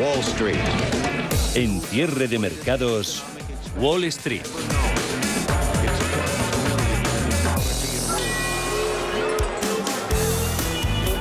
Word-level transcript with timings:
Wall 0.00 0.20
Street. 0.20 0.56
En 1.54 1.78
cierre 1.82 2.26
de 2.26 2.38
mercados, 2.38 3.22
Wall 3.78 4.04
Street. 4.04 4.40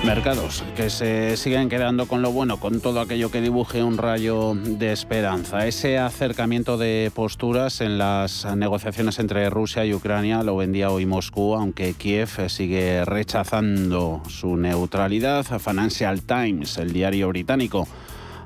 Mercados 0.05 0.63
que 0.77 0.89
se 0.89 1.35
siguen 1.35 1.67
quedando 1.67 2.07
con 2.07 2.21
lo 2.21 2.31
bueno, 2.31 2.57
con 2.61 2.79
todo 2.79 3.01
aquello 3.01 3.29
que 3.29 3.41
dibuje 3.41 3.83
un 3.83 3.97
rayo 3.97 4.53
de 4.55 4.93
esperanza. 4.93 5.67
Ese 5.67 5.97
acercamiento 5.97 6.77
de 6.77 7.11
posturas 7.13 7.81
en 7.81 7.97
las 7.97 8.45
negociaciones 8.55 9.19
entre 9.19 9.49
Rusia 9.49 9.83
y 9.83 9.93
Ucrania 9.93 10.41
lo 10.41 10.55
vendía 10.55 10.89
hoy 10.89 11.05
Moscú, 11.05 11.53
aunque 11.53 11.95
Kiev 11.95 12.49
sigue 12.49 13.03
rechazando 13.03 14.21
su 14.29 14.55
neutralidad. 14.55 15.45
Financial 15.59 16.21
Times, 16.21 16.77
el 16.77 16.93
diario 16.93 17.27
británico, 17.27 17.85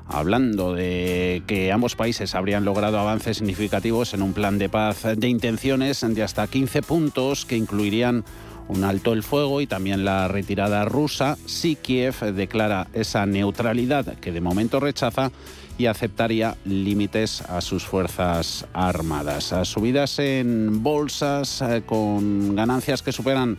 hablando 0.06 0.74
de 0.74 1.42
que 1.46 1.72
ambos 1.72 1.96
países 1.96 2.34
habrían 2.34 2.64
logrado 2.64 2.98
avances 2.98 3.38
significativos 3.38 4.14
en 4.14 4.22
un 4.22 4.32
plan 4.32 4.58
de 4.58 4.68
paz 4.68 5.04
de 5.16 5.28
intenciones 5.28 6.04
de 6.06 6.22
hasta 6.22 6.46
15 6.46 6.82
puntos 6.82 7.44
que 7.46 7.56
incluirían 7.56 8.24
un 8.68 8.84
alto 8.84 9.12
el 9.12 9.22
fuego 9.22 9.60
y 9.60 9.66
también 9.66 10.04
la 10.04 10.28
retirada 10.28 10.84
rusa 10.84 11.36
si 11.46 11.76
Kiev 11.76 12.14
declara 12.34 12.88
esa 12.92 13.26
neutralidad 13.26 14.18
que 14.18 14.32
de 14.32 14.40
momento 14.40 14.80
rechaza 14.80 15.30
y 15.76 15.86
aceptaría 15.86 16.56
límites 16.64 17.42
a 17.42 17.60
sus 17.60 17.84
fuerzas 17.84 18.66
armadas. 18.72 19.52
Subidas 19.64 20.18
en 20.18 20.82
bolsas 20.82 21.62
eh, 21.62 21.82
con 21.84 22.54
ganancias 22.54 23.02
que 23.02 23.12
superan 23.12 23.58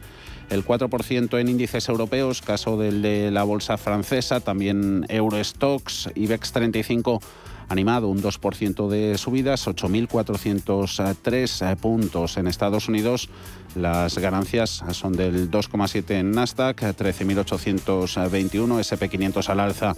el 0.49 0.65
4% 0.65 1.39
en 1.39 1.49
índices 1.49 1.89
europeos, 1.89 2.41
caso 2.41 2.77
del 2.77 3.01
de 3.01 3.31
la 3.31 3.43
bolsa 3.43 3.77
francesa, 3.77 4.39
también 4.39 5.05
Eurostox, 5.09 6.09
IBEX 6.15 6.51
35 6.51 7.21
animado 7.69 8.09
un 8.09 8.21
2% 8.21 8.89
de 8.89 9.17
subidas, 9.17 9.65
8.403 9.67 11.71
eh, 11.71 11.75
puntos 11.75 12.37
en 12.37 12.45
Estados 12.47 12.87
Unidos. 12.87 13.27
Las 13.75 14.17
ganancias 14.17 14.85
son 14.91 15.11
del 15.13 15.51
2,7 15.51 16.11
en 16.11 16.31
Nasdaq, 16.31 16.81
13.821, 16.81 18.79
SP500 18.79 19.49
al 19.49 19.59
alza 19.59 19.93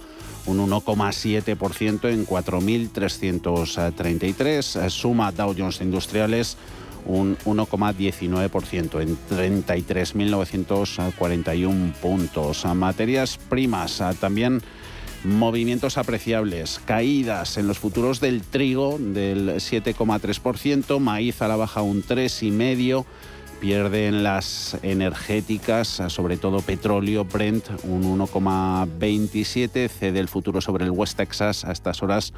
un 0.46 0.58
1,7% 0.58 2.10
en 2.10 2.26
4.333. 2.26 4.90
Suma 4.90 5.30
Dow 5.30 5.54
Jones 5.56 5.80
Industriales 5.80 6.56
un 7.06 7.38
1,19% 7.38 9.00
en 9.00 9.16
33.941 9.30 11.92
puntos. 11.94 12.64
Materias 12.64 13.38
primas 13.48 14.02
también 14.20 14.60
movimientos 15.24 15.98
apreciables, 15.98 16.80
caídas 16.84 17.58
en 17.58 17.66
los 17.66 17.78
futuros 17.78 18.20
del 18.20 18.42
trigo 18.42 18.98
del 18.98 19.50
7,3%, 19.50 21.00
maíz 21.00 21.42
a 21.42 21.48
la 21.48 21.56
baja 21.56 21.82
un 21.82 22.02
3,5%, 22.02 23.04
pierden 23.60 24.22
las 24.22 24.78
energéticas, 24.82 26.00
sobre 26.08 26.36
todo 26.36 26.60
petróleo, 26.60 27.24
Brent 27.24 27.68
un 27.82 28.18
1,27%, 28.18 29.88
cede 29.88 30.20
el 30.20 30.28
futuro 30.28 30.60
sobre 30.60 30.84
el 30.84 30.92
West 30.92 31.16
Texas 31.16 31.64
a 31.64 31.72
estas 31.72 32.02
horas 32.02 32.32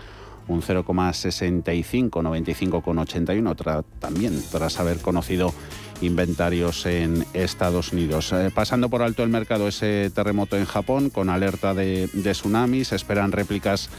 un 0.50 0.62
0,65, 0.62 2.10
95,81, 2.10 3.84
también 3.98 4.42
tras 4.50 4.80
haber 4.80 4.98
conocido 4.98 5.54
inventarios 6.00 6.86
en 6.86 7.24
Estados 7.34 7.92
Unidos. 7.92 8.32
Eh, 8.32 8.50
pasando 8.54 8.88
por 8.88 9.02
alto 9.02 9.22
el 9.22 9.28
mercado 9.28 9.68
ese 9.68 10.10
terremoto 10.14 10.56
en 10.56 10.64
Japón 10.64 11.10
con 11.10 11.30
alerta 11.30 11.74
de, 11.74 12.08
de 12.12 12.32
tsunami, 12.32 12.84
se 12.84 12.96
esperan 12.96 13.32
réplicas 13.32 13.90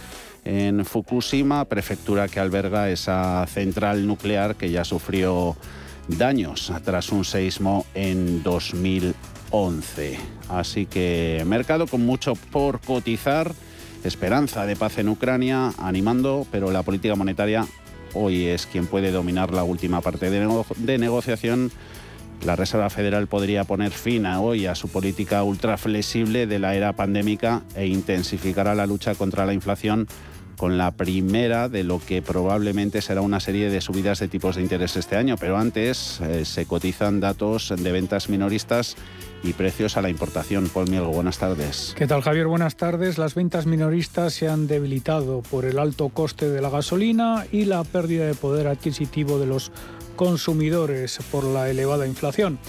en 0.44 0.86
Fukushima, 0.86 1.66
prefectura 1.66 2.28
que 2.28 2.40
alberga 2.40 2.90
esa 2.90 3.46
central 3.48 4.08
nuclear 4.08 4.56
que 4.56 4.72
ya 4.72 4.84
sufrió 4.84 5.56
daños 6.08 6.74
tras 6.84 7.12
un 7.12 7.24
seismo 7.24 7.86
en 7.94 8.44
2011. 8.44 10.18
Así 10.50 10.86
que 10.86 11.44
mercado 11.46 11.88
con 11.88 12.06
mucho 12.06 12.34
por 12.52 12.82
cotizar, 12.82 13.54
esperanza 14.08 14.66
de 14.66 14.76
paz 14.76 14.98
en 14.98 15.10
Ucrania, 15.10 15.74
animando, 15.78 16.46
pero 16.52 16.72
la 16.72 16.84
política 16.84 17.16
monetaria 17.16 17.66
hoy 18.14 18.46
es 18.46 18.66
quien 18.66 18.88
puede 18.88 19.12
dominar 19.12 19.52
la 19.52 19.64
última 19.64 20.02
parte 20.02 20.30
de, 20.30 20.98
negociación. 20.98 21.72
La 22.46 22.56
Reserva 22.56 22.90
Federal 22.90 23.28
podría 23.28 23.64
poner 23.64 23.92
fin 23.92 24.26
a 24.26 24.42
hoy 24.42 24.66
a 24.66 24.76
su 24.76 24.90
política 24.90 25.44
ultra 25.44 25.78
flexible 25.78 26.48
de 26.48 26.60
la 26.60 26.76
era 26.76 26.94
pandémica 26.94 27.62
e 27.76 27.86
intensificará 27.88 28.74
la 28.74 28.88
lucha 28.88 29.14
contra 29.14 29.46
la 29.46 29.54
inflación 29.54 30.08
con 30.58 30.78
la 30.78 30.92
primera 30.92 31.70
de 31.70 31.84
lo 31.84 32.00
que 32.00 32.22
probablemente 32.22 33.02
será 33.02 33.22
una 33.22 33.40
serie 33.40 33.70
de 33.70 33.82
subidas 33.82 34.20
de 34.20 34.28
tipos 34.28 34.56
de 34.56 34.62
interés 34.62 34.96
este 34.96 35.16
año. 35.16 35.36
Pero 35.40 35.58
antes 35.58 36.20
eh, 36.22 36.46
se 36.46 36.66
cotizan 36.66 37.20
datos 37.20 37.74
de 37.76 37.92
ventas 37.92 38.30
minoristas 38.30 38.96
y 39.44 39.54
precios 39.54 39.98
a 39.98 40.02
la 40.02 40.10
importación. 40.10 40.70
Paul 40.70 40.90
Mielgo, 40.90 41.12
buenas 41.12 41.38
tardes. 41.38 41.94
¿Qué 41.98 42.08
tal, 42.08 42.22
Javier? 42.22 42.48
Buenas 42.48 42.76
tardes. 42.76 43.18
Las 43.18 43.36
ventas 43.36 43.66
minoristas 43.66 44.34
se 44.34 44.48
han 44.48 44.68
debilitado 44.68 45.42
por 45.42 45.66
el 45.66 45.80
alto 45.80 46.10
coste 46.10 46.50
de 46.50 46.62
la 46.62 46.70
gasolina 46.70 47.46
y 47.52 47.66
la 47.66 47.84
pérdida 47.84 48.26
de 48.26 48.36
poder 48.36 48.68
adquisitivo 48.68 49.40
de 49.40 49.48
los 49.48 49.72
consumidores 50.16 51.20
por 51.32 51.44
la 51.44 51.70
elevada 51.70 52.06
inflación. 52.06 52.60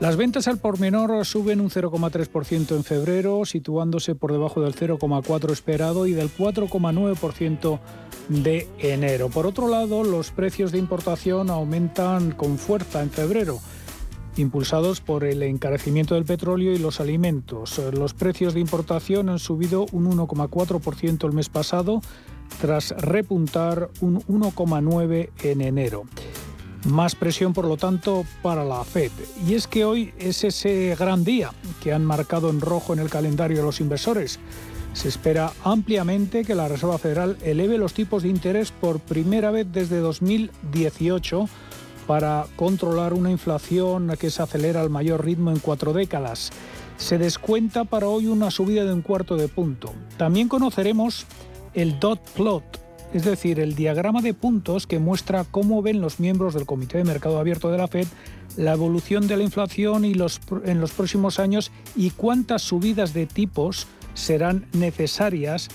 Las 0.00 0.16
ventas 0.16 0.48
al 0.48 0.58
por 0.58 0.80
menor 0.80 1.26
suben 1.26 1.60
un 1.60 1.68
0,3% 1.68 2.74
en 2.74 2.84
febrero, 2.84 3.44
situándose 3.44 4.14
por 4.14 4.32
debajo 4.32 4.62
del 4.62 4.74
0,4% 4.74 5.52
esperado 5.52 6.06
y 6.06 6.12
del 6.12 6.30
4,9% 6.30 7.80
de 8.28 8.66
enero. 8.78 9.28
Por 9.28 9.46
otro 9.46 9.68
lado, 9.68 10.04
los 10.04 10.30
precios 10.30 10.72
de 10.72 10.78
importación 10.78 11.50
aumentan 11.50 12.30
con 12.30 12.56
fuerza 12.56 13.02
en 13.02 13.10
febrero 13.10 13.60
impulsados 14.36 15.00
por 15.00 15.24
el 15.24 15.42
encarecimiento 15.42 16.14
del 16.14 16.24
petróleo 16.24 16.72
y 16.72 16.78
los 16.78 17.00
alimentos. 17.00 17.80
Los 17.92 18.14
precios 18.14 18.54
de 18.54 18.60
importación 18.60 19.28
han 19.28 19.38
subido 19.38 19.86
un 19.92 20.10
1,4% 20.10 21.26
el 21.26 21.32
mes 21.32 21.48
pasado, 21.48 22.00
tras 22.60 22.90
repuntar 22.90 23.90
un 24.00 24.22
1,9% 24.22 25.30
en 25.42 25.60
enero. 25.60 26.04
Más 26.84 27.14
presión, 27.14 27.52
por 27.52 27.66
lo 27.66 27.76
tanto, 27.76 28.24
para 28.42 28.64
la 28.64 28.82
Fed. 28.82 29.12
Y 29.46 29.54
es 29.54 29.68
que 29.68 29.84
hoy 29.84 30.12
es 30.18 30.42
ese 30.42 30.96
gran 30.98 31.22
día 31.22 31.52
que 31.80 31.92
han 31.92 32.04
marcado 32.04 32.50
en 32.50 32.60
rojo 32.60 32.92
en 32.92 32.98
el 32.98 33.08
calendario 33.08 33.62
los 33.62 33.80
inversores. 33.80 34.40
Se 34.92 35.08
espera 35.08 35.52
ampliamente 35.64 36.44
que 36.44 36.54
la 36.54 36.68
Reserva 36.68 36.98
Federal 36.98 37.38
eleve 37.42 37.78
los 37.78 37.94
tipos 37.94 38.24
de 38.24 38.30
interés 38.30 38.72
por 38.72 38.98
primera 38.98 39.50
vez 39.50 39.66
desde 39.72 39.98
2018 39.98 41.48
para 42.06 42.46
controlar 42.56 43.12
una 43.12 43.30
inflación 43.30 44.12
que 44.18 44.30
se 44.30 44.42
acelera 44.42 44.80
al 44.80 44.90
mayor 44.90 45.24
ritmo 45.24 45.50
en 45.50 45.58
cuatro 45.58 45.92
décadas. 45.92 46.50
Se 46.96 47.18
descuenta 47.18 47.84
para 47.84 48.08
hoy 48.08 48.26
una 48.26 48.50
subida 48.50 48.84
de 48.84 48.92
un 48.92 49.02
cuarto 49.02 49.36
de 49.36 49.48
punto. 49.48 49.92
También 50.16 50.48
conoceremos 50.48 51.26
el 51.74 51.98
dot 51.98 52.20
plot, 52.34 52.64
es 53.12 53.24
decir, 53.24 53.60
el 53.60 53.74
diagrama 53.74 54.22
de 54.22 54.34
puntos 54.34 54.86
que 54.86 54.98
muestra 54.98 55.44
cómo 55.44 55.82
ven 55.82 56.00
los 56.00 56.20
miembros 56.20 56.54
del 56.54 56.66
Comité 56.66 56.98
de 56.98 57.04
Mercado 57.04 57.38
Abierto 57.38 57.70
de 57.70 57.78
la 57.78 57.88
Fed 57.88 58.06
la 58.56 58.72
evolución 58.72 59.26
de 59.26 59.36
la 59.36 59.44
inflación 59.44 60.04
y 60.04 60.14
los, 60.14 60.40
en 60.64 60.80
los 60.80 60.92
próximos 60.92 61.38
años 61.38 61.70
y 61.96 62.10
cuántas 62.10 62.62
subidas 62.62 63.14
de 63.14 63.26
tipos 63.26 63.86
serán 64.14 64.66
necesarias 64.72 65.68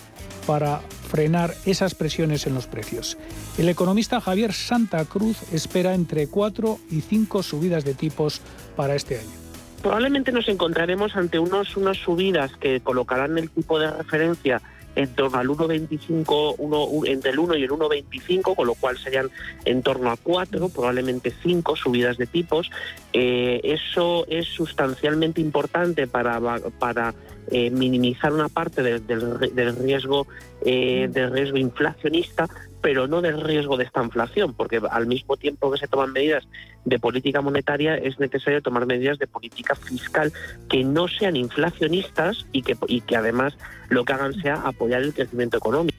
para 0.46 0.80
frenar 0.80 1.54
esas 1.66 1.96
presiones 1.96 2.48
en 2.48 2.54
los 2.54 2.68
precios. 2.68 3.18
El 3.58 3.70
economista 3.70 4.22
Javier 4.22 4.54
Santa 4.54 5.04
Cruz 5.06 5.38
espera 5.52 5.94
entre 5.94 6.28
cuatro 6.28 6.80
y 6.90 7.02
cinco 7.02 7.44
subidas 7.44 7.84
de 7.84 7.94
tipos 7.94 8.42
para 8.76 8.96
este 8.96 9.20
año. 9.20 9.48
Probablemente 9.82 10.32
nos 10.32 10.48
encontraremos 10.50 11.16
ante 11.16 11.40
unos, 11.40 11.78
unas 11.78 11.98
subidas 11.98 12.52
que 12.60 12.80
colocarán 12.82 13.38
el 13.38 13.50
tipo 13.50 13.80
de 13.80 13.92
referencia 13.92 14.62
en 14.98 15.14
torno 15.14 15.38
al 15.38 15.48
1,25, 15.48 17.08
entre 17.08 17.32
el 17.32 17.40
1 17.40 17.56
y 17.56 17.64
el 17.64 17.70
1,25, 17.70 18.56
con 18.56 18.66
lo 18.66 18.74
cual 18.74 18.98
serían 18.98 19.30
en 19.64 19.84
torno 19.84 20.10
a 20.10 20.18
4, 20.18 20.70
probablemente 20.70 21.32
5 21.44 21.76
subidas 21.76 22.18
de 22.18 22.26
tipos. 22.26 22.70
Eh, 23.14 23.62
eso 23.64 24.26
es 24.28 24.48
sustancialmente 24.48 25.40
importante 25.40 26.08
para, 26.08 26.40
para 26.80 27.14
eh, 27.52 27.70
minimizar 27.70 28.34
una 28.34 28.50
parte 28.50 28.82
del, 28.82 29.76
riesgo 29.78 30.28
eh, 30.62 31.08
del 31.12 31.32
riesgo 31.32 31.58
inflacionista, 31.58 32.48
pero 32.82 33.08
no 33.08 33.22
del 33.22 33.42
riesgo 33.42 33.78
de 33.78 33.84
esta 33.84 34.04
inflación, 34.04 34.54
porque 34.54 34.82
al 34.90 35.08
mismo 35.08 35.38
tiempo 35.38 35.72
que 35.72 35.78
se 35.78 35.88
toman 35.88 36.14
medidas 36.14 36.48
de 36.86 37.00
política 37.00 37.42
monetaria 37.42 37.98
es 37.98 38.20
necesario 38.20 38.62
tomar 38.62 38.86
medidas 38.86 39.20
de 39.20 39.28
política 39.28 39.76
fiscal 39.76 40.32
que 40.70 40.84
no 40.84 41.08
sean 41.08 41.36
inflacionistas 41.36 42.46
y 42.52 42.62
que, 42.62 42.78
y 42.88 43.02
que 43.02 43.16
además 43.16 43.58
lo 43.90 44.06
que 44.06 44.14
hagan 44.14 44.34
sea 44.42 44.56
apoyar 44.56 45.02
el 45.02 45.14
crecimiento 45.14 45.58
económico. 45.58 45.98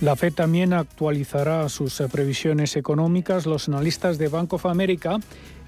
La 0.00 0.14
FED 0.14 0.34
también 0.34 0.74
actualizará 0.74 1.68
sus 1.68 2.00
eh, 2.00 2.08
previsiones 2.08 2.76
económicas. 2.76 3.46
Los 3.46 3.68
analistas 3.68 4.16
de 4.16 4.28
Bank 4.28 4.52
of 4.52 4.66
America 4.66 5.18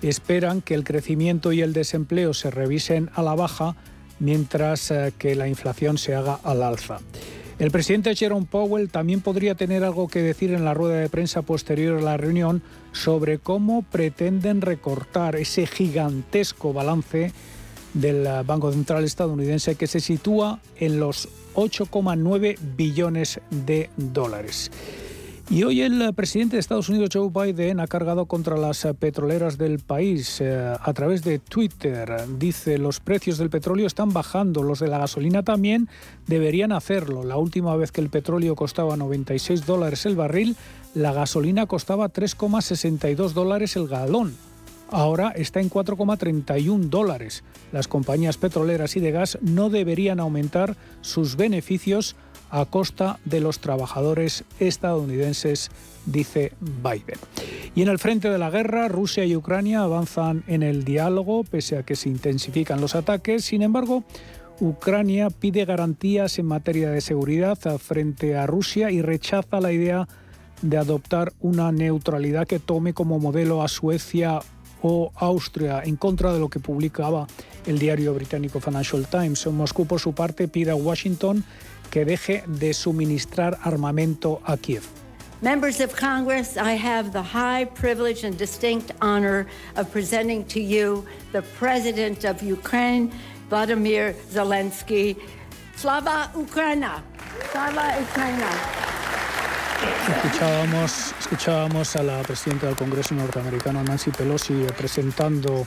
esperan 0.03 0.63
que 0.63 0.75
el 0.75 0.85
crecimiento 0.85 1.53
y 1.53 1.63
el 1.63 1.73
desempleo 1.73 2.33
se 2.33 2.51
revisen 2.51 3.11
a 3.15 3.23
la 3.23 3.35
baja 3.35 3.75
mientras 4.21 4.91
eh, 4.91 5.13
que 5.19 5.35
la 5.35 5.49
inflación 5.49 5.99
se 5.99 6.15
haga 6.15 6.39
al 6.45 6.63
alza. 6.63 7.01
El 7.59 7.71
presidente 7.71 8.17
Jerome 8.17 8.47
Powell 8.51 8.89
también 8.89 9.21
podría 9.21 9.55
tener 9.55 9.85
algo 9.85 10.09
que 10.09 10.23
decir 10.23 10.53
en 10.53 10.65
la 10.65 10.73
rueda 10.73 10.97
de 10.97 11.11
prensa 11.11 11.43
posterior 11.43 11.99
a 11.99 12.03
la 12.03 12.17
reunión 12.17 12.63
sobre 12.93 13.39
cómo 13.39 13.83
pretenden 13.83 14.63
recortar 14.63 15.37
ese 15.37 15.67
gigantesco 15.67 16.73
balance 16.73 17.33
del 17.93 18.27
eh, 18.27 18.43
Banco 18.47 18.73
Central 18.73 19.05
estadounidense 19.05 19.75
que 19.75 19.87
se 19.87 20.01
sitúa 20.01 20.61
en 20.77 21.01
los 21.01 21.29
8,9 21.55 22.57
billones 22.77 23.41
de 23.51 23.91
dólares. 23.97 24.71
Y 25.53 25.65
hoy 25.65 25.81
el 25.81 26.15
presidente 26.15 26.55
de 26.55 26.61
Estados 26.61 26.89
Unidos, 26.89 27.11
Joe 27.13 27.29
Biden, 27.29 27.81
ha 27.81 27.89
cargado 27.89 28.27
contra 28.27 28.57
las 28.57 28.87
petroleras 29.01 29.59
del 29.59 29.81
país 29.81 30.41
eh, 30.41 30.77
a 30.81 30.93
través 30.93 31.25
de 31.25 31.41
Twitter. 31.41 32.09
Dice, 32.39 32.79
los 32.79 33.01
precios 33.01 33.37
del 33.37 33.51
petróleo 33.51 33.89
están 33.89 34.13
bajando, 34.13 34.63
los 34.63 34.79
de 34.79 34.87
la 34.87 34.99
gasolina 34.99 35.43
también 35.43 35.89
deberían 36.29 36.71
hacerlo. 36.71 37.25
La 37.25 37.37
última 37.37 37.75
vez 37.75 37.91
que 37.91 38.01
el 38.01 38.11
petróleo 38.11 38.55
costaba 38.55 38.97
96 38.97 39.67
dólares 39.67 40.07
el 40.07 40.15
barril, 40.15 40.55
la 40.95 41.13
gasolina 41.13 41.67
costaba 41.67 42.13
3,62 42.13 43.33
dólares 43.33 43.75
el 43.75 43.89
galón. 43.89 44.37
Ahora 44.93 45.31
está 45.31 45.61
en 45.61 45.69
4,31 45.69 46.91
dólares. 46.91 47.43
Las 47.73 47.89
compañías 47.89 48.37
petroleras 48.37 48.95
y 48.97 49.01
de 49.01 49.11
gas 49.11 49.37
no 49.41 49.69
deberían 49.69 50.21
aumentar 50.21 50.77
sus 51.01 51.35
beneficios 51.35 52.15
a 52.51 52.65
costa 52.65 53.19
de 53.25 53.41
los 53.41 53.61
trabajadores 53.61 54.45
estadounidenses, 54.59 55.71
dice 56.07 56.53
Biden. 56.61 57.19
Y 57.75 57.83
en 57.83 57.89
el 57.89 57.99
frente 57.99 58.29
de 58.29 58.39
la 58.39 58.51
guerra, 58.51 58.89
Rusia 58.89 59.25
y 59.25 59.37
Ucrania 59.37 59.83
avanzan 59.83 60.43
en 60.47 60.63
el 60.63 60.85
diálogo 60.85 61.45
pese 61.45 61.79
a 61.79 61.83
que 61.85 61.97
se 61.97 62.09
intensifican 62.09 62.81
los 62.81 62.95
ataques. 62.95 63.45
Sin 63.45 63.63
embargo, 63.63 64.05
Ucrania 64.61 65.31
pide 65.31 65.65
garantías 65.65 66.39
en 66.39 66.47
materia 66.47 66.91
de 66.91 67.01
seguridad 67.01 67.57
frente 67.79 68.37
a 68.37 68.47
Rusia 68.47 68.91
y 68.91 69.01
rechaza 69.01 69.61
la 69.61 69.73
idea 69.73 70.09
de 70.63 70.77
adoptar 70.77 71.33
una 71.41 71.73
neutralidad 71.73 72.47
que 72.47 72.59
tome 72.59 72.93
como 72.93 73.19
modelo 73.19 73.63
a 73.63 73.69
Suecia 73.69 74.41
o 74.83 75.13
Austria, 75.17 75.83
en 75.85 75.97
contra 75.97 76.33
de 76.33 76.41
lo 76.41 76.49
que 76.49 76.61
publicaba 76.61 77.27
el 77.67 77.79
diario 77.79 78.15
británico 78.15 78.61
Financial 78.61 79.07
Times. 79.07 79.47
Moscú, 79.47 79.87
por 79.87 80.01
su 80.01 80.13
parte, 80.13 80.49
pide 80.49 80.71
a 80.71 80.77
Washington 80.77 81.45
que 81.91 82.05
deje 82.05 82.45
de 82.47 82.73
suministrar 82.73 83.59
armamento 83.63 84.41
a 84.45 84.57
Kiev. 84.57 84.83
Members 85.43 85.81
of 85.81 85.95
Congress, 85.97 86.59
I 86.59 86.75
have 86.75 87.13
the 87.13 87.23
high 87.23 87.65
privilege 87.65 88.25
and 88.25 88.37
distinct 88.37 88.93
honor 89.01 89.47
of 89.75 89.91
presenting 89.91 90.45
to 90.49 90.61
you 90.61 91.07
the 91.33 91.41
President 91.59 92.25
of 92.27 92.43
Ukraine, 92.43 93.11
Vladimir 93.49 94.15
Zelensky. 94.31 95.17
Slava 95.77 96.31
Ukraina! 96.35 97.03
Slava 97.53 97.97
Ukraina! 98.03 98.90
Escuchábamos, 99.81 101.15
escuchábamos 101.19 101.97
a 101.97 102.03
la 102.03 102.21
presidenta 102.23 102.67
del 102.67 102.77
Congreso 102.77 103.15
norteamericano, 103.15 103.83
Nancy 103.83 104.11
Pelosi, 104.11 104.67
presentando 104.77 105.67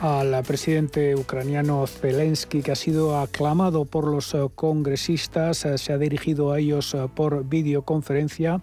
al 0.00 0.42
presidente 0.42 1.14
ucraniano 1.14 1.86
Zelensky, 1.86 2.62
que 2.62 2.72
ha 2.72 2.76
sido 2.76 3.20
aclamado 3.20 3.84
por 3.84 4.08
los 4.08 4.34
eh, 4.34 4.38
congresistas, 4.56 5.64
eh, 5.64 5.78
se 5.78 5.92
ha 5.92 5.98
dirigido 5.98 6.50
a 6.50 6.58
ellos 6.58 6.94
eh, 6.94 7.06
por 7.14 7.44
videoconferencia 7.44 8.60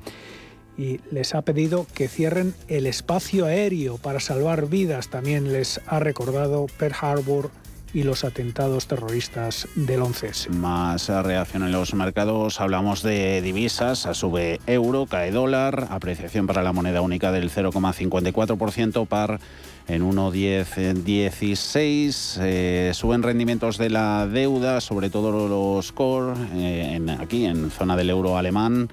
y 0.77 0.99
les 1.11 1.35
ha 1.35 1.41
pedido 1.43 1.85
que 1.93 2.09
cierren 2.09 2.53
el 2.67 2.85
espacio 2.85 3.45
aéreo 3.45 3.97
para 3.97 4.19
salvar 4.19 4.67
vidas. 4.67 5.09
También 5.09 5.53
les 5.53 5.79
ha 5.87 5.99
recordado 5.99 6.65
Pearl 6.77 6.95
Harbor 6.99 7.51
y 7.93 8.03
los 8.03 8.23
atentados 8.23 8.87
terroristas 8.87 9.67
del 9.75 10.01
11 10.01 10.49
Más 10.51 11.09
reacción 11.09 11.63
en 11.63 11.71
los 11.71 11.93
mercados, 11.93 12.61
hablamos 12.61 13.03
de 13.03 13.41
divisas, 13.41 14.07
sube 14.13 14.61
euro, 14.67 15.05
cae 15.05 15.31
dólar, 15.31 15.87
apreciación 15.89 16.47
para 16.47 16.63
la 16.63 16.73
moneda 16.73 17.01
única 17.01 17.31
del 17.31 17.49
0,54%, 17.51 19.07
par 19.07 19.39
en 19.87 20.03
1,1016. 20.03 22.39
Eh, 22.41 22.91
suben 22.93 23.23
rendimientos 23.23 23.77
de 23.77 23.89
la 23.89 24.27
deuda, 24.27 24.81
sobre 24.81 25.09
todo 25.09 25.47
los 25.47 25.91
core, 25.91 26.33
eh, 26.55 27.17
aquí 27.19 27.45
en 27.45 27.71
zona 27.71 27.97
del 27.97 28.11
euro 28.11 28.37
alemán. 28.37 28.89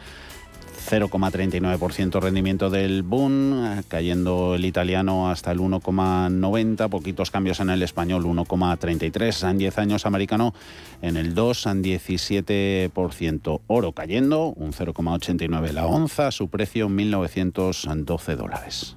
0,39% 0.86 2.20
rendimiento 2.20 2.70
del 2.70 3.02
Bund, 3.02 3.84
cayendo 3.88 4.54
el 4.54 4.64
italiano 4.64 5.30
hasta 5.30 5.50
el 5.50 5.58
1,90, 5.58 6.88
poquitos 6.88 7.30
cambios 7.30 7.60
en 7.60 7.70
el 7.70 7.82
español, 7.82 8.24
1,33, 8.24 9.50
en 9.50 9.58
10 9.58 9.78
años 9.78 10.06
americano 10.06 10.54
en 11.02 11.16
el 11.16 11.34
2, 11.34 11.66
en 11.66 11.82
17%. 11.82 13.60
Oro 13.66 13.92
cayendo, 13.92 14.48
un 14.48 14.72
0,89 14.72 15.72
la 15.72 15.86
onza, 15.86 16.30
su 16.30 16.48
precio 16.48 16.88
1.912 16.88 18.36
dólares. 18.36 18.96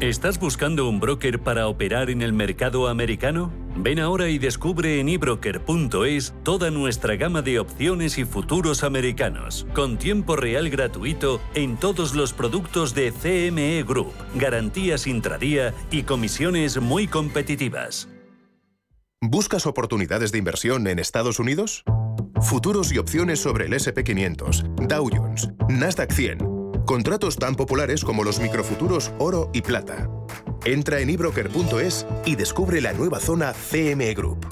¿Estás 0.00 0.38
buscando 0.38 0.88
un 0.88 1.00
broker 1.00 1.40
para 1.40 1.66
operar 1.66 2.08
en 2.08 2.22
el 2.22 2.32
mercado 2.32 2.86
americano? 2.86 3.52
Ven 3.74 3.98
ahora 3.98 4.28
y 4.28 4.38
descubre 4.38 5.00
en 5.00 5.08
ebroker.es 5.08 6.34
toda 6.44 6.70
nuestra 6.70 7.16
gama 7.16 7.42
de 7.42 7.58
opciones 7.58 8.16
y 8.16 8.24
futuros 8.24 8.84
americanos, 8.84 9.66
con 9.74 9.98
tiempo 9.98 10.36
real 10.36 10.70
gratuito 10.70 11.40
en 11.54 11.76
todos 11.76 12.14
los 12.14 12.32
productos 12.32 12.94
de 12.94 13.10
CME 13.10 13.82
Group, 13.82 14.12
garantías 14.36 15.08
intradía 15.08 15.74
y 15.90 16.04
comisiones 16.04 16.80
muy 16.80 17.08
competitivas. 17.08 18.08
¿Buscas 19.20 19.66
oportunidades 19.66 20.30
de 20.30 20.38
inversión 20.38 20.86
en 20.86 21.00
Estados 21.00 21.40
Unidos? 21.40 21.82
Futuros 22.40 22.92
y 22.92 22.98
opciones 22.98 23.40
sobre 23.40 23.66
el 23.66 23.72
SP500, 23.72 24.86
Dow 24.86 25.10
Jones, 25.12 25.50
Nasdaq 25.68 26.12
100 26.12 26.57
Contratos 26.88 27.36
tan 27.36 27.54
populares 27.54 28.02
como 28.02 28.24
los 28.24 28.40
microfuturos 28.40 29.12
oro 29.18 29.50
y 29.52 29.60
plata. 29.60 30.08
Entra 30.64 31.00
en 31.00 31.10
ebroker.es 31.10 32.06
y 32.24 32.34
descubre 32.34 32.80
la 32.80 32.94
nueva 32.94 33.20
zona 33.20 33.52
CME 33.52 34.14
Group. 34.14 34.46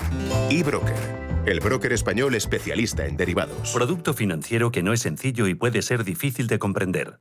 eBroker, 0.51 1.43
el 1.47 1.61
broker 1.61 1.95
español 1.95 2.35
especialista 2.35 3.07
en 3.07 3.17
derivados. 3.17 3.73
Producto 3.73 4.13
financiero 4.13 4.71
que 4.71 4.83
no 4.83 4.93
es 4.93 5.01
sencillo 5.01 5.47
y 5.47 5.55
puede 5.55 5.81
ser 5.81 6.05
difícil 6.05 6.47
de 6.47 6.59
comprender. 6.59 7.21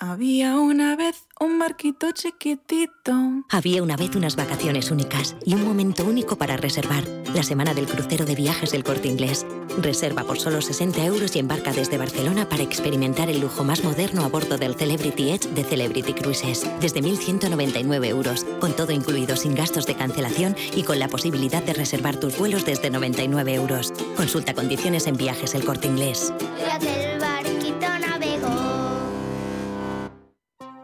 Había 0.00 0.56
una 0.60 0.94
vez 0.94 1.26
un 1.40 1.58
barquito 1.58 2.12
chiquitito. 2.12 3.42
Había 3.50 3.82
una 3.82 3.96
vez 3.96 4.14
unas 4.14 4.36
vacaciones 4.36 4.92
únicas 4.92 5.34
y 5.44 5.54
un 5.54 5.64
momento 5.64 6.04
único 6.04 6.36
para 6.36 6.56
reservar. 6.56 7.02
La 7.34 7.42
semana 7.42 7.74
del 7.74 7.88
crucero 7.88 8.24
de 8.24 8.36
viajes 8.36 8.70
del 8.70 8.84
corte 8.84 9.08
inglés. 9.08 9.44
Reserva 9.82 10.22
por 10.22 10.38
solo 10.38 10.62
60 10.62 11.04
euros 11.04 11.34
y 11.34 11.40
embarca 11.40 11.72
desde 11.72 11.98
Barcelona 11.98 12.48
para 12.48 12.62
experimentar 12.62 13.28
el 13.28 13.40
lujo 13.40 13.64
más 13.64 13.82
moderno 13.82 14.24
a 14.24 14.28
bordo 14.28 14.56
del 14.56 14.76
Celebrity 14.76 15.32
Edge 15.32 15.48
de 15.48 15.64
Celebrity 15.64 16.14
Cruises. 16.14 16.64
Desde 16.80 17.02
1.199 17.02 18.06
euros, 18.06 18.46
con 18.60 18.76
todo 18.76 18.92
incluido 18.92 19.34
sin 19.34 19.56
gastos 19.56 19.84
de 19.86 19.96
cancelación 19.96 20.54
y 20.76 20.84
con 20.84 21.00
la 21.00 21.08
posibilidad 21.08 21.64
de 21.64 21.74
reservar 21.74 22.20
tus 22.20 22.38
vuelos 22.38 22.64
desde 22.64 22.90
99 22.90 23.52
euros. 23.52 23.92
Consulta 24.16 24.54
condiciones 24.54 25.08
en 25.08 25.16
viajes 25.16 25.56
el 25.56 25.64
corte 25.64 25.88
inglés. 25.88 26.32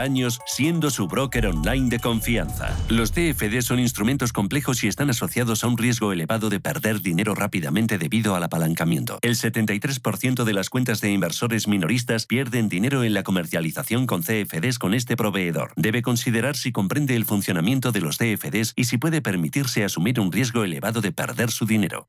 años 0.00 0.40
siendo 0.46 0.90
su 0.90 1.06
broker 1.06 1.46
online 1.46 1.88
de 1.88 1.98
confianza. 1.98 2.76
Los 2.88 3.12
CFD 3.12 3.62
son 3.62 3.78
instrumentos 3.78 4.32
complejos 4.32 4.84
y 4.84 4.88
están 4.88 5.10
asociados 5.10 5.64
a 5.64 5.68
un 5.68 5.78
riesgo 5.78 6.12
elevado 6.12 6.50
de 6.50 6.60
perder 6.60 7.00
dinero 7.00 7.34
rápidamente 7.34 7.98
debido 7.98 8.34
al 8.34 8.42
apalancamiento. 8.42 9.18
El 9.22 9.36
73% 9.36 10.44
de 10.44 10.52
las 10.52 10.70
cuentas 10.70 11.00
de 11.00 11.12
inversores 11.12 11.68
minoristas 11.68 12.26
pierden 12.26 12.68
dinero 12.68 13.04
en 13.04 13.14
la 13.14 13.22
comercialización 13.22 14.06
con 14.06 14.22
CFDs 14.22 14.78
con 14.78 14.94
este 14.94 15.16
proveedor. 15.16 15.72
Debe 15.76 16.02
considerar 16.02 16.56
si 16.56 16.72
comprende 16.72 17.16
el 17.16 17.24
funcionamiento 17.24 17.92
de 17.92 18.00
los 18.00 18.18
CFDs 18.18 18.72
y 18.76 18.84
si 18.84 18.98
puede 18.98 19.22
permitirse 19.22 19.84
asumir 19.84 20.20
un 20.20 20.32
riesgo 20.32 20.64
elevado 20.64 21.00
de 21.00 21.12
perder 21.12 21.50
su 21.50 21.66
dinero. 21.66 22.08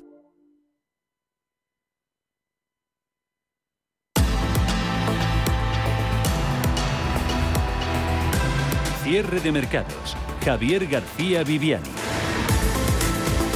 Cierre 9.11 9.41
de 9.41 9.51
mercados. 9.51 10.15
Javier 10.45 10.87
García 10.87 11.43
Viviani. 11.43 11.83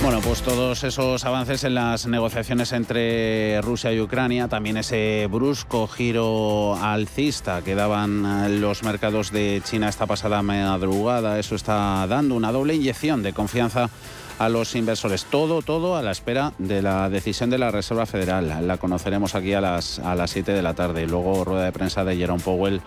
Bueno, 0.03 0.19
pues 0.19 0.41
todos 0.41 0.83
esos 0.83 1.23
avances 1.23 1.63
en 1.63 1.75
las 1.75 2.07
negociaciones 2.07 2.73
entre 2.73 3.61
Rusia 3.61 3.93
y 3.93 4.01
Ucrania, 4.01 4.49
también 4.49 4.75
ese 4.75 5.29
brusco 5.31 5.87
giro 5.87 6.75
alcista 6.75 7.61
que 7.61 7.73
daban 7.73 8.25
eh, 8.25 8.49
los 8.49 8.83
mercados 8.83 9.31
de 9.31 9.61
China 9.63 9.87
esta 9.87 10.05
pasada 10.05 10.41
madrugada, 10.41 11.39
eso 11.39 11.55
está 11.55 12.05
dando 12.05 12.35
una 12.35 12.51
doble 12.51 12.73
inyección 12.73 13.23
de 13.23 13.31
confianza 13.31 13.89
a 14.37 14.49
los 14.49 14.75
inversores. 14.75 15.23
Todo, 15.23 15.61
todo 15.61 15.95
a 15.95 16.01
la 16.01 16.11
espera 16.11 16.51
de 16.57 16.81
la 16.81 17.09
decisión 17.09 17.49
de 17.49 17.59
la 17.59 17.71
Reserva 17.71 18.05
Federal. 18.05 18.67
La 18.67 18.75
conoceremos 18.75 19.35
aquí 19.35 19.53
a 19.53 19.61
las, 19.61 19.99
a 19.99 20.15
las 20.15 20.31
7 20.31 20.51
de 20.51 20.61
la 20.61 20.73
tarde. 20.73 21.07
Luego 21.07 21.45
rueda 21.45 21.63
de 21.63 21.71
prensa 21.71 22.03
de 22.03 22.17
Jerome 22.17 22.43
Powell 22.43 22.81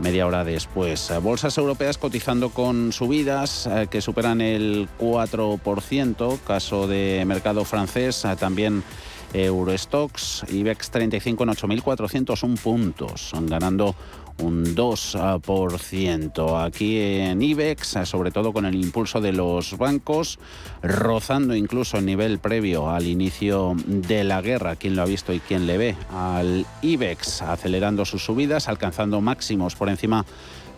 media 0.00 0.26
hora 0.26 0.44
después. 0.44 1.12
Bolsas 1.22 1.56
europeas 1.58 1.98
cotizando 1.98 2.50
con 2.50 2.92
subidas 2.92 3.66
eh, 3.66 3.86
que 3.90 4.00
superan 4.00 4.40
el 4.40 4.88
4%, 4.98 6.38
caso 6.46 6.86
de 6.86 7.24
mercado 7.26 7.64
francés, 7.64 8.24
eh, 8.24 8.36
también 8.36 8.82
Eurostox, 9.44 10.44
IBEX 10.50 10.90
35 10.90 11.44
en 11.44 11.50
8.401 11.50 12.58
puntos, 12.58 13.32
ganando 13.42 13.94
un 14.38 14.74
2%. 14.74 16.64
Aquí 16.64 16.98
en 16.98 17.42
IBEX, 17.42 17.98
sobre 18.04 18.30
todo 18.30 18.52
con 18.52 18.64
el 18.66 18.74
impulso 18.74 19.20
de 19.20 19.32
los 19.32 19.76
bancos, 19.76 20.38
rozando 20.82 21.54
incluso 21.54 21.98
el 21.98 22.06
nivel 22.06 22.38
previo 22.38 22.90
al 22.90 23.06
inicio 23.06 23.74
de 23.86 24.24
la 24.24 24.40
guerra. 24.40 24.76
¿Quién 24.76 24.96
lo 24.96 25.02
ha 25.02 25.06
visto 25.06 25.32
y 25.32 25.40
quién 25.40 25.66
le 25.66 25.78
ve? 25.78 25.96
Al 26.12 26.66
IBEX 26.82 27.42
acelerando 27.42 28.04
sus 28.04 28.24
subidas, 28.24 28.68
alcanzando 28.68 29.20
máximos 29.20 29.74
por 29.74 29.88
encima 29.88 30.24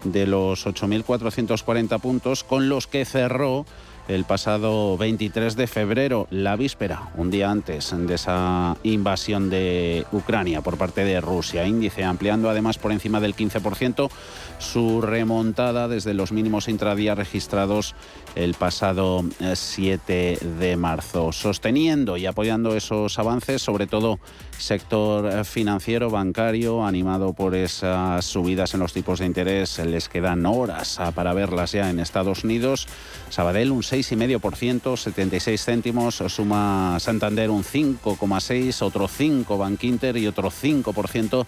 de 0.04 0.26
los 0.26 0.66
8.440 0.66 2.00
puntos, 2.00 2.44
con 2.44 2.68
los 2.68 2.86
que 2.86 3.04
cerró 3.04 3.66
el 4.08 4.24
pasado 4.24 4.96
23 4.96 5.54
de 5.54 5.66
febrero, 5.66 6.26
la 6.30 6.56
víspera, 6.56 7.10
un 7.16 7.30
día 7.30 7.50
antes 7.50 7.94
de 7.94 8.14
esa 8.14 8.76
invasión 8.82 9.50
de 9.50 10.06
Ucrania 10.12 10.62
por 10.62 10.78
parte 10.78 11.04
de 11.04 11.20
Rusia. 11.20 11.66
Índice 11.66 12.04
ampliando 12.04 12.48
además 12.48 12.78
por 12.78 12.90
encima 12.90 13.20
del 13.20 13.36
15% 13.36 14.10
su 14.58 15.02
remontada 15.02 15.88
desde 15.88 16.14
los 16.14 16.32
mínimos 16.32 16.68
intradía 16.68 17.14
registrados 17.14 17.94
el 18.34 18.54
pasado 18.54 19.24
7 19.54 20.32
eh, 20.32 20.38
de 20.58 20.76
marzo. 20.76 21.32
Sosteniendo 21.32 22.16
y 22.16 22.26
apoyando 22.26 22.76
esos 22.76 23.18
avances, 23.18 23.62
sobre 23.62 23.86
todo 23.86 24.18
sector 24.56 25.44
financiero, 25.44 26.10
bancario, 26.10 26.84
animado 26.84 27.32
por 27.32 27.54
esas 27.54 28.24
subidas 28.24 28.74
en 28.74 28.80
los 28.80 28.92
tipos 28.92 29.20
de 29.20 29.26
interés, 29.26 29.78
les 29.78 30.08
quedan 30.08 30.46
horas 30.46 30.98
ah, 30.98 31.12
para 31.12 31.32
verlas 31.32 31.72
ya 31.72 31.90
en 31.90 32.00
Estados 32.00 32.44
Unidos. 32.44 32.86
Sabadell 33.30 33.70
un 33.70 33.82
6,5%, 33.82 34.96
76 34.96 35.64
céntimos, 35.64 36.16
suma 36.28 36.98
Santander 37.00 37.50
un 37.50 37.62
5,6%, 37.62 38.82
otro 38.82 39.08
5 39.08 39.58
Bank 39.58 39.84
Inter 39.84 40.16
y 40.16 40.26
otro 40.26 40.50
5% 40.50 41.46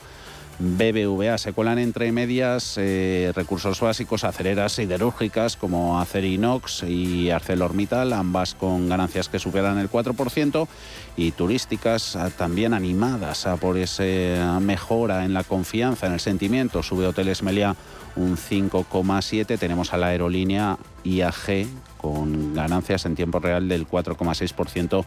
BBVA. 0.60 1.38
Se 1.38 1.52
cuelan 1.52 1.78
entre 1.78 2.12
medias 2.12 2.74
eh, 2.76 3.32
recursos 3.34 3.80
básicos, 3.80 4.24
aceleras 4.24 4.72
siderúrgicas 4.72 5.56
como 5.56 5.98
Acerinox 6.00 6.82
y 6.82 7.30
ArcelorMittal, 7.30 8.12
ambas 8.12 8.54
con 8.54 8.88
ganancias 8.88 9.28
que 9.28 9.38
superan 9.38 9.78
el 9.78 9.90
4%, 9.90 10.68
y 11.16 11.32
turísticas 11.32 12.14
ah, 12.14 12.30
también 12.30 12.74
animadas 12.74 13.46
ah, 13.46 13.56
por 13.56 13.78
esa 13.78 14.60
mejora 14.60 15.24
en 15.24 15.32
la 15.32 15.44
confianza, 15.44 16.06
en 16.06 16.12
el 16.12 16.20
sentimiento. 16.20 16.82
Sube 16.82 17.06
Hoteles 17.06 17.42
Melia 17.42 17.74
un 18.16 18.36
5,7%. 18.36 19.58
Tenemos 19.58 19.92
a 19.94 19.96
la 19.96 20.08
aerolínea 20.08 20.76
IAG 21.04 21.66
con 21.96 22.54
ganancias 22.54 23.06
en 23.06 23.14
tiempo 23.14 23.38
real 23.40 23.68
del 23.68 23.86
4,6% 23.86 25.04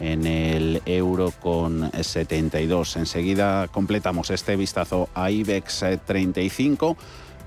en 0.00 0.26
el 0.26 0.82
euro 0.86 1.32
con 1.40 1.90
72. 1.92 2.96
Enseguida 2.96 3.68
completamos 3.68 4.30
este 4.30 4.56
vistazo 4.56 5.08
a 5.14 5.30
IBEX 5.30 5.84
35. 6.04 6.96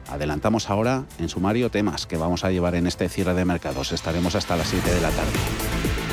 Adelantamos 0.09 0.69
ahora 0.69 1.03
en 1.17 1.29
sumario 1.29 1.71
temas 1.71 2.05
que 2.05 2.17
vamos 2.17 2.43
a 2.43 2.51
llevar 2.51 2.75
en 2.75 2.87
este 2.87 3.09
cierre 3.09 3.33
de 3.33 3.45
mercados. 3.45 3.91
Estaremos 3.91 4.35
hasta 4.35 4.55
las 4.55 4.67
7 4.67 4.93
de 4.93 5.01
la 5.01 5.09
tarde. 5.09 6.04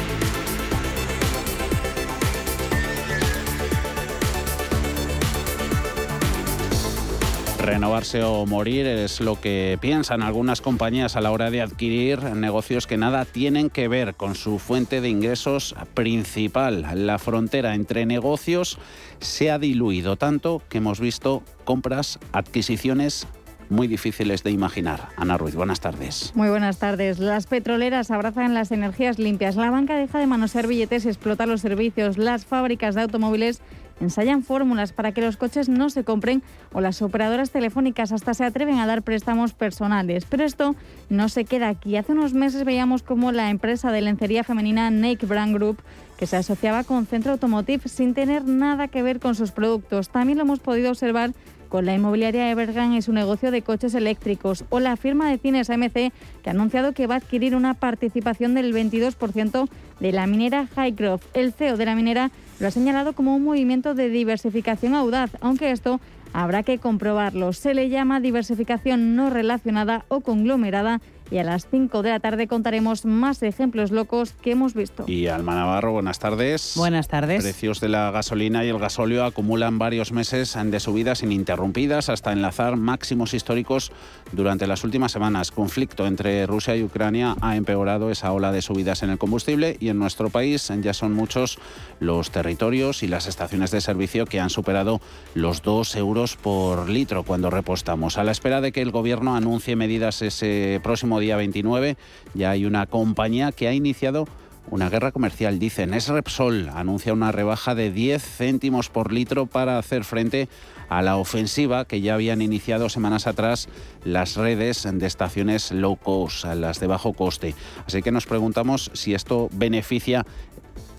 Renovarse 7.62 8.24
o 8.24 8.44
morir 8.44 8.86
es 8.88 9.20
lo 9.20 9.40
que 9.40 9.78
piensan 9.80 10.22
algunas 10.22 10.60
compañías 10.60 11.14
a 11.14 11.20
la 11.20 11.30
hora 11.30 11.48
de 11.48 11.62
adquirir 11.62 12.20
negocios 12.34 12.88
que 12.88 12.96
nada 12.96 13.24
tienen 13.24 13.70
que 13.70 13.86
ver 13.86 14.14
con 14.16 14.34
su 14.34 14.58
fuente 14.58 15.00
de 15.00 15.08
ingresos 15.08 15.76
principal. 15.94 16.84
La 17.06 17.20
frontera 17.20 17.76
entre 17.76 18.04
negocios 18.04 18.78
se 19.20 19.52
ha 19.52 19.60
diluido 19.60 20.16
tanto 20.16 20.60
que 20.68 20.78
hemos 20.78 20.98
visto 20.98 21.44
compras, 21.62 22.18
adquisiciones 22.32 23.28
muy 23.68 23.86
difíciles 23.86 24.42
de 24.42 24.50
imaginar. 24.50 25.08
Ana 25.16 25.38
Ruiz, 25.38 25.54
buenas 25.54 25.80
tardes. 25.80 26.32
Muy 26.34 26.48
buenas 26.48 26.78
tardes. 26.78 27.20
Las 27.20 27.46
petroleras 27.46 28.10
abrazan 28.10 28.54
las 28.54 28.72
energías 28.72 29.20
limpias. 29.20 29.54
La 29.54 29.70
banca 29.70 29.96
deja 29.96 30.18
de 30.18 30.26
manosear 30.26 30.66
billetes 30.66 31.06
explota 31.06 31.46
los 31.46 31.60
servicios. 31.60 32.18
Las 32.18 32.44
fábricas 32.44 32.96
de 32.96 33.02
automóviles 33.02 33.62
ensayan 34.02 34.42
fórmulas 34.42 34.92
para 34.92 35.12
que 35.12 35.22
los 35.22 35.36
coches 35.36 35.68
no 35.68 35.90
se 35.90 36.04
compren 36.04 36.42
o 36.72 36.80
las 36.80 37.02
operadoras 37.02 37.50
telefónicas 37.50 38.12
hasta 38.12 38.34
se 38.34 38.44
atreven 38.44 38.78
a 38.78 38.86
dar 38.86 39.02
préstamos 39.02 39.54
personales. 39.54 40.24
Pero 40.28 40.44
esto 40.44 40.74
no 41.08 41.28
se 41.28 41.44
queda 41.44 41.68
aquí. 41.68 41.96
Hace 41.96 42.12
unos 42.12 42.34
meses 42.34 42.64
veíamos 42.64 43.02
cómo 43.02 43.32
la 43.32 43.50
empresa 43.50 43.92
de 43.92 44.02
lencería 44.02 44.44
femenina 44.44 44.90
Nike 44.90 45.26
Brand 45.26 45.54
Group 45.54 45.78
que 46.16 46.26
se 46.26 46.36
asociaba 46.36 46.84
con 46.84 47.06
Centro 47.06 47.32
Automotive 47.32 47.88
sin 47.88 48.14
tener 48.14 48.44
nada 48.44 48.88
que 48.88 49.02
ver 49.02 49.18
con 49.18 49.34
sus 49.34 49.50
productos. 49.50 50.08
También 50.08 50.38
lo 50.38 50.44
hemos 50.44 50.60
podido 50.60 50.90
observar 50.90 51.32
con 51.72 51.86
la 51.86 51.94
inmobiliaria 51.94 52.50
Evergrande 52.50 52.96
en 52.96 53.02
su 53.02 53.14
negocio 53.14 53.50
de 53.50 53.62
coches 53.62 53.94
eléctricos, 53.94 54.64
o 54.68 54.78
la 54.78 54.96
firma 54.96 55.30
de 55.30 55.38
cines 55.38 55.70
AMC, 55.70 55.92
que 55.94 56.12
ha 56.46 56.50
anunciado 56.50 56.92
que 56.92 57.06
va 57.06 57.14
a 57.14 57.16
adquirir 57.16 57.56
una 57.56 57.72
participación 57.72 58.52
del 58.52 58.74
22% 58.74 59.70
de 59.98 60.12
la 60.12 60.26
minera 60.26 60.68
Highgrove. 60.76 61.22
El 61.32 61.54
CEO 61.54 61.78
de 61.78 61.86
la 61.86 61.96
minera 61.96 62.30
lo 62.62 62.68
ha 62.68 62.70
señalado 62.70 63.12
como 63.14 63.34
un 63.34 63.42
movimiento 63.42 63.92
de 63.92 64.08
diversificación 64.08 64.94
audaz, 64.94 65.32
aunque 65.40 65.72
esto 65.72 66.00
habrá 66.32 66.62
que 66.62 66.78
comprobarlo. 66.78 67.52
Se 67.52 67.74
le 67.74 67.88
llama 67.88 68.20
diversificación 68.20 69.16
no 69.16 69.30
relacionada 69.30 70.04
o 70.06 70.20
conglomerada 70.20 71.00
y 71.32 71.38
a 71.38 71.44
las 71.44 71.66
5 71.70 72.02
de 72.02 72.10
la 72.10 72.20
tarde 72.20 72.46
contaremos 72.46 73.06
más 73.06 73.42
ejemplos 73.42 73.90
locos 73.90 74.32
que 74.42 74.50
hemos 74.50 74.74
visto. 74.74 75.04
Y 75.06 75.28
Alma 75.28 75.54
Navarro, 75.54 75.92
buenas 75.92 76.18
tardes. 76.18 76.74
Buenas 76.76 77.08
tardes. 77.08 77.42
Precios 77.42 77.80
de 77.80 77.88
la 77.88 78.10
gasolina 78.10 78.64
y 78.64 78.68
el 78.68 78.78
gasóleo 78.78 79.24
acumulan 79.24 79.78
varios 79.78 80.12
meses 80.12 80.56
de 80.62 80.80
subidas 80.80 81.22
ininterrumpidas 81.22 82.10
hasta 82.10 82.32
enlazar 82.32 82.76
máximos 82.76 83.32
históricos 83.32 83.92
durante 84.32 84.66
las 84.66 84.84
últimas 84.84 85.12
semanas. 85.12 85.50
Conflicto 85.50 86.06
entre 86.06 86.46
Rusia 86.46 86.76
y 86.76 86.84
Ucrania 86.84 87.34
ha 87.40 87.56
empeorado 87.56 88.10
esa 88.10 88.32
ola 88.32 88.52
de 88.52 88.60
subidas 88.60 89.02
en 89.02 89.08
el 89.08 89.18
combustible 89.18 89.78
y 89.80 89.88
en 89.88 89.98
nuestro 89.98 90.28
país 90.28 90.70
ya 90.82 90.92
son 90.92 91.14
muchos 91.14 91.58
los 91.98 92.30
territorios 92.30 93.02
y 93.02 93.08
las 93.08 93.26
estaciones 93.26 93.70
de 93.70 93.80
servicio 93.80 94.26
que 94.26 94.40
han 94.40 94.50
superado 94.50 95.00
los 95.34 95.62
2 95.62 95.96
euros 95.96 96.36
por 96.36 96.90
litro 96.90 97.22
cuando 97.22 97.48
repostamos. 97.48 98.18
A 98.18 98.24
la 98.24 98.32
espera 98.32 98.60
de 98.60 98.72
que 98.72 98.82
el 98.82 98.90
gobierno 98.90 99.34
anuncie 99.34 99.76
medidas 99.76 100.20
ese 100.20 100.78
próximo 100.82 101.21
día 101.22 101.36
29, 101.36 101.96
ya 102.34 102.50
hay 102.50 102.66
una 102.66 102.86
compañía 102.86 103.52
que 103.52 103.68
ha 103.68 103.72
iniciado 103.72 104.26
una 104.70 104.88
guerra 104.88 105.12
comercial, 105.12 105.58
dicen. 105.58 105.94
Es 105.94 106.08
Repsol, 106.08 106.68
anuncia 106.68 107.12
una 107.12 107.32
rebaja 107.32 107.74
de 107.74 107.90
10 107.90 108.22
céntimos 108.22 108.88
por 108.88 109.12
litro 109.12 109.46
para 109.46 109.78
hacer 109.78 110.04
frente 110.04 110.48
a 110.88 111.02
la 111.02 111.16
ofensiva 111.16 111.84
que 111.84 112.00
ya 112.00 112.14
habían 112.14 112.42
iniciado 112.42 112.88
semanas 112.88 113.26
atrás 113.26 113.68
las 114.04 114.36
redes 114.36 114.86
de 114.90 115.06
estaciones 115.06 115.72
low 115.72 115.96
cost, 115.96 116.44
las 116.44 116.80
de 116.80 116.86
bajo 116.86 117.12
coste. 117.12 117.54
Así 117.86 118.02
que 118.02 118.12
nos 118.12 118.26
preguntamos 118.26 118.90
si 118.94 119.14
esto 119.14 119.48
beneficia 119.52 120.24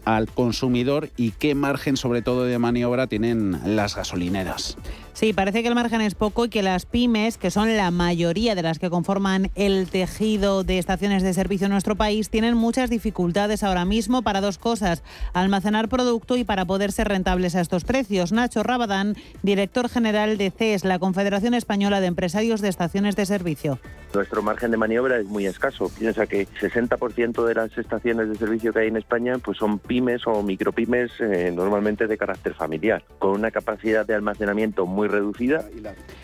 al 0.05 0.27
consumidor 0.27 1.09
y 1.15 1.31
qué 1.31 1.55
margen 1.55 1.95
sobre 1.95 2.21
todo 2.21 2.43
de 2.43 2.59
maniobra 2.59 3.07
tienen 3.07 3.59
las 3.75 3.95
gasolineras. 3.95 4.77
Sí, 5.13 5.31
parece 5.31 5.61
que 5.61 5.67
el 5.67 5.75
margen 5.75 6.01
es 6.01 6.15
poco 6.15 6.45
y 6.45 6.49
que 6.49 6.63
las 6.63 6.87
pymes, 6.87 7.37
que 7.37 7.51
son 7.51 7.77
la 7.77 7.91
mayoría 7.91 8.55
de 8.55 8.63
las 8.63 8.79
que 8.79 8.89
conforman 8.89 9.51
el 9.53 9.87
tejido 9.87 10.63
de 10.63 10.79
estaciones 10.79 11.21
de 11.21 11.35
servicio 11.35 11.65
en 11.65 11.71
nuestro 11.71 11.95
país, 11.95 12.31
tienen 12.31 12.57
muchas 12.57 12.89
dificultades 12.89 13.61
ahora 13.61 13.85
mismo 13.85 14.23
para 14.23 14.41
dos 14.41 14.57
cosas, 14.57 15.03
almacenar 15.33 15.87
producto 15.87 16.35
y 16.35 16.43
para 16.43 16.65
poder 16.65 16.91
ser 16.91 17.09
rentables 17.09 17.55
a 17.55 17.61
estos 17.61 17.83
precios. 17.83 18.31
Nacho 18.31 18.63
Rabadán, 18.63 19.15
director 19.43 19.87
general 19.87 20.39
de 20.39 20.49
CES, 20.49 20.83
la 20.83 20.97
Confederación 20.97 21.53
Española 21.53 22.01
de 22.01 22.07
Empresarios 22.07 22.61
de 22.61 22.69
Estaciones 22.69 23.15
de 23.15 23.27
Servicio. 23.27 23.79
Nuestro 24.13 24.43
margen 24.43 24.69
de 24.69 24.77
maniobra 24.77 25.17
es 25.17 25.25
muy 25.25 25.47
escaso. 25.47 25.89
Piensa 25.97 26.27
que 26.27 26.47
60% 26.47 27.45
de 27.45 27.55
las 27.55 27.75
estaciones 27.77 28.29
de 28.29 28.35
servicio 28.35 28.71
que 28.71 28.79
hay 28.79 28.87
en 28.87 28.97
España 28.97 29.39
pues 29.43 29.57
son 29.57 29.79
pymes 29.79 30.27
o 30.27 30.43
micropymes 30.43 31.11
eh, 31.19 31.51
normalmente 31.51 32.05
de 32.05 32.17
carácter 32.17 32.53
familiar, 32.53 33.03
con 33.17 33.31
una 33.31 33.49
capacidad 33.49 34.05
de 34.05 34.13
almacenamiento 34.13 34.85
muy 34.85 35.02
reducida. 35.07 35.65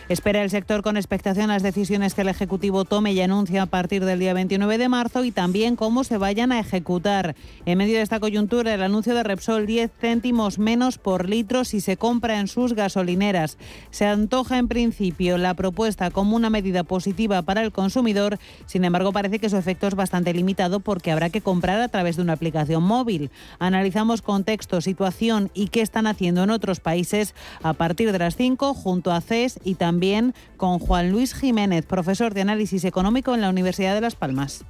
Espera 0.09 0.41
el 0.41 0.49
sector 0.49 0.81
con 0.81 0.97
expectación 0.97 1.49
las 1.49 1.61
decisiones 1.61 2.15
que 2.15 2.21
el 2.21 2.29
Ejecutivo 2.29 2.83
tome 2.83 3.13
y 3.13 3.21
anuncie 3.21 3.59
a 3.59 3.67
partir 3.67 4.03
del 4.03 4.17
día 4.17 4.33
29 4.33 4.79
de 4.79 4.89
marzo 4.89 5.23
y 5.23 5.31
también 5.31 5.75
cómo 5.75 6.03
se 6.03 6.17
vayan 6.17 6.51
a 6.51 6.59
ejecutar. 6.59 7.35
En 7.65 7.77
medio 7.77 7.97
de 7.97 8.01
esta 8.01 8.19
coyuntura, 8.19 8.73
el 8.73 8.81
anuncio 8.81 9.13
de 9.13 9.23
Repsol 9.23 9.67
10 9.67 9.91
céntimos 9.99 10.57
menos 10.57 10.97
por 10.97 11.29
litro 11.29 11.63
si 11.63 11.79
se 11.79 11.95
compra 11.95 12.39
en 12.39 12.47
sus 12.47 12.73
gasolineras. 12.73 13.57
Se 13.91 14.05
antoja 14.05 14.57
en 14.57 14.67
principio 14.67 15.37
la 15.37 15.53
propuesta 15.53 16.09
como 16.09 16.35
una 16.35 16.49
medida 16.49 16.83
positiva 16.83 17.43
para 17.43 17.61
el 17.61 17.71
consumidor, 17.71 18.39
sin 18.65 18.85
embargo 18.85 19.11
parece 19.11 19.39
que 19.39 19.49
su 19.49 19.57
efecto 19.57 19.87
es 19.87 19.95
bastante 19.95 20.33
limitado 20.33 20.79
porque 20.79 21.11
habrá 21.11 21.29
que 21.29 21.41
comprar 21.41 21.81
a 21.81 21.87
través 21.87 22.15
de 22.15 22.23
una 22.23 22.33
aplicación 22.33 22.83
móvil. 22.83 23.29
Analizamos 23.59 24.21
contexto, 24.21 24.81
situación 24.81 25.51
y 25.53 25.67
qué 25.67 25.81
están 25.81 26.07
haciendo 26.07 26.43
en 26.43 26.49
otros 26.49 26.79
países 26.79 27.35
a 27.61 27.73
partir 27.73 28.11
de 28.11 28.19
las 28.19 28.35
5 28.35 28.68
junto 28.73 29.11
a 29.11 29.21
CES 29.21 29.59
y 29.63 29.75
también 29.75 30.33
con 30.57 30.79
Juan 30.79 31.11
Luis 31.11 31.33
Jiménez, 31.33 31.85
profesor 31.85 32.33
de 32.33 32.41
análisis 32.41 32.83
económico 32.83 33.33
en 33.33 33.41
la 33.41 33.49
Universidad 33.49 33.93
de 33.93 34.01
Las 34.01 34.15
Palmas. 34.15 34.65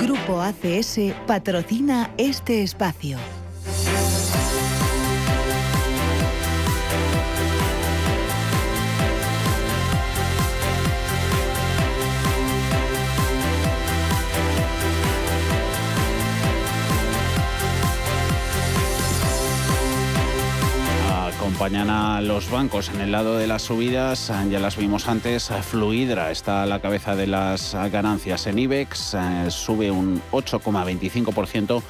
Grupo 0.00 0.40
ACS 0.40 0.98
patrocina 1.26 2.10
este 2.16 2.62
espacio. 2.62 3.18
Acompañan 21.46 21.90
a 21.90 22.20
los 22.22 22.50
bancos 22.50 22.88
en 22.88 23.00
el 23.00 23.12
lado 23.12 23.38
de 23.38 23.46
las 23.46 23.62
subidas. 23.62 24.32
Ya 24.50 24.58
las 24.58 24.76
vimos 24.76 25.06
antes. 25.06 25.48
Fluidra 25.62 26.32
está 26.32 26.64
a 26.64 26.66
la 26.66 26.80
cabeza 26.80 27.14
de 27.14 27.28
las 27.28 27.72
ganancias 27.92 28.48
en 28.48 28.58
IBEX. 28.58 29.14
Eh, 29.14 29.46
sube 29.50 29.92
un 29.92 30.20
8,25% 30.32 31.82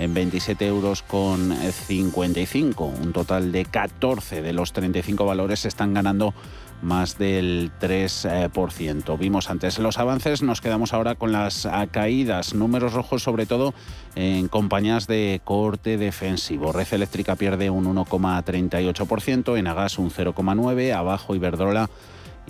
en 0.00 0.14
27 0.14 0.66
euros 0.66 1.02
con 1.02 1.54
55. 1.56 2.84
Un 2.86 3.12
total 3.12 3.52
de 3.52 3.64
14 3.66 4.42
de 4.42 4.52
los 4.52 4.72
35 4.72 5.24
valores 5.24 5.64
están 5.64 5.94
ganando 5.94 6.34
más 6.82 7.18
del 7.18 7.70
3%. 7.80 9.18
Vimos 9.18 9.50
antes 9.50 9.78
los 9.78 9.98
avances, 9.98 10.42
nos 10.42 10.60
quedamos 10.60 10.92
ahora 10.92 11.14
con 11.14 11.32
las 11.32 11.68
caídas, 11.90 12.54
números 12.54 12.92
rojos 12.92 13.22
sobre 13.22 13.46
todo 13.46 13.74
en 14.14 14.48
compañías 14.48 15.06
de 15.06 15.40
corte 15.44 15.96
defensivo. 15.96 16.72
Red 16.72 16.92
Eléctrica 16.92 17.36
pierde 17.36 17.70
un 17.70 17.84
1,38%, 17.86 19.58
Enagas 19.58 19.98
un 19.98 20.10
0,9%, 20.10 20.94
abajo 20.94 21.34
Iberdrola 21.34 21.88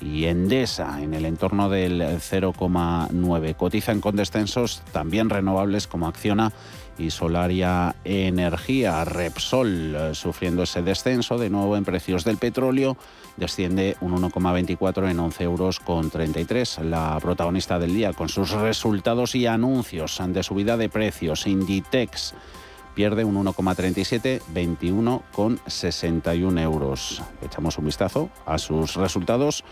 y 0.01 0.25
Endesa 0.25 1.03
en 1.03 1.15
el 1.15 1.25
entorno 1.25 1.69
del 1.69 2.01
0,9. 2.01 3.57
Cotizan 3.57 4.01
con 4.01 4.17
descensos 4.17 4.83
también 4.93 5.31
renovables 5.31 5.87
como 5.87 6.09
Acciona 6.09 6.53
y 6.99 7.11
Solaria 7.11 7.97
Energía. 8.05 9.05
Repsol 9.05 10.15
sufriendo 10.15 10.63
ese 10.63 10.83
descenso 10.83 11.39
de 11.39 11.51
nuevo 11.51 11.77
en 11.77 11.85
precios 11.85 12.25
del 12.25 12.39
petróleo 12.39 12.97
desciende 13.37 13.97
un 14.01 14.21
1,24 14.21 15.11
en 15.11 15.21
11 15.21 15.45
euros 15.45 15.81
con 15.81 16.11
33. 16.11 16.81
La 16.85 17.19
protagonista 17.21 17.79
del 17.79 17.95
día 17.95 18.13
con 18.13 18.29
sus 18.29 18.51
resultados 18.51 19.35
y 19.35 19.47
anuncios 19.47 20.21
de 20.27 20.43
subida 20.43 20.77
de 20.77 20.89
precios. 20.89 21.47
Inditex 21.47 22.35
pierde 22.95 23.25
un 23.25 23.37
1,37, 23.45 24.41
21,61 24.53 26.61
euros. 26.61 27.23
Echamos 27.43 27.79
un 27.79 27.87
vistazo 27.87 28.31
a 28.47 28.59
sus 28.59 28.95
resultados 28.95 29.65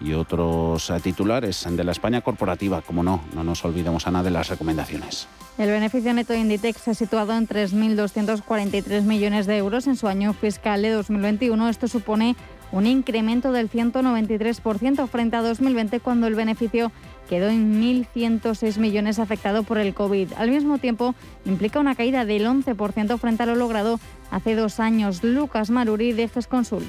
y 0.00 0.12
otros 0.12 0.92
titulares 1.02 1.66
de 1.68 1.84
la 1.84 1.92
España 1.92 2.20
corporativa. 2.20 2.82
Como 2.82 3.02
no, 3.02 3.22
no 3.34 3.44
nos 3.44 3.64
olvidemos, 3.64 4.06
Ana, 4.06 4.22
de 4.22 4.30
las 4.30 4.48
recomendaciones. 4.48 5.28
El 5.58 5.70
beneficio 5.70 6.14
neto 6.14 6.32
de 6.32 6.38
Inditex 6.38 6.82
se 6.82 6.90
ha 6.92 6.94
situado 6.94 7.32
en 7.34 7.48
3.243 7.48 9.02
millones 9.02 9.46
de 9.46 9.56
euros 9.56 9.88
en 9.88 9.96
su 9.96 10.06
año 10.06 10.32
fiscal 10.32 10.82
de 10.82 10.90
2021. 10.90 11.68
Esto 11.68 11.88
supone 11.88 12.36
un 12.70 12.86
incremento 12.86 13.50
del 13.50 13.68
193% 13.68 15.08
frente 15.08 15.36
a 15.36 15.42
2020 15.42 16.00
cuando 16.00 16.26
el 16.26 16.34
beneficio 16.36 16.92
quedó 17.28 17.48
en 17.48 17.82
1.106 17.82 18.78
millones 18.78 19.18
afectado 19.18 19.62
por 19.62 19.78
el 19.78 19.94
COVID. 19.94 20.32
Al 20.36 20.50
mismo 20.50 20.78
tiempo, 20.78 21.14
implica 21.44 21.80
una 21.80 21.94
caída 21.94 22.24
del 22.24 22.46
11% 22.46 23.18
frente 23.18 23.42
a 23.42 23.46
lo 23.46 23.56
logrado 23.56 23.98
hace 24.30 24.54
dos 24.54 24.78
años. 24.78 25.24
Lucas 25.24 25.70
Maruri 25.70 26.12
de 26.12 26.30
Consul. 26.48 26.84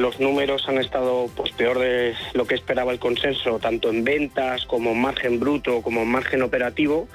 Los 0.00 0.18
números 0.18 0.66
han 0.66 0.78
estado 0.78 1.28
pues, 1.36 1.52
peor 1.52 1.78
de 1.78 2.14
lo 2.32 2.46
que 2.46 2.54
esperaba 2.54 2.90
el 2.90 2.98
consenso, 2.98 3.58
tanto 3.58 3.90
en 3.90 4.02
ventas 4.02 4.64
como 4.64 4.92
en 4.92 4.98
margen 4.98 5.38
bruto 5.38 5.82
como 5.82 6.00
en 6.00 6.08
margen 6.08 6.40
operativo. 6.40 7.06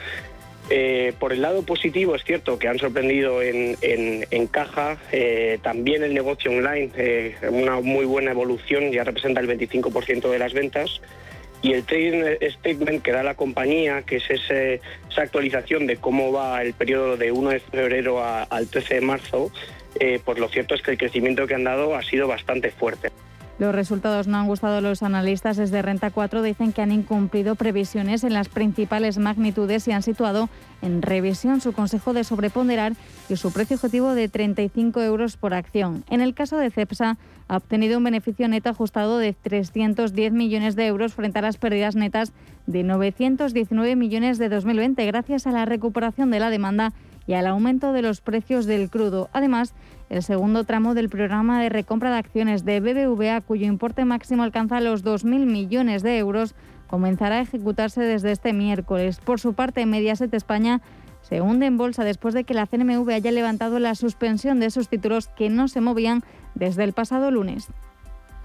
Eh, 0.69 1.13
por 1.17 1.33
el 1.33 1.41
lado 1.41 1.63
positivo 1.63 2.15
es 2.15 2.23
cierto 2.23 2.59
que 2.59 2.67
han 2.67 2.77
sorprendido 2.77 3.41
en, 3.41 4.47
caja, 4.51 4.97
eh, 5.11 5.57
también 5.63 6.03
el 6.03 6.13
negocio 6.13 6.51
online, 6.51 6.91
eh, 6.95 7.35
una 7.49 7.81
muy 7.81 8.05
buena 8.05 8.29
evolución, 8.29 8.91
ya 8.91 9.03
representa 9.03 9.41
el 9.41 9.47
25% 9.47 10.29
de 10.29 10.37
las 10.37 10.53
ventas. 10.53 11.01
Y 11.63 11.73
el 11.73 11.85
trading 11.85 12.37
statement 12.59 13.01
que 13.01 13.13
da 13.13 13.23
la 13.23 13.33
compañía, 13.33 14.03
que 14.03 14.17
es 14.17 14.29
esa 14.29 15.23
actualización 15.23 15.87
de 15.87 15.97
cómo 15.97 16.31
va 16.31 16.61
el 16.61 16.73
periodo 16.73 17.17
de 17.17 17.31
1 17.31 17.49
de 17.49 17.59
febrero 17.61 18.23
al 18.23 18.67
13 18.67 18.95
de 18.95 19.01
marzo, 19.01 19.51
pues 20.23 20.39
lo 20.39 20.49
cierto 20.49 20.75
es 20.75 20.81
que 20.81 20.91
el 20.91 20.97
crecimiento 20.97 21.47
que 21.47 21.55
han 21.55 21.63
dado 21.63 21.95
ha 21.95 22.03
sido 22.03 22.27
bastante 22.27 22.71
fuerte. 22.71 23.12
Los 23.58 23.73
resultados 23.73 24.27
no 24.27 24.38
han 24.38 24.47
gustado 24.47 24.77
a 24.77 24.81
los 24.81 25.01
analistas. 25.01 25.55
Desde 25.55 25.81
Renta 25.81 26.12
4 26.12 26.41
dicen 26.41 26.73
que 26.73 26.81
han 26.81 26.91
incumplido 26.91 27.55
previsiones 27.55 28.25
en 28.25 28.34
las 28.34 28.49
principales 28.49 29.17
magnitudes 29.17 29.88
y 29.88 29.93
han 29.93 30.03
situado 30.03 30.49
en 30.81 31.01
revisión 31.01 31.62
su 31.62 31.71
consejo 31.71 32.12
de 32.12 32.25
sobreponderar 32.25 32.93
y 33.29 33.38
su 33.38 33.53
precio 33.53 33.77
objetivo 33.77 34.13
de 34.13 34.27
35 34.27 35.01
euros 35.01 35.38
por 35.38 35.53
acción. 35.53 36.03
En 36.10 36.19
el 36.19 36.34
caso 36.34 36.58
de 36.58 36.69
CEPSA, 36.69 37.17
ha 37.47 37.58
obtenido 37.58 37.97
un 37.97 38.03
beneficio 38.03 38.45
neto 38.49 38.69
ajustado 38.69 39.19
de 39.19 39.31
310 39.31 40.34
millones 40.34 40.75
de 40.75 40.88
euros 40.88 41.13
frente 41.13 41.39
a 41.39 41.43
las 41.43 41.58
pérdidas 41.58 41.95
netas 41.95 42.34
de 42.67 42.84
919 42.84 43.95
millones 43.95 44.38
de 44.38 44.49
2020 44.49 45.05
gracias 45.05 45.47
a 45.47 45.51
la 45.51 45.63
recuperación 45.63 46.29
de 46.29 46.39
la 46.39 46.49
demanda 46.49 46.91
y 47.27 47.33
al 47.33 47.47
aumento 47.47 47.93
de 47.93 48.01
los 48.01 48.21
precios 48.21 48.65
del 48.65 48.89
crudo. 48.89 49.29
Además, 49.33 49.73
el 50.09 50.23
segundo 50.23 50.63
tramo 50.63 50.93
del 50.93 51.09
programa 51.09 51.61
de 51.61 51.69
recompra 51.69 52.11
de 52.11 52.17
acciones 52.17 52.65
de 52.65 52.79
BBVA, 52.79 53.41
cuyo 53.41 53.65
importe 53.65 54.05
máximo 54.05 54.43
alcanza 54.43 54.81
los 54.81 55.03
2.000 55.03 55.45
millones 55.45 56.03
de 56.03 56.17
euros, 56.17 56.55
comenzará 56.88 57.38
a 57.38 57.41
ejecutarse 57.41 58.01
desde 58.01 58.31
este 58.31 58.53
miércoles. 58.53 59.19
Por 59.19 59.39
su 59.39 59.53
parte, 59.53 59.85
Mediaset 59.85 60.33
España 60.33 60.81
se 61.21 61.41
hunde 61.41 61.65
en 61.65 61.77
bolsa 61.77 62.03
después 62.03 62.35
de 62.35 62.43
que 62.43 62.53
la 62.53 62.67
CNMV 62.67 63.09
haya 63.09 63.31
levantado 63.31 63.79
la 63.79 63.95
suspensión 63.95 64.59
de 64.59 64.69
sus 64.69 64.89
títulos 64.89 65.27
que 65.29 65.49
no 65.49 65.67
se 65.67 65.81
movían 65.81 66.23
desde 66.53 66.83
el 66.83 66.93
pasado 66.93 67.31
lunes 67.31 67.69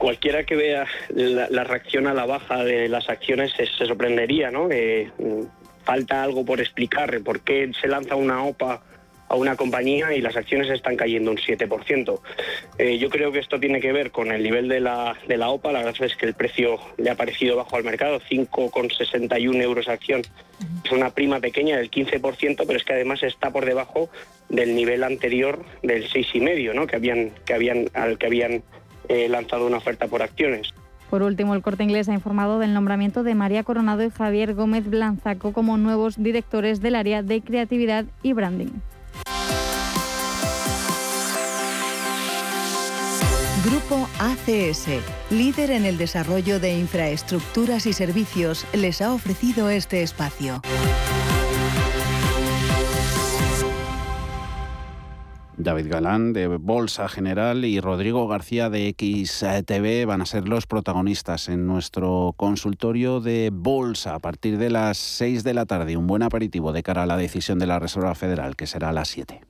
cualquiera 0.01 0.45
que 0.45 0.57
vea 0.57 0.87
la, 1.11 1.65
reacción 1.65 2.07
a 2.07 2.15
la 2.15 2.25
baja 2.25 2.65
de 2.65 2.89
las 2.89 3.11
acciones 3.11 3.53
se, 3.53 3.67
sorprendería, 3.67 4.51
¿no? 4.51 4.65
Mm, 4.65 5.45
falta 5.85 6.23
algo 6.23 6.45
por 6.45 6.61
explicar, 6.61 7.21
por 7.23 7.41
qué 7.41 7.71
se 7.81 7.89
lanza 7.89 8.17
una 8.17 8.45
OPA 8.45 8.83
a 9.31 9.37
una 9.37 9.55
compañía 9.55 10.13
y 10.13 10.21
las 10.21 10.37
acciones 10.37 10.69
están 10.71 10.97
cayendo 10.97 11.31
un 11.31 11.37
7%. 11.37 12.21
Eh, 12.79 12.99
yo 12.99 13.09
creo 13.11 13.31
que 13.31 13.39
esto 13.39 13.61
tiene 13.61 13.81
que 13.81 13.93
ver 13.93 14.11
con 14.11 14.33
el 14.33 14.43
nivel 14.43 14.69
de 14.69 14.81
la, 14.81 15.17
de 15.29 15.37
la 15.37 15.51
OPA. 15.51 15.71
La 15.71 15.85
verdad 15.85 16.03
es 16.05 16.17
que 16.17 16.27
el 16.27 16.35
precio 16.35 16.81
le 16.99 17.11
ha 17.11 17.15
parecido 17.15 17.55
bajo 17.57 17.77
al 17.77 17.85
mercado, 17.85 18.21
5,61 18.21 19.63
euros 19.63 19.89
acción. 19.89 20.23
Es 20.85 20.91
una 20.91 21.11
prima 21.11 21.39
pequeña 21.39 21.77
del 21.77 21.93
15%, 21.93 22.65
pero 22.67 22.77
es 22.77 22.83
que 22.83 22.93
además 22.93 23.23
está 23.23 23.53
por 23.53 23.65
debajo 23.65 24.11
del 24.49 24.75
nivel 24.75 25.05
anterior 25.05 25.65
del 25.85 26.11
6,5, 26.11 26.75
¿no? 26.75 26.89
que 26.89 26.97
habían, 26.97 27.31
que 27.47 27.55
habían, 27.55 27.89
al 27.95 28.19
que 28.19 28.27
habían 28.27 28.65
eh, 29.09 29.29
lanzado 29.29 29.65
una 29.65 29.77
oferta 29.77 30.09
por 30.09 30.23
acciones. 30.23 30.75
Por 31.11 31.25
último, 31.25 31.55
el 31.55 31.63
Corte 31.63 31.83
Inglés 31.83 32.09
ha 32.09 32.15
informado 32.15 32.61
del 32.61 32.73
nombramiento 32.73 33.25
de 33.25 33.35
María 33.35 33.65
Coronado 33.65 34.05
y 34.05 34.11
Javier 34.11 34.55
Gómez 34.55 34.89
Blanzaco 34.89 35.53
como 35.53 35.77
nuevos 35.77 36.23
directores 36.23 36.81
del 36.81 36.95
área 36.95 37.25
de 37.25 37.43
creatividad 37.43 38.05
y 38.23 38.33
branding. 38.33 38.71
Grupo 43.65 44.09
ACS, 44.21 44.87
líder 45.31 45.73
en 45.73 45.85
el 45.85 45.99
desarrollo 45.99 46.61
de 46.61 46.79
infraestructuras 46.79 47.87
y 47.87 47.93
servicios, 47.93 48.65
les 48.73 49.03
ha 49.03 49.13
ofrecido 49.13 49.69
este 49.69 50.03
espacio. 50.03 50.63
David 55.63 55.89
Galán 55.91 56.33
de 56.33 56.47
Bolsa 56.47 57.09
General 57.09 57.65
y 57.65 57.81
Rodrigo 57.81 58.27
García 58.27 58.71
de 58.71 58.95
XTV 58.97 60.07
van 60.07 60.23
a 60.23 60.27
ser 60.27 60.49
los 60.49 60.67
protagonistas 60.67 61.49
en 61.49 61.67
nuestro 61.67 62.35
consultorio 62.37 63.21
de 63.21 63.51
Bolsa 63.53 64.15
a 64.15 64.19
partir 64.19 64.57
de 64.59 64.71
las 64.71 64.97
6 64.97 65.45
de 65.45 65.55
la 65.55 65.67
tarde. 65.67 65.97
Un 65.97 66.07
buen 66.07 66.23
aperitivo 66.23 66.73
de 66.73 66.83
cara 66.83 67.03
a 67.03 67.07
la 67.07 67.17
decisión 67.17 67.59
de 67.59 67.67
la 67.67 67.79
Reserva 67.79 68.15
Federal, 68.15 68.57
que 68.57 68.67
será 68.67 68.89
a 68.89 68.93
las 68.93 69.09
7. 69.09 69.50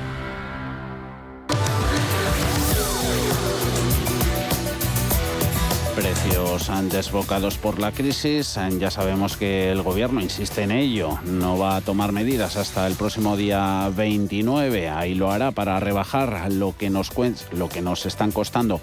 Precios 6.01 6.71
desbocados 6.91 7.59
por 7.59 7.77
la 7.77 7.91
crisis. 7.91 8.57
Ya 8.79 8.89
sabemos 8.89 9.37
que 9.37 9.71
el 9.71 9.83
gobierno 9.83 10.19
insiste 10.19 10.63
en 10.63 10.71
ello. 10.71 11.19
No 11.25 11.59
va 11.59 11.75
a 11.75 11.81
tomar 11.81 12.11
medidas 12.11 12.57
hasta 12.57 12.87
el 12.87 12.95
próximo 12.95 13.37
día 13.37 13.87
29. 13.95 14.89
Ahí 14.89 15.13
lo 15.13 15.29
hará 15.29 15.51
para 15.51 15.79
rebajar 15.79 16.51
lo 16.51 16.75
que 16.75 16.89
nos, 16.89 17.11
lo 17.51 17.69
que 17.69 17.83
nos 17.83 18.07
están 18.07 18.31
costando 18.31 18.81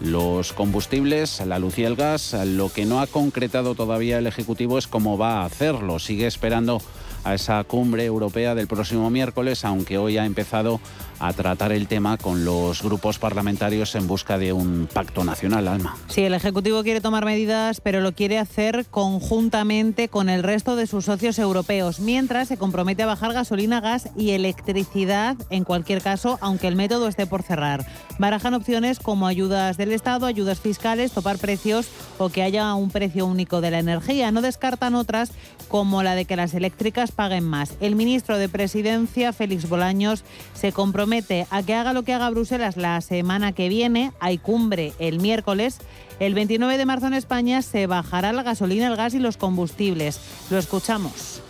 los 0.00 0.52
combustibles, 0.52 1.44
la 1.44 1.58
luz 1.58 1.76
y 1.78 1.82
el 1.82 1.96
gas. 1.96 2.36
Lo 2.46 2.72
que 2.72 2.86
no 2.86 3.00
ha 3.00 3.08
concretado 3.08 3.74
todavía 3.74 4.18
el 4.18 4.28
Ejecutivo 4.28 4.78
es 4.78 4.86
cómo 4.86 5.18
va 5.18 5.40
a 5.40 5.46
hacerlo. 5.46 5.98
Sigue 5.98 6.28
esperando 6.28 6.80
a 7.24 7.34
esa 7.34 7.64
cumbre 7.64 8.04
europea 8.04 8.54
del 8.54 8.68
próximo 8.68 9.10
miércoles, 9.10 9.64
aunque 9.64 9.98
hoy 9.98 10.18
ha 10.18 10.24
empezado 10.24 10.80
a 11.20 11.34
tratar 11.34 11.70
el 11.70 11.86
tema 11.86 12.16
con 12.16 12.46
los 12.46 12.82
grupos 12.82 13.18
parlamentarios 13.18 13.94
en 13.94 14.06
busca 14.06 14.38
de 14.38 14.54
un 14.54 14.88
pacto 14.92 15.22
nacional, 15.22 15.68
Alma. 15.68 15.96
Sí, 16.08 16.22
el 16.22 16.32
Ejecutivo 16.32 16.82
quiere 16.82 17.02
tomar 17.02 17.26
medidas, 17.26 17.82
pero 17.82 18.00
lo 18.00 18.12
quiere 18.12 18.38
hacer 18.38 18.86
conjuntamente 18.90 20.08
con 20.08 20.30
el 20.30 20.42
resto 20.42 20.76
de 20.76 20.86
sus 20.86 21.04
socios 21.04 21.38
europeos, 21.38 22.00
mientras 22.00 22.48
se 22.48 22.56
compromete 22.56 23.02
a 23.02 23.06
bajar 23.06 23.34
gasolina, 23.34 23.82
gas 23.82 24.08
y 24.16 24.30
electricidad 24.30 25.36
en 25.50 25.64
cualquier 25.64 26.00
caso, 26.00 26.38
aunque 26.40 26.68
el 26.68 26.76
método 26.76 27.06
esté 27.06 27.26
por 27.26 27.42
cerrar. 27.42 27.84
Barajan 28.18 28.54
opciones 28.54 28.98
como 28.98 29.26
ayudas 29.26 29.76
del 29.76 29.92
Estado, 29.92 30.24
ayudas 30.24 30.58
fiscales, 30.58 31.12
topar 31.12 31.38
precios 31.38 31.88
o 32.18 32.30
que 32.30 32.42
haya 32.42 32.74
un 32.74 32.90
precio 32.90 33.26
único 33.26 33.60
de 33.60 33.70
la 33.70 33.78
energía. 33.78 34.30
No 34.30 34.40
descartan 34.40 34.94
otras 34.94 35.32
como 35.68 36.02
la 36.02 36.14
de 36.14 36.24
que 36.24 36.36
las 36.36 36.54
eléctricas 36.54 37.12
paguen 37.12 37.44
más. 37.44 37.74
El 37.80 37.94
ministro 37.94 38.38
de 38.38 38.48
Presidencia, 38.48 39.32
Félix 39.34 39.68
Bolaños, 39.68 40.24
se 40.54 40.72
compromete 40.72 41.09
a 41.50 41.62
que 41.62 41.74
haga 41.74 41.92
lo 41.92 42.04
que 42.04 42.12
haga 42.12 42.30
Bruselas 42.30 42.76
la 42.76 43.00
semana 43.00 43.52
que 43.52 43.68
viene, 43.68 44.12
hay 44.20 44.38
cumbre 44.38 44.92
el 45.00 45.18
miércoles. 45.18 45.78
El 46.20 46.34
29 46.34 46.78
de 46.78 46.86
marzo 46.86 47.08
en 47.08 47.14
España 47.14 47.62
se 47.62 47.88
bajará 47.88 48.32
la 48.32 48.44
gasolina, 48.44 48.86
el 48.86 48.96
gas 48.96 49.14
y 49.14 49.18
los 49.18 49.36
combustibles. 49.36 50.20
Lo 50.50 50.58
escuchamos 50.58 51.42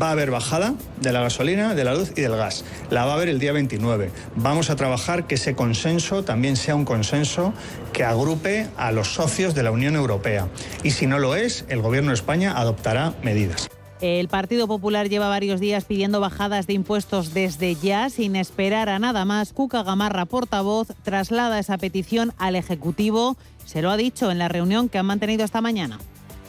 va 0.00 0.08
a 0.08 0.12
haber 0.12 0.30
bajada 0.30 0.74
de 1.00 1.12
la 1.12 1.20
gasolina, 1.20 1.74
de 1.74 1.82
la 1.82 1.94
luz 1.94 2.12
y 2.16 2.20
del 2.20 2.36
gas. 2.36 2.64
La 2.90 3.04
va 3.06 3.12
a 3.12 3.14
haber 3.16 3.28
el 3.28 3.40
día 3.40 3.52
29. 3.52 4.12
Vamos 4.36 4.70
a 4.70 4.76
trabajar 4.76 5.26
que 5.26 5.34
ese 5.34 5.56
consenso 5.56 6.22
también 6.22 6.56
sea 6.56 6.76
un 6.76 6.84
consenso 6.84 7.52
que 7.92 8.04
agrupe 8.04 8.68
a 8.76 8.92
los 8.92 9.14
socios 9.14 9.54
de 9.56 9.64
la 9.64 9.72
Unión 9.72 9.96
Europea. 9.96 10.46
Y 10.84 10.92
si 10.92 11.08
no 11.08 11.18
lo 11.18 11.34
es, 11.34 11.64
el 11.68 11.82
Gobierno 11.82 12.10
de 12.10 12.14
España 12.14 12.56
adoptará 12.56 13.14
medidas. 13.22 13.68
El 14.00 14.28
Partido 14.28 14.66
Popular 14.66 15.08
lleva 15.10 15.28
varios 15.28 15.60
días 15.60 15.84
pidiendo 15.84 16.20
bajadas 16.20 16.66
de 16.66 16.72
impuestos 16.72 17.34
desde 17.34 17.74
ya, 17.74 18.08
sin 18.08 18.34
esperar 18.34 18.88
a 18.88 18.98
nada 18.98 19.26
más. 19.26 19.52
Cuca 19.52 19.82
Gamarra, 19.82 20.24
portavoz, 20.24 20.88
traslada 21.02 21.58
esa 21.58 21.76
petición 21.76 22.32
al 22.38 22.56
Ejecutivo. 22.56 23.36
Se 23.66 23.82
lo 23.82 23.90
ha 23.90 23.98
dicho 23.98 24.30
en 24.30 24.38
la 24.38 24.48
reunión 24.48 24.88
que 24.88 24.98
han 24.98 25.06
mantenido 25.06 25.44
esta 25.44 25.60
mañana 25.60 25.98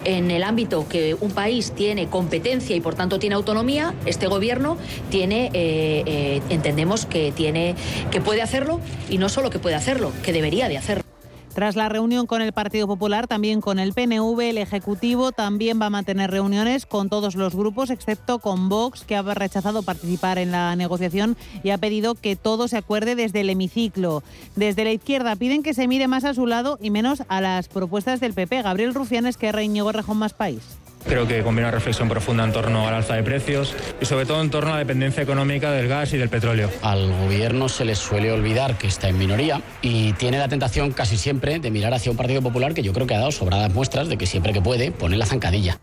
en 0.04 0.32
el 0.32 0.44
ámbito 0.44 0.88
que 0.88 1.16
un 1.20 1.32
país 1.32 1.74
tiene 1.74 2.08
competencia 2.08 2.76
y 2.76 2.82
por 2.82 2.96
tanto 2.96 3.20
tiene 3.20 3.36
autonomía, 3.36 3.94
este 4.06 4.28
gobierno 4.28 4.78
tiene, 5.10 5.52
eh, 5.54 6.04
eh, 6.06 6.42
entendemos 6.50 7.06
que 7.06 7.32
tiene, 7.32 7.76
que 8.10 8.22
puede 8.22 8.42
hacerlo 8.42 8.80
y 9.10 9.18
no 9.18 9.30
solo 9.30 9.50
que 9.50 9.60
puede 9.60 9.76
hacerlo, 9.76 10.12
que 10.24 10.34
debería 10.34 10.68
de 10.70 10.78
hacerlo. 10.78 11.11
Tras 11.54 11.76
la 11.76 11.90
reunión 11.90 12.28
con 12.28 12.42
el 12.42 12.54
Partido 12.54 12.88
Popular, 12.88 13.28
también 13.28 13.60
con 13.60 13.78
el 13.78 13.94
PNV, 13.94 14.40
el 14.40 14.58
Ejecutivo 14.58 15.34
también 15.34 15.82
va 15.82 15.88
a 15.88 15.90
mantener 15.90 16.32
reuniones 16.32 16.86
con 16.86 17.10
todos 17.10 17.36
los 17.36 17.56
grupos, 17.56 17.90
excepto 17.90 18.40
con 18.40 18.70
Vox, 18.70 19.04
que 19.04 19.18
ha 19.18 19.22
rechazado 19.22 19.84
participar 19.84 20.38
en 20.38 20.52
la 20.52 20.76
negociación 20.78 21.36
y 21.62 21.72
ha 21.72 21.78
pedido 21.78 22.16
que 22.16 22.38
todo 22.38 22.70
se 22.70 22.78
acuerde 22.78 23.16
desde 23.16 23.42
el 23.42 23.50
hemiciclo. 23.50 24.24
Desde 24.56 24.86
la 24.86 24.94
izquierda 24.94 25.36
piden 25.36 25.62
que 25.62 25.74
se 25.74 25.90
mire 25.90 26.08
más 26.08 26.24
a 26.24 26.34
su 26.34 26.48
lado 26.48 26.80
y 26.82 26.90
menos 26.90 27.24
a 27.28 27.42
las 27.42 27.68
propuestas 27.68 28.22
del 28.22 28.34
PP. 28.34 28.62
Gabriel 28.62 28.94
Rufianes, 28.94 29.36
que 29.36 29.52
Reñigo 29.52 29.92
Rejón 29.92 30.18
Más 30.18 30.34
País. 30.34 30.81
Creo 31.08 31.28
que 31.28 31.42
conviene 31.44 31.68
una 31.68 31.72
reflexión 31.72 32.08
profunda 32.10 32.44
en 32.44 32.52
torno 32.52 32.88
al 32.88 32.94
alza 32.94 33.16
de 33.16 33.24
precios 33.24 33.76
y 34.00 34.06
sobre 34.06 34.26
todo 34.26 34.42
en 34.42 34.50
torno 34.50 34.70
a 34.70 34.74
la 34.74 34.80
dependencia 34.80 35.24
económica 35.24 35.72
del 35.72 35.88
gas 35.88 36.14
y 36.14 36.18
del 36.18 36.30
petróleo. 36.30 36.70
Al 36.82 37.12
gobierno 37.12 37.70
se 37.70 37.86
les 37.86 38.00
suele 38.00 38.32
olvidar 38.32 38.78
que 38.78 38.88
está 38.88 39.10
en 39.10 39.18
minoría 39.18 39.62
y 39.82 40.14
tiene 40.14 40.38
la 40.38 40.48
tentación 40.48 40.92
casi 40.92 41.18
siempre 41.18 41.60
de 41.60 41.72
mirar 41.72 41.94
hacia 41.94 42.12
un 42.12 42.18
Partido 42.18 42.42
Popular 42.42 42.74
que 42.74 42.84
yo 42.84 42.94
creo 42.94 43.08
que 43.08 43.16
ha 43.16 43.20
dado 43.20 43.32
sobradas 43.32 43.74
muestras 43.74 44.10
de 44.10 44.18
que 44.18 44.26
siempre 44.26 44.54
que 44.54 44.62
puede 44.62 44.92
pone 44.92 45.18
la 45.18 45.26
zancadilla. 45.26 45.80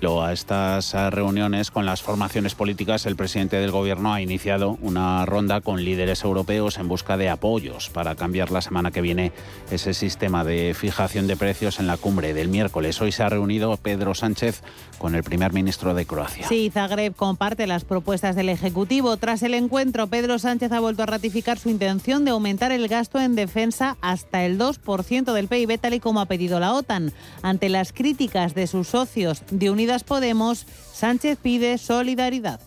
A 0.00 0.32
estas 0.32 0.94
reuniones 1.10 1.72
con 1.72 1.84
las 1.84 2.02
formaciones 2.02 2.54
políticas, 2.54 3.04
el 3.04 3.16
presidente 3.16 3.56
del 3.56 3.72
Gobierno 3.72 4.14
ha 4.14 4.22
iniciado 4.22 4.78
una 4.80 5.26
ronda 5.26 5.60
con 5.60 5.84
líderes 5.84 6.22
europeos 6.22 6.78
en 6.78 6.86
busca 6.86 7.16
de 7.16 7.28
apoyos 7.28 7.90
para 7.90 8.14
cambiar 8.14 8.52
la 8.52 8.60
semana 8.60 8.92
que 8.92 9.00
viene 9.00 9.32
ese 9.72 9.94
sistema 9.94 10.44
de 10.44 10.74
fijación 10.74 11.26
de 11.26 11.36
precios 11.36 11.80
en 11.80 11.88
la 11.88 11.96
cumbre 11.96 12.32
del 12.32 12.48
miércoles. 12.48 13.00
Hoy 13.00 13.10
se 13.10 13.24
ha 13.24 13.28
reunido 13.28 13.76
Pedro 13.76 14.14
Sánchez 14.14 14.62
con 14.98 15.16
el 15.16 15.24
primer 15.24 15.52
ministro 15.52 15.94
de 15.94 16.06
Croacia. 16.06 16.46
Sí, 16.48 16.70
Zagreb 16.72 17.14
comparte 17.14 17.66
las 17.66 17.84
propuestas 17.84 18.36
del 18.36 18.50
Ejecutivo. 18.50 19.16
Tras 19.16 19.42
el 19.42 19.54
encuentro, 19.54 20.06
Pedro 20.06 20.38
Sánchez 20.38 20.70
ha 20.72 20.80
vuelto 20.80 21.02
a 21.02 21.06
ratificar 21.06 21.58
su 21.58 21.70
intención 21.70 22.24
de 22.24 22.30
aumentar 22.30 22.70
el 22.70 22.86
gasto 22.86 23.20
en 23.20 23.34
defensa 23.34 23.96
hasta 24.00 24.44
el 24.44 24.58
2% 24.58 25.32
del 25.32 25.48
PIB, 25.48 25.78
tal 25.78 25.94
y 25.94 26.00
como 26.00 26.20
ha 26.20 26.26
pedido 26.26 26.60
la 26.60 26.72
OTAN. 26.72 27.12
Ante 27.42 27.68
las 27.68 27.92
críticas 27.92 28.54
de 28.54 28.68
sus 28.68 28.88
socios 28.88 29.42
de 29.50 29.70
Podemos, 30.04 30.66
Sánchez 30.92 31.38
pide 31.40 31.78
solidaridad. 31.78 32.60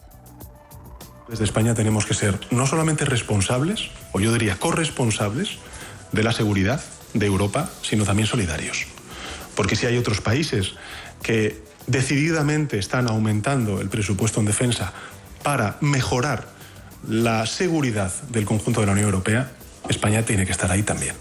Desde 1.27 1.45
España 1.45 1.73
tenemos 1.73 2.05
que 2.05 2.13
ser 2.13 2.39
no 2.51 2.67
solamente 2.67 3.05
responsables, 3.05 3.89
o 4.11 4.19
yo 4.19 4.33
diría 4.33 4.59
corresponsables, 4.59 5.59
de 6.11 6.23
la 6.23 6.33
seguridad 6.33 6.83
de 7.13 7.25
Europa, 7.25 7.69
sino 7.83 8.03
también 8.03 8.27
solidarios. 8.27 8.85
Porque 9.55 9.75
si 9.75 9.85
hay 9.85 9.97
otros 9.97 10.19
países 10.21 10.73
que 11.21 11.63
decididamente 11.87 12.77
están 12.77 13.07
aumentando 13.07 13.79
el 13.81 13.89
presupuesto 13.89 14.39
en 14.39 14.45
defensa 14.45 14.93
para 15.43 15.77
mejorar 15.81 16.47
la 17.07 17.45
seguridad 17.45 18.11
del 18.29 18.45
conjunto 18.45 18.81
de 18.81 18.87
la 18.87 18.93
Unión 18.93 19.07
Europea, 19.07 19.51
España 19.89 20.23
tiene 20.23 20.45
que 20.45 20.51
estar 20.51 20.71
ahí 20.71 20.83
también. 20.83 21.15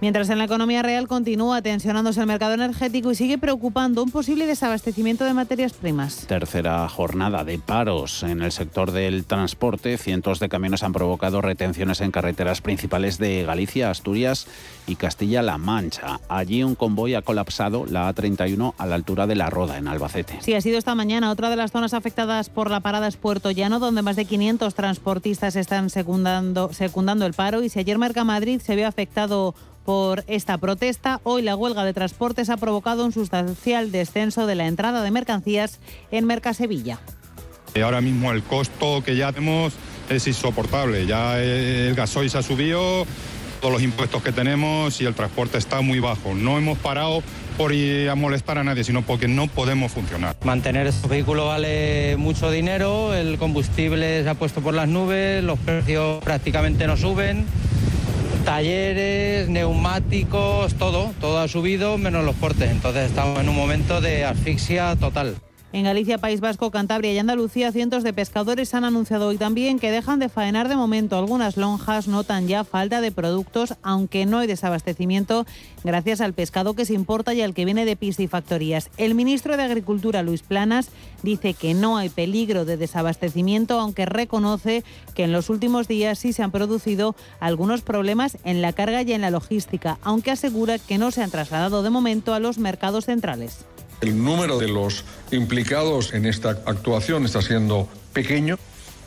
Mientras 0.00 0.30
en 0.30 0.38
la 0.38 0.44
economía 0.44 0.80
real 0.82 1.08
continúa 1.08 1.60
tensionándose 1.60 2.20
el 2.20 2.28
mercado 2.28 2.54
energético 2.54 3.10
y 3.10 3.16
sigue 3.16 3.36
preocupando 3.36 4.04
un 4.04 4.12
posible 4.12 4.46
desabastecimiento 4.46 5.24
de 5.24 5.34
materias 5.34 5.72
primas. 5.72 6.24
Tercera 6.28 6.88
jornada 6.88 7.42
de 7.42 7.58
paros 7.58 8.22
en 8.22 8.42
el 8.42 8.52
sector 8.52 8.92
del 8.92 9.24
transporte. 9.24 9.98
Cientos 9.98 10.38
de 10.38 10.48
camiones 10.48 10.84
han 10.84 10.92
provocado 10.92 11.40
retenciones 11.40 12.00
en 12.00 12.12
carreteras 12.12 12.60
principales 12.60 13.18
de 13.18 13.42
Galicia, 13.42 13.90
Asturias 13.90 14.46
y 14.86 14.94
Castilla-La 14.94 15.58
Mancha. 15.58 16.20
Allí 16.28 16.62
un 16.62 16.76
convoy 16.76 17.14
ha 17.14 17.22
colapsado 17.22 17.84
la 17.84 18.14
A31 18.14 18.74
a 18.78 18.86
la 18.86 18.94
altura 18.94 19.26
de 19.26 19.34
La 19.34 19.50
Roda, 19.50 19.78
en 19.78 19.88
Albacete. 19.88 20.38
Sí, 20.42 20.54
ha 20.54 20.60
sido 20.60 20.78
esta 20.78 20.94
mañana. 20.94 21.32
Otra 21.32 21.50
de 21.50 21.56
las 21.56 21.72
zonas 21.72 21.92
afectadas 21.92 22.50
por 22.50 22.70
la 22.70 22.78
parada 22.78 23.08
es 23.08 23.16
Puerto 23.16 23.50
Llano, 23.50 23.80
donde 23.80 24.02
más 24.02 24.14
de 24.14 24.26
500 24.26 24.76
transportistas 24.76 25.56
están 25.56 25.90
secundando, 25.90 26.72
secundando 26.72 27.26
el 27.26 27.34
paro. 27.34 27.64
Y 27.64 27.68
si 27.68 27.80
ayer 27.80 27.98
Mercamadrid 27.98 28.60
se 28.60 28.76
vio 28.76 28.86
afectado 28.86 29.56
por 29.88 30.22
esta 30.26 30.58
protesta, 30.58 31.18
hoy 31.22 31.40
la 31.40 31.56
huelga 31.56 31.82
de 31.82 31.94
transportes 31.94 32.50
ha 32.50 32.58
provocado 32.58 33.06
un 33.06 33.12
sustancial 33.12 33.90
descenso 33.90 34.46
de 34.46 34.54
la 34.54 34.66
entrada 34.66 35.02
de 35.02 35.10
mercancías 35.10 35.80
en 36.10 36.26
Mercasevilla. 36.26 36.98
Eh, 37.72 37.80
ahora 37.80 38.02
mismo 38.02 38.30
el 38.30 38.42
costo 38.42 39.02
que 39.02 39.16
ya 39.16 39.32
tenemos 39.32 39.72
es 40.10 40.26
insoportable. 40.26 41.06
Ya 41.06 41.40
el 41.40 41.94
gasoil 41.94 42.28
se 42.28 42.36
ha 42.36 42.42
subido, 42.42 43.06
todos 43.62 43.72
los 43.72 43.82
impuestos 43.82 44.22
que 44.22 44.30
tenemos 44.30 45.00
y 45.00 45.06
el 45.06 45.14
transporte 45.14 45.56
está 45.56 45.80
muy 45.80 46.00
bajo. 46.00 46.34
No 46.34 46.58
hemos 46.58 46.76
parado 46.76 47.22
por 47.56 47.72
ir 47.72 48.10
a 48.10 48.14
molestar 48.14 48.58
a 48.58 48.64
nadie, 48.64 48.84
sino 48.84 49.00
porque 49.00 49.26
no 49.26 49.46
podemos 49.46 49.90
funcionar. 49.90 50.36
Mantener 50.44 50.86
estos 50.86 51.08
vehículos 51.08 51.46
vale 51.46 52.18
mucho 52.18 52.50
dinero, 52.50 53.14
el 53.14 53.38
combustible 53.38 54.22
se 54.22 54.28
ha 54.28 54.34
puesto 54.34 54.60
por 54.60 54.74
las 54.74 54.86
nubes, 54.86 55.42
los 55.42 55.58
precios 55.58 56.22
prácticamente 56.22 56.86
no 56.86 56.98
suben 56.98 57.46
talleres, 58.48 59.50
neumáticos, 59.50 60.72
todo, 60.72 61.12
todo 61.20 61.38
ha 61.38 61.48
subido 61.48 61.98
menos 61.98 62.24
los 62.24 62.34
portes. 62.34 62.70
Entonces 62.70 63.10
estamos 63.10 63.38
en 63.40 63.50
un 63.50 63.54
momento 63.54 64.00
de 64.00 64.24
asfixia 64.24 64.96
total. 64.96 65.36
En 65.70 65.84
Galicia, 65.84 66.16
País 66.16 66.40
Vasco, 66.40 66.70
Cantabria 66.70 67.12
y 67.12 67.18
Andalucía, 67.18 67.72
cientos 67.72 68.02
de 68.02 68.14
pescadores 68.14 68.72
han 68.72 68.84
anunciado 68.84 69.28
hoy 69.28 69.36
también 69.36 69.78
que 69.78 69.90
dejan 69.90 70.18
de 70.18 70.30
faenar 70.30 70.66
de 70.66 70.76
momento. 70.76 71.18
Algunas 71.18 71.58
lonjas 71.58 72.08
notan 72.08 72.48
ya 72.48 72.64
falta 72.64 73.02
de 73.02 73.12
productos, 73.12 73.74
aunque 73.82 74.24
no 74.24 74.38
hay 74.38 74.46
desabastecimiento 74.46 75.44
gracias 75.84 76.22
al 76.22 76.32
pescado 76.32 76.72
que 76.72 76.86
se 76.86 76.94
importa 76.94 77.34
y 77.34 77.42
al 77.42 77.52
que 77.52 77.66
viene 77.66 77.84
de 77.84 77.96
piscifactorías. 77.96 78.88
El 78.96 79.14
ministro 79.14 79.58
de 79.58 79.64
Agricultura, 79.64 80.22
Luis 80.22 80.40
Planas, 80.40 80.88
dice 81.22 81.52
que 81.52 81.74
no 81.74 81.98
hay 81.98 82.08
peligro 82.08 82.64
de 82.64 82.78
desabastecimiento, 82.78 83.78
aunque 83.78 84.06
reconoce 84.06 84.84
que 85.14 85.24
en 85.24 85.32
los 85.32 85.50
últimos 85.50 85.86
días 85.86 86.18
sí 86.18 86.32
se 86.32 86.42
han 86.42 86.50
producido 86.50 87.14
algunos 87.40 87.82
problemas 87.82 88.38
en 88.44 88.62
la 88.62 88.72
carga 88.72 89.02
y 89.02 89.12
en 89.12 89.20
la 89.20 89.30
logística, 89.30 89.98
aunque 90.02 90.30
asegura 90.30 90.78
que 90.78 90.96
no 90.96 91.10
se 91.10 91.22
han 91.22 91.30
trasladado 91.30 91.82
de 91.82 91.90
momento 91.90 92.32
a 92.32 92.40
los 92.40 92.56
mercados 92.56 93.04
centrales. 93.04 93.66
El 94.00 94.22
número 94.22 94.58
de 94.58 94.68
los 94.68 95.04
implicados 95.32 96.14
en 96.14 96.24
esta 96.26 96.50
actuación 96.50 97.24
está 97.24 97.42
siendo 97.42 97.88
pequeño, 98.12 98.58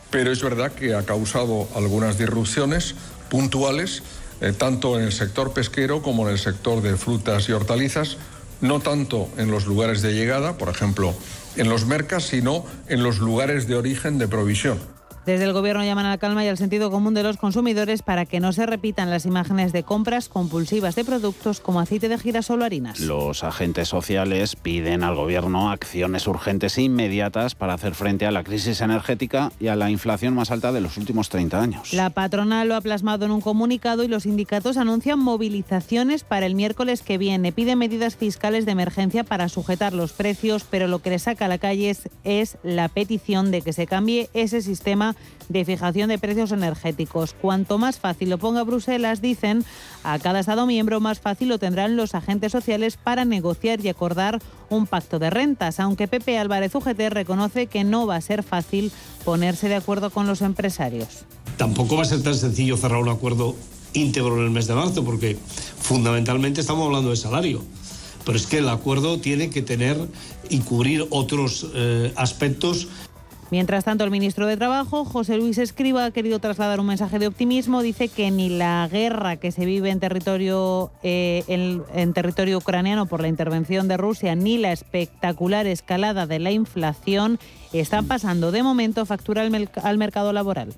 pero 0.09 0.31
es 0.31 0.43
verdad 0.43 0.73
que 0.73 0.93
ha 0.93 1.03
causado 1.05 1.67
algunas 1.75 2.17
disrupciones 2.17 2.95
puntuales 3.29 4.03
eh, 4.41 4.53
tanto 4.53 4.99
en 4.99 5.05
el 5.05 5.13
sector 5.13 5.53
pesquero 5.53 6.01
como 6.01 6.27
en 6.27 6.33
el 6.33 6.39
sector 6.39 6.81
de 6.81 6.97
frutas 6.97 7.47
y 7.47 7.51
hortalizas, 7.51 8.17
no 8.59 8.79
tanto 8.79 9.29
en 9.37 9.51
los 9.51 9.67
lugares 9.67 10.01
de 10.01 10.13
llegada, 10.13 10.57
por 10.57 10.69
ejemplo, 10.69 11.13
en 11.55 11.69
los 11.69 11.85
mercados, 11.85 12.25
sino 12.25 12.65
en 12.87 13.03
los 13.03 13.19
lugares 13.19 13.67
de 13.67 13.75
origen 13.75 14.17
de 14.17 14.27
provisión. 14.27 14.79
Desde 15.25 15.43
el 15.43 15.53
Gobierno 15.53 15.83
llaman 15.83 16.07
a 16.07 16.09
la 16.09 16.17
calma 16.17 16.43
y 16.43 16.47
al 16.47 16.57
sentido 16.57 16.89
común 16.89 17.13
de 17.13 17.21
los 17.21 17.37
consumidores 17.37 18.01
para 18.01 18.25
que 18.25 18.39
no 18.39 18.53
se 18.53 18.65
repitan 18.65 19.11
las 19.11 19.27
imágenes 19.27 19.71
de 19.71 19.83
compras 19.83 20.29
compulsivas 20.29 20.95
de 20.95 21.05
productos 21.05 21.59
como 21.59 21.79
aceite 21.79 22.09
de 22.09 22.17
girasol 22.17 22.63
o 22.63 22.65
harinas. 22.65 22.99
Los 22.99 23.43
agentes 23.43 23.87
sociales 23.87 24.55
piden 24.55 25.03
al 25.03 25.13
Gobierno 25.13 25.69
acciones 25.69 26.25
urgentes 26.25 26.79
e 26.79 26.81
inmediatas 26.81 27.53
para 27.53 27.75
hacer 27.75 27.93
frente 27.93 28.25
a 28.25 28.31
la 28.31 28.43
crisis 28.43 28.81
energética 28.81 29.51
y 29.59 29.67
a 29.67 29.75
la 29.75 29.91
inflación 29.91 30.33
más 30.33 30.49
alta 30.49 30.71
de 30.71 30.81
los 30.81 30.97
últimos 30.97 31.29
30 31.29 31.61
años. 31.61 31.93
La 31.93 32.09
patronal 32.09 32.67
lo 32.67 32.75
ha 32.75 32.81
plasmado 32.81 33.25
en 33.25 33.31
un 33.31 33.41
comunicado 33.41 34.03
y 34.03 34.07
los 34.07 34.23
sindicatos 34.23 34.77
anuncian 34.77 35.19
movilizaciones 35.19 36.23
para 36.23 36.47
el 36.47 36.55
miércoles 36.55 37.03
que 37.03 37.19
viene. 37.19 37.51
Piden 37.51 37.77
medidas 37.77 38.15
fiscales 38.15 38.65
de 38.65 38.71
emergencia 38.71 39.23
para 39.23 39.49
sujetar 39.49 39.93
los 39.93 40.13
precios, 40.13 40.65
pero 40.67 40.87
lo 40.87 40.99
que 40.99 41.11
les 41.11 41.23
saca 41.23 41.45
a 41.45 41.47
la 41.47 41.59
calle 41.59 41.91
es, 41.91 42.09
es 42.23 42.57
la 42.63 42.89
petición 42.89 43.51
de 43.51 43.61
que 43.61 43.71
se 43.71 43.85
cambie 43.85 44.31
ese 44.33 44.63
sistema 44.63 45.10
de 45.49 45.65
fijación 45.65 46.09
de 46.09 46.17
precios 46.17 46.51
energéticos. 46.51 47.33
Cuanto 47.33 47.77
más 47.77 47.99
fácil 47.99 48.29
lo 48.29 48.37
ponga 48.37 48.63
Bruselas, 48.63 49.21
dicen, 49.21 49.65
a 50.03 50.19
cada 50.19 50.39
Estado 50.39 50.65
miembro 50.65 50.99
más 50.99 51.19
fácil 51.19 51.49
lo 51.49 51.59
tendrán 51.59 51.95
los 51.95 52.15
agentes 52.15 52.51
sociales 52.51 52.97
para 52.97 53.25
negociar 53.25 53.83
y 53.83 53.89
acordar 53.89 54.39
un 54.69 54.87
pacto 54.87 55.19
de 55.19 55.29
rentas, 55.29 55.79
aunque 55.79 56.07
Pepe 56.07 56.37
Álvarez 56.37 56.73
UGT 56.75 57.09
reconoce 57.09 57.67
que 57.67 57.83
no 57.83 58.07
va 58.07 58.15
a 58.15 58.21
ser 58.21 58.43
fácil 58.43 58.91
ponerse 59.25 59.69
de 59.69 59.75
acuerdo 59.75 60.09
con 60.09 60.27
los 60.27 60.41
empresarios. 60.41 61.25
Tampoco 61.57 61.95
va 61.95 62.03
a 62.03 62.05
ser 62.05 62.23
tan 62.23 62.35
sencillo 62.35 62.77
cerrar 62.77 63.01
un 63.01 63.09
acuerdo 63.09 63.55
íntegro 63.93 64.37
en 64.37 64.45
el 64.45 64.51
mes 64.51 64.67
de 64.67 64.73
marzo, 64.75 65.03
porque 65.03 65.37
fundamentalmente 65.79 66.61
estamos 66.61 66.85
hablando 66.85 67.09
de 67.09 67.17
salario. 67.17 67.61
Pero 68.25 68.37
es 68.37 68.45
que 68.45 68.59
el 68.59 68.69
acuerdo 68.69 69.19
tiene 69.19 69.49
que 69.49 69.61
tener 69.61 69.97
y 70.49 70.59
cubrir 70.59 71.07
otros 71.09 71.67
eh, 71.73 72.13
aspectos 72.15 72.87
Mientras 73.51 73.83
tanto, 73.83 74.05
el 74.05 74.11
ministro 74.11 74.47
de 74.47 74.55
Trabajo, 74.55 75.03
José 75.03 75.35
Luis 75.35 75.57
Escriba, 75.57 76.05
ha 76.05 76.11
querido 76.11 76.39
trasladar 76.39 76.79
un 76.79 76.85
mensaje 76.85 77.19
de 77.19 77.27
optimismo. 77.27 77.81
Dice 77.81 78.07
que 78.07 78.31
ni 78.31 78.47
la 78.47 78.87
guerra 78.89 79.35
que 79.35 79.51
se 79.51 79.65
vive 79.65 79.89
en 79.89 79.99
territorio, 79.99 80.89
eh, 81.03 81.43
ucraniano 82.55 83.07
por 83.07 83.19
la 83.19 83.27
intervención 83.27 83.89
de 83.89 83.97
Rusia, 83.97 84.35
ni 84.35 84.57
la 84.57 84.71
espectacular 84.71 85.67
escalada 85.67 86.27
de 86.27 86.39
la 86.39 86.51
inflación 86.51 87.39
están 87.73 88.07
pasando 88.07 88.53
de 88.53 88.63
momento 88.63 89.05
factura 89.05 89.41
al 89.41 89.97
mercado 89.97 90.31
laboral. 90.31 90.73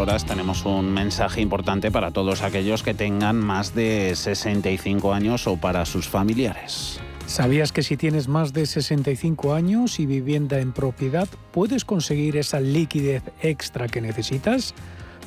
Horas 0.00 0.24
tenemos 0.24 0.64
un 0.64 0.90
mensaje 0.90 1.42
importante 1.42 1.90
para 1.90 2.10
todos 2.10 2.42
aquellos 2.42 2.82
que 2.82 2.94
tengan 2.94 3.36
más 3.36 3.74
de 3.74 4.16
65 4.16 5.12
años 5.12 5.46
o 5.46 5.58
para 5.58 5.84
sus 5.84 6.08
familiares. 6.08 6.98
¿Sabías 7.26 7.70
que 7.70 7.82
si 7.82 7.98
tienes 7.98 8.26
más 8.26 8.54
de 8.54 8.64
65 8.64 9.52
años 9.52 10.00
y 10.00 10.06
vivienda 10.06 10.58
en 10.58 10.72
propiedad, 10.72 11.28
puedes 11.52 11.84
conseguir 11.84 12.38
esa 12.38 12.60
liquidez 12.60 13.22
extra 13.42 13.88
que 13.88 14.00
necesitas? 14.00 14.74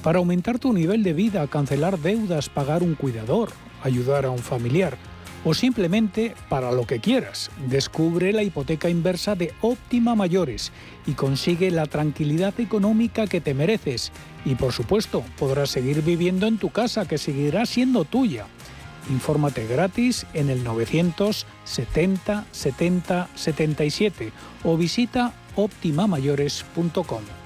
Para 0.02 0.18
aumentar 0.18 0.58
tu 0.58 0.74
nivel 0.74 1.04
de 1.04 1.14
vida, 1.14 1.46
cancelar 1.48 2.00
deudas, 2.00 2.50
pagar 2.50 2.82
un 2.82 2.96
cuidador, 2.96 3.52
ayudar 3.84 4.26
a 4.26 4.32
un 4.32 4.40
familiar 4.40 4.98
o 5.45 5.53
simplemente 5.53 6.36
para 6.49 6.71
lo 6.71 6.86
que 6.86 6.99
quieras. 6.99 7.51
Descubre 7.67 8.32
la 8.34 8.43
hipoteca 8.43 8.89
inversa 8.89 9.36
de 9.36 9.53
Óptima 9.62 10.15
Mayores 10.15 10.71
y 11.06 11.13
consigue 11.13 11.71
la 11.71 11.86
tranquilidad 11.86 12.60
económica 12.60 13.27
que 13.27 13.41
te 13.41 13.53
mereces. 13.53 14.12
Y 14.45 14.56
por 14.56 14.73
supuesto, 14.73 15.23
podrás 15.38 15.69
seguir 15.69 16.01
viviendo 16.01 16.47
en 16.47 16.58
tu 16.58 16.69
casa 16.69 17.08
que 17.08 17.17
seguirá 17.17 17.65
siendo 17.65 18.06
tuya. 18.06 18.45
Infórmate 19.10 19.67
gratis 19.67 20.25
en 20.34 20.49
el 20.49 20.63
970 20.63 22.45
70 22.51 23.27
77 23.36 24.32
o 24.63 24.77
visita 24.77 25.34
optimamayores.com. 25.56 27.42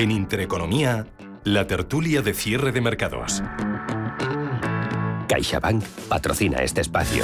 En 0.00 0.10
Intereconomía, 0.10 1.06
la 1.44 1.66
tertulia 1.66 2.22
de 2.22 2.32
cierre 2.32 2.72
de 2.72 2.80
mercados. 2.80 3.42
CaixaBank 5.28 5.84
patrocina 6.08 6.62
este 6.62 6.80
espacio. 6.80 7.22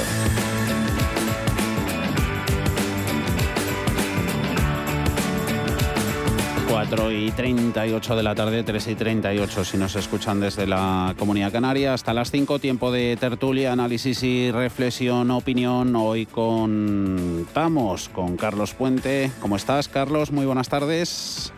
4 6.69 7.11
y 7.13 7.31
38 7.31 8.15
de 8.15 8.21
la 8.21 8.35
tarde, 8.35 8.61
3 8.61 8.87
y 8.89 8.93
38 8.93 9.65
si 9.65 9.77
nos 9.77 9.95
escuchan 9.95 10.39
desde 10.39 10.67
la 10.67 11.15
Comunidad 11.17 11.51
Canaria. 11.51 11.95
Hasta 11.95 12.13
las 12.13 12.29
5, 12.29 12.59
tiempo 12.59 12.91
de 12.91 13.17
tertulia, 13.19 13.71
análisis 13.71 14.21
y 14.21 14.51
reflexión, 14.51 15.31
opinión. 15.31 15.95
Hoy 15.95 16.27
contamos 16.27 18.09
con 18.09 18.37
Carlos 18.37 18.75
Puente. 18.75 19.31
¿Cómo 19.41 19.55
estás, 19.55 19.87
Carlos? 19.87 20.31
Muy 20.31 20.45
buenas 20.45 20.69
tardes. 20.69 21.51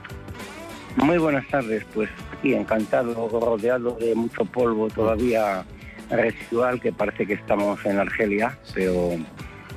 Muy 1.04 1.18
buenas 1.18 1.48
tardes, 1.48 1.86
pues 1.94 2.10
aquí 2.34 2.54
encantado, 2.54 3.28
rodeado 3.30 3.98
de 4.00 4.16
mucho 4.16 4.44
polvo 4.46 4.90
todavía 4.90 5.64
residual, 6.10 6.82
que 6.82 6.92
parece 6.92 7.26
que 7.26 7.34
estamos 7.34 7.84
en 7.86 8.00
Argelia, 8.00 8.58
pero, 8.74 9.12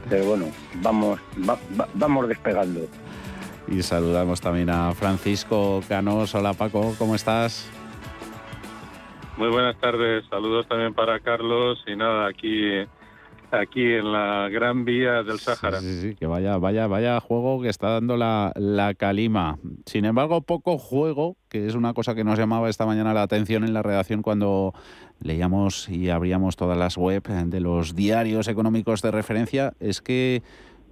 pero 0.08 0.24
bueno, 0.24 0.46
vamos, 0.82 1.20
vamos 1.94 2.28
despegando. 2.28 2.80
Y 3.68 3.82
saludamos 3.82 4.40
también 4.40 4.68
a 4.70 4.92
Francisco 4.94 5.82
Canos. 5.88 6.34
Hola 6.34 6.54
Paco, 6.54 6.94
¿cómo 6.98 7.14
estás? 7.14 7.70
Muy 9.36 9.48
buenas 9.48 9.78
tardes, 9.78 10.24
saludos 10.28 10.66
también 10.68 10.92
para 10.92 11.20
Carlos 11.20 11.82
y 11.86 11.96
nada, 11.96 12.28
aquí 12.28 12.84
aquí 13.52 13.84
en 13.84 14.12
la 14.12 14.48
Gran 14.48 14.84
Vía 14.84 15.22
del 15.22 15.38
Sáhara. 15.38 15.80
Sí, 15.80 16.00
sí, 16.00 16.14
que 16.14 16.26
vaya, 16.26 16.56
vaya, 16.56 16.86
vaya 16.86 17.20
juego 17.20 17.60
que 17.60 17.68
está 17.68 17.90
dando 17.90 18.16
la, 18.16 18.52
la 18.56 18.94
calima. 18.94 19.58
Sin 19.86 20.04
embargo, 20.04 20.40
poco 20.40 20.78
juego, 20.78 21.36
que 21.48 21.66
es 21.66 21.74
una 21.74 21.92
cosa 21.94 22.14
que 22.14 22.24
nos 22.24 22.38
llamaba 22.38 22.70
esta 22.70 22.86
mañana 22.86 23.14
la 23.14 23.22
atención 23.22 23.64
en 23.64 23.74
la 23.74 23.82
redacción 23.82 24.22
cuando 24.22 24.74
leíamos 25.20 25.88
y 25.88 26.10
abríamos 26.10 26.56
todas 26.56 26.78
las 26.78 26.96
web 26.96 27.22
de 27.22 27.60
los 27.60 27.94
diarios 27.94 28.48
económicos 28.48 29.02
de 29.02 29.10
referencia, 29.10 29.74
es 29.80 30.00
que 30.00 30.42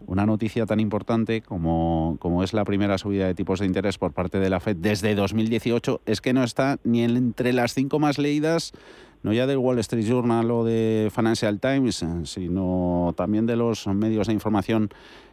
una 0.07 0.27
noticia 0.27 0.67
tan 0.67 0.81
importante 0.81 1.43
como, 1.43 2.17
como, 2.21 2.43
es 2.43 2.53
la 2.53 2.65
primera 2.65 2.99
subida 2.99 3.27
de 3.27 3.35
tipos 3.35 3.61
de 3.61 3.67
interés 3.67 3.99
por 3.99 4.13
parte 4.13 4.39
de 4.39 4.51
la 4.51 4.61
Fed 4.61 4.77
desde 4.77 5.15
2018 5.15 6.01
es 6.07 6.21
que 6.21 6.33
no 6.33 6.43
está 6.43 6.79
ni 6.85 7.03
entre 7.03 7.53
las 7.53 7.75
cinco 7.75 7.99
más 7.99 8.19
leídas 8.19 8.73
no 9.23 9.33
ya 9.33 9.47
del 9.47 9.59
Wall 9.59 9.79
Street 9.81 10.07
Journal 10.07 10.51
o 10.51 10.65
de 10.65 11.11
Financial 11.15 11.59
Times, 11.61 12.05
sino 12.25 13.15
también 13.17 13.47
de 13.47 13.57
los 13.57 13.87
medios 13.87 14.27
de 14.29 14.33
información 14.33 14.91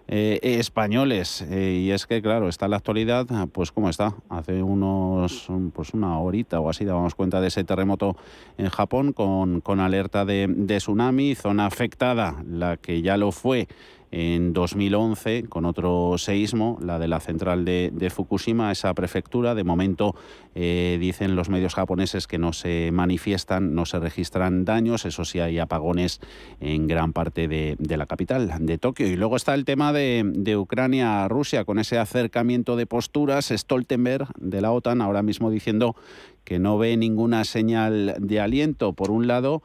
eh, 0.09 0.39
españoles. 0.41 1.41
Eh, 1.49 1.83
y 1.83 1.91
es 1.91 2.05
que, 2.05 2.21
claro, 2.21 2.47
está 2.47 2.67
la 2.67 2.77
actualidad, 2.77 3.27
pues 3.51 3.73
como 3.73 3.89
está. 3.89 4.15
Hace 4.29 4.63
unos, 4.63 5.47
pues 5.73 5.93
una 5.93 6.19
horita 6.19 6.59
o 6.61 6.69
así 6.69 6.85
dábamos 6.85 7.13
cuenta 7.13 7.41
de 7.41 7.47
ese 7.47 7.65
terremoto 7.65 8.15
en 8.57 8.69
Japón 8.69 9.11
con, 9.11 9.59
con 9.59 9.79
alerta 9.79 10.23
de 10.23 10.47
tsunami, 10.65 11.35
zona 11.35 11.65
afectada, 11.65 12.41
la 12.49 12.77
que 12.77 13.01
ya 13.01 13.17
lo 13.17 13.31
fue 13.33 13.67
en 14.11 14.53
2011 14.53 15.45
con 15.49 15.65
otro 15.65 16.17
seísmo, 16.17 16.77
la 16.81 16.99
de 16.99 17.07
la 17.07 17.19
central 17.19 17.65
de, 17.65 18.11
Fukushima, 18.13 18.71
esa 18.71 18.93
prefectura. 18.93 19.55
De 19.55 19.63
momento 19.63 20.15
eh, 20.55 20.97
dicen 20.99 21.35
los 21.35 21.49
medios 21.49 21.75
japoneses 21.75 22.27
que 22.27 22.37
no 22.37 22.53
se 22.53 22.91
manifiestan, 22.91 23.75
no 23.75 23.85
se 23.85 23.99
registran 23.99 24.65
daños, 24.65 25.05
eso 25.05 25.25
sí 25.25 25.39
hay 25.39 25.59
apagones 25.59 26.19
en 26.59 26.87
gran 26.87 27.13
parte 27.13 27.47
de, 27.47 27.77
la 27.97 28.05
capital, 28.05 28.51
de 28.59 28.77
Tokio. 28.77 29.07
Y 29.07 29.15
luego 29.15 29.35
está 29.35 29.53
el 29.53 29.65
tema 29.65 29.91
de, 29.93 30.23
de 30.25 30.57
Ucrania-Rusia, 30.57 31.65
con 31.65 31.79
ese 31.79 31.97
acercamiento 31.97 32.75
de 32.75 32.85
posturas. 32.85 33.51
Stoltenberg 33.55 34.27
de 34.39 34.61
la 34.61 34.71
OTAN 34.71 35.01
ahora 35.01 35.21
mismo 35.21 35.49
diciendo 35.49 35.95
que 36.43 36.59
no 36.59 36.77
ve 36.77 36.95
ninguna 36.95 37.43
señal 37.43 38.15
de 38.19 38.39
aliento, 38.39 38.93
por 38.93 39.11
un 39.11 39.27
lado, 39.27 39.63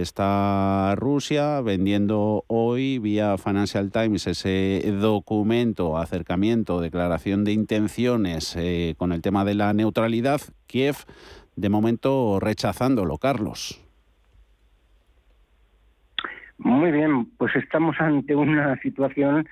está 0.00 0.94
Rusia 0.96 1.60
vendiendo 1.60 2.44
hoy 2.48 2.98
vía 2.98 3.38
Financial 3.38 3.90
Times 3.90 4.26
ese 4.26 4.82
documento, 5.00 5.98
acercamiento, 5.98 6.80
declaración 6.80 7.44
de 7.44 7.52
intenciones 7.52 8.56
eh, 8.56 8.94
con 8.98 9.12
el 9.12 9.22
tema 9.22 9.44
de 9.44 9.54
la 9.54 9.72
neutralidad. 9.72 10.40
Kiev 10.66 10.96
de 11.56 11.68
momento 11.68 12.38
rechazándolo, 12.40 13.18
Carlos. 13.18 13.80
Muy 16.58 16.90
bien, 16.90 17.26
pues 17.36 17.54
estamos 17.56 17.96
ante 17.98 18.34
una 18.34 18.80
situación 18.80 19.46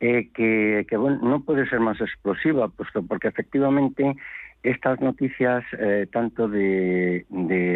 eh, 0.00 0.30
que, 0.34 0.96
bueno, 0.96 1.18
no 1.22 1.40
puede 1.40 1.68
ser 1.68 1.80
más 1.80 2.00
explosiva, 2.00 2.68
puesto 2.68 3.02
porque 3.02 3.28
efectivamente 3.28 4.16
estas 4.62 5.00
noticias, 5.00 5.64
eh, 5.78 6.06
tanto 6.12 6.48
de, 6.48 7.24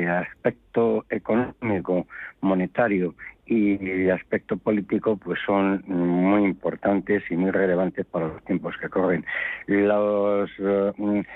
aspecto 0.09 1.05
económico, 1.11 2.07
monetario 2.41 3.15
y 3.47 3.77
de 3.77 4.13
aspecto 4.13 4.57
político, 4.57 5.17
pues 5.17 5.39
son 5.45 5.83
muy 5.87 6.45
importantes 6.45 7.23
y 7.31 7.37
muy 7.37 7.51
relevantes 7.51 8.07
para 8.07 8.29
los 8.29 8.45
tiempos 8.45 8.75
que 8.81 8.89
corren. 8.89 9.25
Los, 9.67 10.51
eh, 10.59 11.33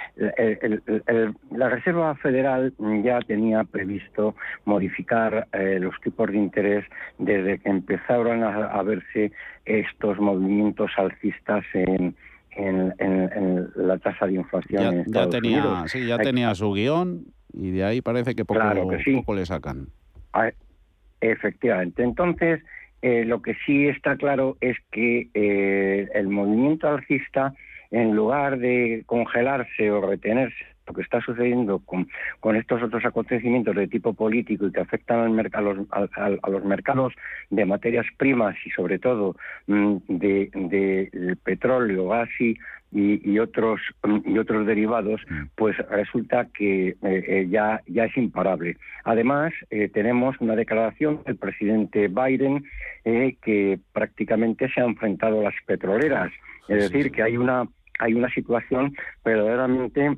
la 1.51 1.69
Reserva 1.69 2.15
Federal 2.17 2.73
ya 3.03 3.21
tenía 3.21 3.65
previsto 3.65 4.35
modificar 4.65 5.47
eh, 5.53 5.79
los 5.81 6.01
tipos 6.01 6.31
de 6.31 6.39
interés 6.39 6.85
desde 7.19 7.59
que 7.59 7.69
empezaron 7.69 8.43
a 8.43 8.83
verse 8.83 9.33
estos 9.65 10.19
movimientos 10.19 10.91
alcistas 10.97 11.65
en 11.75 12.15
en, 12.57 13.69
la 13.77 13.99
tasa 13.99 14.27
de 14.27 14.35
inflación. 14.35 15.05
Ya, 15.07 15.29
tenía, 15.29 15.85
Sí, 15.87 16.07
ya 16.07 16.19
tenía 16.19 16.55
su 16.55 16.73
guion 16.73 17.27
y 17.53 17.71
de 17.71 17.85
ahí 17.85 18.01
parece 18.03 18.35
que 18.35 18.45
poco, 18.45 18.61
poco 19.15 19.35
le 19.35 19.47
sacan. 19.47 19.89
Ah, 20.33 20.51
efectivamente. 21.21 22.03
Entonces, 22.03 22.63
eh, 23.03 23.25
lo 23.25 23.43
que 23.43 23.55
sí 23.67 23.87
está 23.87 24.17
claro 24.17 24.57
es 24.61 24.77
que 24.91 25.29
eh, 25.35 26.09
el 26.15 26.29
movimiento 26.29 26.89
alcista, 26.89 27.55
en 27.91 28.15
lugar 28.15 28.59
de 28.59 29.05
congelarse 29.07 29.91
o 29.91 30.01
retenerse 30.01 30.76
lo 30.87 30.95
que 30.95 31.03
está 31.03 31.21
sucediendo 31.21 31.81
con, 31.81 32.09
con 32.41 32.57
estos 32.57 32.83
otros 32.83 33.05
acontecimientos 33.05 33.75
de 33.75 33.89
tipo 33.89 34.15
político 34.15 34.67
y 34.67 34.73
que 34.73 34.81
afectan 34.81 35.39
al 35.39 35.51
a, 35.53 35.61
los, 35.61 35.79
a, 35.93 36.51
los 36.51 36.65
mercados 36.65 37.13
de 37.51 37.65
materias 37.65 38.07
primas 38.17 38.57
y 38.65 38.71
sobre 38.71 38.99
todo 38.99 39.37
mm, 39.67 39.97
de, 40.09 40.51
de 40.53 41.37
petróleo, 41.45 42.09
gas 42.09 42.29
y, 42.41 42.57
y, 42.93 43.39
otros 43.39 43.81
mm, 44.05 44.21
y 44.25 44.39
otros 44.39 44.67
derivados, 44.67 45.21
mm. 45.29 45.43
pues 45.55 45.77
resulta 45.91 46.47
que 46.47 46.89
eh, 46.89 46.97
eh, 47.03 47.47
ya 47.51 47.83
ya 47.87 48.05
es 48.05 48.17
imparable. 48.17 48.77
Además, 49.05 49.53
eh, 49.71 49.89
tenemos 49.89 50.37
una 50.41 50.57
declaración 50.57 51.23
del 51.25 51.37
presidente 51.37 52.09
Biden 52.09 52.65
que 53.05 53.79
prácticamente 53.93 54.69
se 54.73 54.81
ha 54.81 54.85
enfrentado 54.85 55.41
a 55.41 55.45
las 55.45 55.55
petroleras, 55.65 56.33
es 56.69 56.91
decir, 56.91 57.13
que 57.13 57.23
hay 57.23 57.37
una 57.37 57.69
hay 57.99 58.15
una 58.15 58.29
situación 58.31 58.95
verdaderamente 59.25 60.17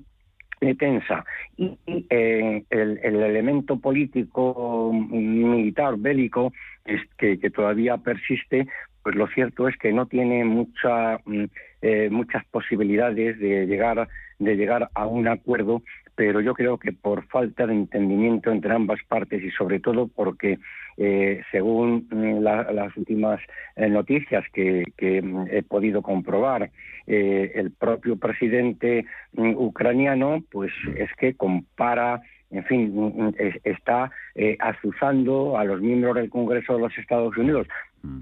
tensa 0.79 1.25
y 1.57 1.79
eh, 1.87 2.65
el, 2.71 2.99
elemento 3.03 3.79
político 3.79 4.93
militar 4.93 5.97
bélico 5.97 6.53
es 6.85 7.01
que, 7.17 7.39
que, 7.39 7.51
todavía 7.51 7.97
persiste 7.99 8.67
pues 9.03 9.15
lo 9.15 9.27
cierto 9.29 9.69
es 9.69 9.77
que 9.77 9.93
no 9.93 10.07
tiene 10.07 10.45
mucha 10.45 11.21
mm, 11.25 11.45
eh, 11.83 12.09
muchas 12.11 12.45
posibilidades 12.47 13.39
de 13.39 13.67
llegar 13.67 14.09
de 14.39 14.57
llegar 14.57 14.89
a 14.95 15.07
un 15.07 15.29
acuerdo 15.29 15.83
pero 16.19 16.41
yo 16.41 16.53
creo 16.53 16.79
que 16.79 16.91
por 16.91 17.29
falta 17.29 17.65
de 17.65 17.75
entendimiento 17.75 18.51
entre 18.51 18.75
ambas 18.75 18.99
partes 19.07 19.41
y 19.41 19.53
sobre 19.53 19.79
todo 19.79 20.09
porque 20.09 20.59
eh, 20.97 21.43
según 21.53 22.09
mm, 22.11 22.43
las 22.43 22.97
últimas 22.97 23.41
eh, 23.77 23.89
noticias 23.89 24.45
que, 24.53 24.83
mm, 25.23 25.45
he 25.49 25.63
podido 25.63 26.03
comprobar, 26.03 26.71
eh, 27.07 27.53
el 27.55 27.71
propio 27.71 28.17
presidente 28.17 29.07
mm, 29.35 29.55
ucraniano, 29.59 30.43
pues 30.51 30.73
es 30.97 31.09
que 31.21 31.35
compara 31.35 32.21
en 32.51 32.65
fin, 32.65 33.35
está 33.63 34.11
azuzando 34.59 35.59
a 35.59 35.65
los 35.65 35.83
miembros 35.83 36.15
del 36.15 36.31
Congreso 36.31 36.77
de 36.77 36.81
los 36.81 36.97
Estados 36.97 37.37
Unidos, 37.37 37.67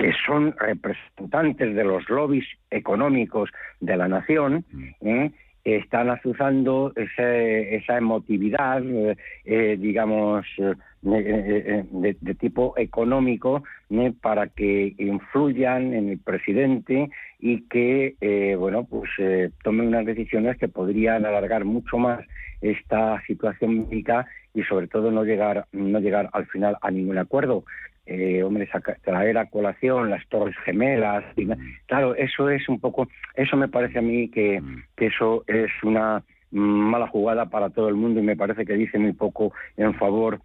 que 0.01 0.12
son 0.26 0.53
representantes 0.59 1.76
de 1.76 1.84
los 1.84 2.11
lobbies 2.11 2.44
económicos 2.70 3.51
de 3.78 3.97
la 3.97 4.09
nación, 4.09 4.64
están 5.75 6.11
azuzando 6.11 6.93
esa 6.95 7.99
emotividad, 7.99 8.83
digamos, 9.79 10.47
de, 11.03 12.35
tipo 12.39 12.75
económico 12.77 13.62
para 14.21 14.49
que 14.49 14.95
influyan 14.99 15.95
en 15.95 16.11
el 16.11 16.19
presidente 16.19 17.11
y 17.39 17.62
que 17.69 18.17
eh, 18.21 18.57
bueno 18.59 18.85
pues 18.85 19.11
eh, 19.19 19.51
tomen 19.62 19.89
unas 19.89 20.07
decisiones 20.07 20.57
que 20.59 20.69
podrían 20.69 21.25
alargar 21.25 21.64
mucho 21.64 21.99
más 21.99 22.21
esta 22.61 23.23
situación 23.27 23.89
médica 23.89 24.27
y 24.55 24.62
sobre 24.64 24.89
todo 24.89 25.11
no 25.11 25.25
llegar 25.25 25.67
no 25.73 26.01
llegar 26.01 26.29
al 26.33 26.47
final 26.47 26.77
a 26.81 26.91
ningún 26.91 27.19
acuerdo 27.19 27.64
eh, 28.07 28.43
hombre 28.43 28.69
traer 29.03 29.37
a 29.39 29.47
colación 29.47 30.11
las 30.11 30.27
torres 30.29 30.57
gemelas 30.65 31.25
claro 31.87 32.15
eso 32.15 32.49
es 32.51 32.69
un 32.69 32.81
poco 32.81 33.09
eso 33.35 33.57
me 33.57 33.69
parece 33.69 33.99
a 33.99 34.03
mí 34.03 34.29
que, 34.29 34.63
que 34.97 35.07
eso 35.07 35.45
es 35.47 35.71
una 35.83 36.23
mala 36.51 37.09
jugada 37.09 37.47
para 37.47 37.71
todo 37.71 37.89
el 37.89 37.97
mundo 37.97 38.21
y 38.21 38.23
me 38.23 38.37
parece 38.37 38.65
que 38.65 38.75
dice 38.75 38.99
muy 38.99 39.13
poco 39.13 39.53
en 39.77 39.95
favor 39.95 40.41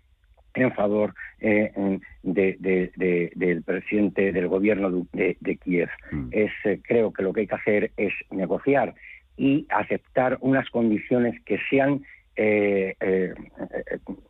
en 0.54 0.74
favor 0.74 1.14
eh, 1.40 2.00
del 2.24 3.64
presidente 3.64 4.32
del 4.32 4.48
gobierno 4.48 5.08
de, 5.14 5.58
Kiev. 5.64 5.90
Mm. 6.12 6.28
Es, 6.32 6.52
eh, 6.66 6.80
creo 6.84 7.14
que 7.14 7.24
lo 7.24 7.34
que 7.34 7.42
hay 7.42 7.48
que 7.48 7.56
hacer 7.56 7.92
es 7.98 8.14
negociar 8.32 8.94
y 9.38 9.66
aceptar 9.70 10.38
unas 10.42 10.70
condiciones 10.70 11.42
que 11.46 11.58
sean 11.70 12.04
eh, 12.36 13.34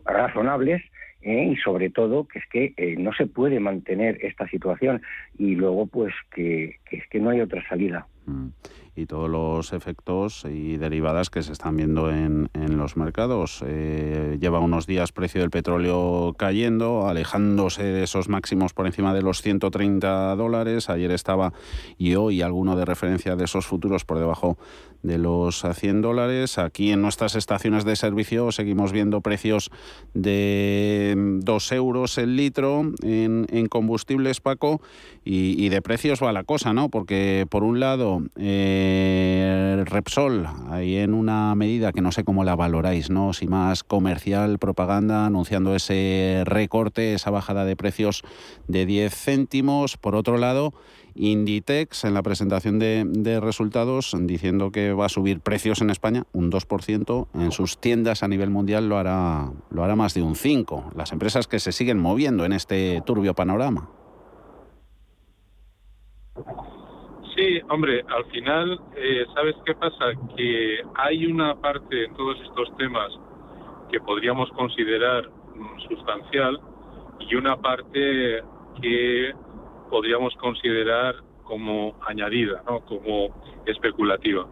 razonables 0.06 0.82
y 1.22 1.56
sobre 1.58 1.90
todo 1.90 2.28
que 2.28 2.40
es 2.40 2.46
que 2.48 2.96
no 2.98 3.14
se 3.14 3.28
puede 3.28 3.60
mantener 3.60 4.18
esta 4.24 4.48
situación 4.48 5.02
y 5.38 5.56
luego 5.56 5.88
pues 5.88 6.14
que, 6.34 6.80
es 6.90 7.08
que 7.10 7.20
no 7.20 7.30
hay 7.30 7.42
otra 7.42 7.68
salida. 7.68 8.08
Mm 8.26 8.50
y 8.96 9.06
todos 9.06 9.30
los 9.30 9.72
efectos 9.74 10.46
y 10.46 10.78
derivadas 10.78 11.30
que 11.30 11.44
se 11.44 11.54
están 11.54 11.78
viendo 11.78 12.12
en, 12.12 12.50
en 12.54 12.78
los 12.78 12.98
mercados. 12.98 13.64
Eh, 13.66 14.38
lleva 14.40 14.60
unos 14.60 14.86
días 14.86 15.12
precio 15.14 15.42
del 15.42 15.50
petróleo 15.50 16.34
cayendo, 16.38 17.08
alejándose 17.08 17.84
de 17.84 18.04
esos 18.04 18.28
máximos 18.28 18.74
por 18.74 18.86
encima 18.86 19.14
de 19.14 19.22
los 19.22 19.42
130 19.42 20.36
dólares. 20.36 20.90
Ayer 20.90 21.12
estaba 21.12 21.54
y 21.98 22.16
hoy 22.16 22.42
alguno 22.42 22.76
de 22.76 22.86
referencia 22.86 23.36
de 23.36 23.46
esos 23.46 23.66
futuros 23.66 24.04
por 24.04 24.20
debajo 24.20 24.58
de 25.04 25.18
los 25.18 25.64
100 25.74 26.02
dólares. 26.02 26.58
Aquí 26.58 26.92
en 26.92 27.02
nuestras 27.02 27.36
estaciones 27.36 27.86
de 27.86 27.96
servicio 27.96 28.52
seguimos 28.52 28.92
viendo 28.92 29.22
precios 29.22 29.70
de 30.14 31.16
2 31.18 31.72
euros 31.72 32.18
el 32.18 32.36
litro 32.36 32.84
en, 33.02 33.48
en 33.50 33.68
combustibles, 33.68 34.42
Paco, 34.42 34.82
y, 35.24 35.70
de 35.70 35.82
precios 35.82 36.22
va 36.22 36.34
la 36.34 36.44
cosa, 36.44 36.74
¿no? 36.74 36.90
Porque 36.90 37.46
por 37.50 37.64
un 37.64 37.80
lado, 37.80 38.24
eh, 38.38 39.84
Repsol, 39.86 40.48
ahí 40.70 40.98
en 40.98 41.14
una 41.14 41.54
medida 41.54 41.92
que 41.92 42.02
no 42.02 42.12
sé 42.12 42.24
cómo 42.24 42.44
la 42.44 42.56
valoráis, 42.56 43.12
¿no? 43.12 43.34
Si 43.34 43.48
más 43.48 43.84
comercial, 43.84 44.58
propaganda, 44.58 45.28
anunciando 45.28 45.76
ese 45.76 46.42
recorte, 46.46 47.14
esa 47.14 47.30
bajada 47.30 47.66
de 47.66 47.76
precios 47.76 48.24
de 48.68 48.88
10 48.88 49.14
céntimos. 49.14 49.98
Por 49.98 50.16
otro 50.16 50.38
lado, 50.38 50.74
Inditex 51.16 52.06
en 52.06 52.14
la 52.14 52.24
presentación 52.24 52.80
de, 52.80 53.40
resultados 53.42 54.16
diciendo 54.22 54.72
que 54.72 54.91
va 54.94 55.06
a 55.06 55.10
subir 55.10 55.40
precios 55.42 55.82
en 55.82 55.90
España 55.90 56.24
un 56.34 56.52
2%, 56.52 57.28
en 57.34 57.52
sus 57.52 57.80
tiendas 57.80 58.24
a 58.24 58.28
nivel 58.28 58.50
mundial 58.50 58.90
lo 58.90 58.98
hará, 58.98 59.52
lo 59.70 59.84
hará 59.84 59.96
más 59.96 60.14
de 60.14 60.22
un 60.22 60.36
5%. 60.36 60.94
Las 60.96 61.12
empresas 61.12 61.48
que 61.48 61.60
se 61.60 61.72
siguen 61.72 62.00
moviendo 62.00 62.46
en 62.46 62.54
este 62.54 63.02
turbio 63.06 63.34
panorama. 63.34 63.90
Sí, 67.36 67.62
hombre, 67.70 68.04
al 68.08 68.26
final, 68.26 68.80
eh, 68.96 69.26
¿sabes 69.34 69.56
qué 69.66 69.74
pasa? 69.74 70.06
Que 70.36 70.82
hay 70.96 71.26
una 71.26 71.56
parte 71.56 72.06
en 72.06 72.14
todos 72.14 72.38
estos 72.42 72.76
temas 72.78 73.12
que 73.90 74.00
podríamos 74.00 74.50
considerar 74.52 75.30
mm, 75.30 75.80
sustancial 75.88 76.60
y 77.20 77.36
una 77.36 77.56
parte 77.58 78.42
que 78.82 79.34
podríamos 79.90 80.36
considerar 80.36 81.16
como 81.44 81.96
añadida, 82.08 82.64
¿no? 82.68 82.82
como 82.82 83.30
especulativa. 83.66 84.48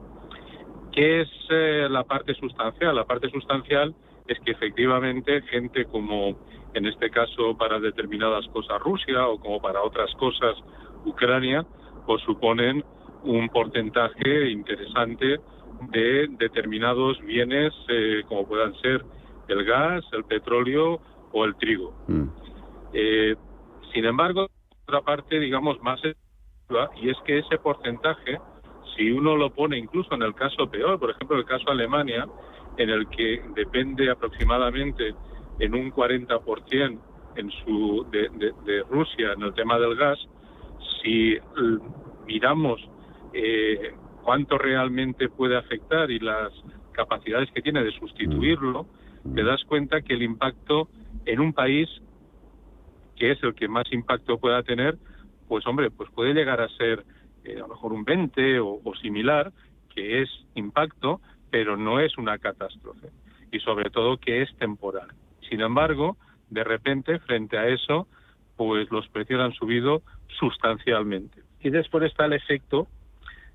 ¿Qué 1.00 1.22
es 1.22 1.30
eh, 1.50 1.88
la 1.90 2.04
parte 2.04 2.34
sustancial? 2.34 2.94
La 2.94 3.06
parte 3.06 3.30
sustancial 3.30 3.96
es 4.28 4.38
que 4.42 4.52
efectivamente 4.52 5.42
gente 5.44 5.86
como 5.86 6.38
en 6.74 6.86
este 6.88 7.10
caso 7.10 7.56
para 7.58 7.80
determinadas 7.80 8.46
cosas 8.50 8.82
Rusia 8.82 9.26
o 9.26 9.40
como 9.40 9.62
para 9.62 9.82
otras 9.82 10.14
cosas 10.16 10.58
Ucrania, 11.06 11.66
pues 12.06 12.22
suponen 12.24 12.84
un 13.24 13.48
porcentaje 13.48 14.50
interesante 14.50 15.40
de 15.90 16.28
determinados 16.38 17.18
bienes 17.22 17.74
eh, 17.88 18.24
como 18.28 18.46
puedan 18.46 18.76
ser 18.82 19.06
el 19.48 19.64
gas, 19.64 20.04
el 20.12 20.26
petróleo 20.26 21.00
o 21.32 21.46
el 21.46 21.56
trigo. 21.56 21.94
Mm. 22.10 22.28
Eh, 22.92 23.36
sin 23.94 24.04
embargo, 24.04 24.50
otra 24.86 25.00
parte, 25.00 25.40
digamos, 25.40 25.82
más 25.82 26.02
y 27.02 27.10
es 27.10 27.18
que 27.26 27.38
ese 27.38 27.58
porcentaje, 27.58 28.38
Si 29.00 29.10
uno 29.10 29.38
lo 29.38 29.50
pone 29.50 29.78
incluso 29.78 30.14
en 30.14 30.24
el 30.24 30.36
caso 30.36 30.70
peor, 30.70 31.00
por 31.00 31.12
ejemplo, 31.12 31.38
el 31.38 31.46
caso 31.46 31.70
Alemania, 31.70 32.28
en 32.76 32.90
el 32.90 33.08
que 33.08 33.42
depende 33.56 34.12
aproximadamente 34.12 35.16
en 35.58 35.74
un 35.74 35.90
40% 35.90 37.00
en 37.38 37.50
su, 37.50 38.06
de, 38.12 38.30
de, 38.66 38.84
Rusia 38.90 39.32
en 39.38 39.44
el 39.44 39.54
tema 39.54 39.80
del 39.80 39.96
gas, 39.96 40.20
si 41.02 41.38
miramos 42.28 42.82
eh, 43.34 43.94
cuánto 44.22 44.58
realmente 44.58 45.30
puede 45.30 45.56
afectar 45.56 46.12
y 46.12 46.20
las 46.20 46.52
capacidades 46.92 47.50
que 47.52 47.62
tiene 47.62 47.82
de 47.82 47.92
sustituirlo, 47.94 48.86
te 49.34 49.44
das 49.44 49.64
cuenta 49.64 50.02
que 50.02 50.14
el 50.14 50.24
impacto 50.24 50.90
en 51.26 51.40
un 51.40 51.54
país 51.54 51.88
que 53.16 53.32
es 53.32 53.42
el 53.44 53.56
que 53.56 53.70
más 53.70 53.86
impacto 53.94 54.38
pueda 54.40 54.62
tener, 54.64 54.98
pues 55.48 55.66
hombre, 55.68 55.90
pues 55.90 56.10
puede 56.12 56.34
llegar 56.34 56.60
a 56.60 56.68
ser 56.70 57.06
eh, 57.44 57.56
a 57.56 57.60
lo 57.60 57.70
mejor 57.70 57.94
un 57.94 58.04
20 58.04 58.60
o, 58.60 58.82
similar, 59.02 59.52
que 59.94 60.22
es 60.22 60.30
impacto, 60.56 61.22
pero 61.50 61.78
no 61.78 62.00
es 62.00 62.18
una 62.18 62.38
catástrofe. 62.38 63.10
Y 63.52 63.60
sobre 63.60 63.90
todo 63.90 64.18
que 64.18 64.42
es 64.42 64.56
temporal. 64.58 65.08
Sin 65.50 65.62
embargo, 65.62 66.18
de 66.50 66.64
repente, 66.64 67.20
frente 67.20 67.58
a 67.58 67.68
eso, 67.68 68.08
pues 68.56 68.90
los 68.92 69.08
precios 69.10 69.42
han 69.42 69.54
subido 69.54 70.02
sustancialmente. 70.40 71.42
Y 71.62 71.70
después 71.70 72.04
está 72.04 72.26
el 72.26 72.34
efecto 72.34 72.88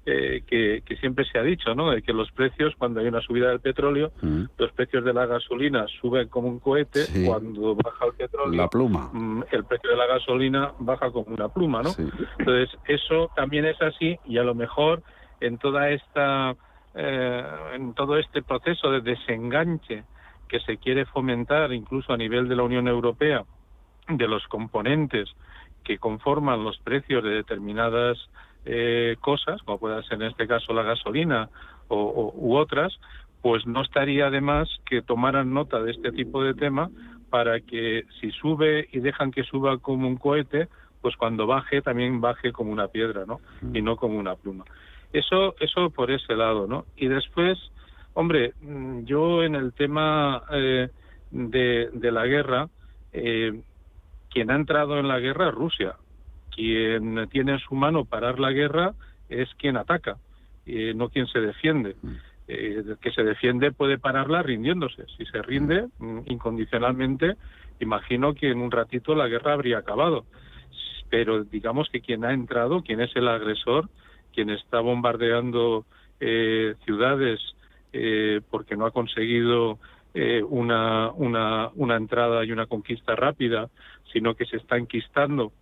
eh, 0.07 0.42
que, 0.46 0.96
siempre 0.96 1.24
se 1.24 1.38
ha 1.38 1.42
dicho, 1.42 1.74
¿no? 1.74 1.90
De 1.90 2.02
que 2.02 2.12
los 2.12 2.30
precios, 2.32 2.74
cuando 2.76 3.00
hay 3.00 3.07
una 3.07 3.20
subida 3.20 3.48
del 3.48 3.61
petróleo, 3.61 4.12
mm. 4.20 4.44
los 4.59 4.72
precios 4.72 5.05
de 5.05 5.14
la 5.14 5.26
gasolina 5.26 5.86
suben 6.00 6.28
como 6.28 6.48
un 6.48 6.61
cohete, 6.61 7.07
cuando 7.26 7.74
baja 7.74 8.07
el 8.07 8.12
petróleo, 8.12 8.62
la 8.62 8.68
pluma. 8.68 9.11
Mm, 9.12 9.44
el 9.50 9.64
precio 9.64 9.90
de 9.90 9.96
la 9.96 10.07
gasolina 10.07 10.72
baja 10.78 11.11
como 11.11 11.34
una 11.34 11.48
pluma, 11.48 11.82
¿no? 11.82 11.90
Entonces, 12.38 12.78
eso 12.86 13.30
también 13.34 13.64
es 13.64 13.80
así 13.80 14.18
y 14.26 14.38
a 14.38 14.42
lo 14.42 14.55
mejor 14.55 15.02
en 15.40 15.59
toda 15.59 15.90
esta, 15.90 16.55
eh, 16.94 17.44
en 17.74 17.94
todo 17.94 18.18
este 18.18 18.42
proceso 18.42 18.90
de 18.90 19.00
desenganche 19.00 20.05
que 20.48 20.61
se 20.61 20.76
quiere 20.76 21.07
fomentar 21.07 21.72
incluso 21.72 22.12
a 22.12 22.16
nivel 22.16 22.48
de 22.48 22.57
la 22.57 22.62
Unión 22.62 22.88
Europea 22.88 23.44
de 24.09 24.28
los 24.28 24.46
componentes 24.48 25.30
que 25.82 25.98
conforman 25.98 26.64
los 26.64 26.78
precios 26.78 27.24
de 27.24 27.30
determinadas 27.30 28.18
eh, 28.64 29.16
cosas, 29.20 29.62
como 29.62 29.78
pueda 29.78 30.02
ser 30.02 30.22
en 30.22 30.28
este 30.28 30.46
caso 30.46 30.72
la 30.72 30.82
gasolina 30.82 31.48
o, 31.88 32.32
u 32.34 32.56
otras, 32.56 32.98
pues 33.42 33.66
no 33.66 33.82
estaría 33.82 34.30
de 34.30 34.40
más 34.40 34.68
que 34.86 35.02
tomaran 35.02 35.52
nota 35.52 35.82
de 35.82 35.90
este 35.90 36.12
tipo 36.12 36.42
de 36.42 36.54
tema 36.54 36.90
para 37.28 37.60
que 37.60 38.04
si 38.20 38.30
sube 38.30 38.88
y 38.92 39.00
dejan 39.00 39.30
que 39.30 39.44
suba 39.44 39.78
como 39.78 40.08
un 40.08 40.16
cohete, 40.16 40.68
pues 41.02 41.16
cuando 41.16 41.46
baje 41.46 41.82
también 41.82 42.20
baje 42.20 42.52
como 42.52 42.72
una 42.72 42.88
piedra, 42.88 43.24
¿no? 43.26 43.40
Y 43.74 43.82
no 43.82 43.96
como 43.96 44.18
una 44.18 44.36
pluma. 44.36 44.64
Eso, 45.12 45.54
eso 45.60 45.90
por 45.90 46.10
ese 46.10 46.34
lado, 46.34 46.66
¿no? 46.66 46.86
Y 46.96 47.08
después, 47.08 47.58
hombre, 48.14 48.54
mm, 48.62 49.04
yo 49.04 49.42
en 49.42 49.56
el 49.56 49.74
tema 49.74 50.42
eh, 50.50 50.88
de, 51.30 51.90
de, 51.92 52.12
la 52.12 52.24
guerra, 52.26 52.68
eh, 53.12 53.60
quien 54.30 54.50
ha 54.50 54.56
entrado 54.56 54.98
en 54.98 55.08
la 55.08 55.18
guerra 55.18 55.48
es 55.48 55.54
Rusia 55.54 55.96
quien 56.55 57.28
tiene 57.30 57.52
en 57.52 57.59
su 57.59 57.74
mano 57.74 58.05
parar 58.05 58.38
la 58.38 58.52
guerra 58.52 58.94
es 59.28 59.48
quien 59.57 59.76
ataca, 59.76 60.16
eh, 60.66 60.92
no 60.94 61.09
quien 61.09 61.26
se 61.26 61.40
defiende. 61.40 61.96
Mm. 62.02 62.12
Eh, 62.46 62.84
que 63.00 63.11
se 63.11 63.24
defiende 63.24 63.72
puede 63.72 63.98
pararla 63.98 64.42
rindiéndose. 64.42 65.07
Si 65.16 65.24
se 65.24 65.40
rinde 65.40 65.88
mm, 65.98 66.20
incondicionalmente, 66.26 67.36
imagino 67.80 68.34
que 68.34 68.50
en 68.50 68.61
un 68.61 68.70
ratito 68.70 69.14
la 69.14 69.28
guerra 69.28 69.55
habría 69.55 69.78
acabado. 69.78 70.26
Pero 71.11 71.44
digamos 71.44 71.88
que 71.90 72.00
quien 72.00 72.24
ha 72.24 72.32
entrado, 72.32 72.82
quien 72.82 73.00
es 73.00 73.14
el 73.16 73.28
agresor, 73.28 73.88
quien 74.32 74.50
está 74.50 74.80
bombardeando 74.80 75.86
eh, 76.20 76.74
ciudades 76.84 77.40
porque 78.50 78.76
no 78.76 78.86
ha 78.86 78.90
conseguido 78.90 79.78
una, 80.48 81.12
una, 81.12 81.70
una 81.76 81.94
entrada 81.94 82.44
y 82.44 82.50
una 82.50 82.66
conquista 82.66 83.14
rápida, 83.14 83.70
sino 84.12 84.34
que 84.34 84.46
se 84.46 84.57
está 84.57 84.76
enquistando 84.76 85.52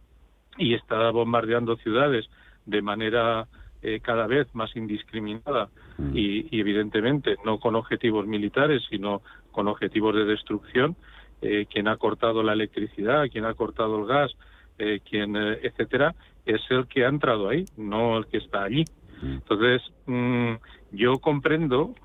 y 0.59 0.75
está 0.75 1.11
bombardeando 1.11 1.77
ciudades 1.77 2.29
de 2.67 2.83
manera 2.83 3.47
eh, 3.85 4.01
cada 4.01 4.29
vez 4.29 4.47
más 4.55 4.75
indiscriminada 4.77 5.69
mm. 5.99 6.17
y, 6.17 6.61
evidentemente 6.61 7.37
no 7.45 7.59
con 7.59 7.75
objetivos 7.75 8.27
militares, 8.27 8.83
sino 8.89 9.23
con 9.51 9.67
objetivos 9.67 10.15
de 10.15 10.25
destrucción. 10.25 10.97
Eh, 11.41 11.67
quien 11.69 11.89
ha 11.89 11.97
cortado 11.97 12.45
la 12.45 12.53
electricidad, 12.53 13.29
quien 13.29 13.45
ha 13.45 13.55
cortado 13.55 13.99
el 13.99 14.07
gas, 14.07 14.31
eh, 14.79 15.01
quien, 15.09 15.35
etcétera, 15.35 16.15
es 16.47 16.61
el 16.71 16.87
que 16.87 17.05
ha 17.05 17.09
entrado 17.09 17.49
ahí, 17.49 17.65
no 17.77 18.19
el 18.19 18.27
que 18.27 18.37
está 18.37 18.63
allí. 18.63 18.85
Mm. 19.21 19.33
Entonces, 19.33 19.83
mm, 20.07 20.53
yo 20.93 21.19
comprendo 21.19 21.97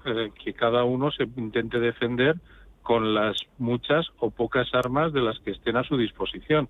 que 0.43 0.53
cada 0.53 0.83
uno 0.83 1.11
se 1.11 1.25
intente 1.35 1.79
defender 1.79 2.37
con 2.81 3.13
las 3.13 3.37
muchas 3.59 4.07
o 4.17 4.31
pocas 4.31 4.73
armas 4.73 5.13
de 5.13 5.21
las 5.21 5.37
que 5.41 5.51
estén 5.51 5.77
a 5.77 5.83
su 5.83 5.97
disposición. 5.97 6.69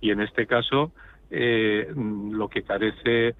Y 0.00 0.10
en 0.10 0.20
este 0.20 0.46
caso, 0.46 0.92
eh, 1.30 1.92
lo 1.94 2.48
que 2.48 2.62
carece 2.62 3.34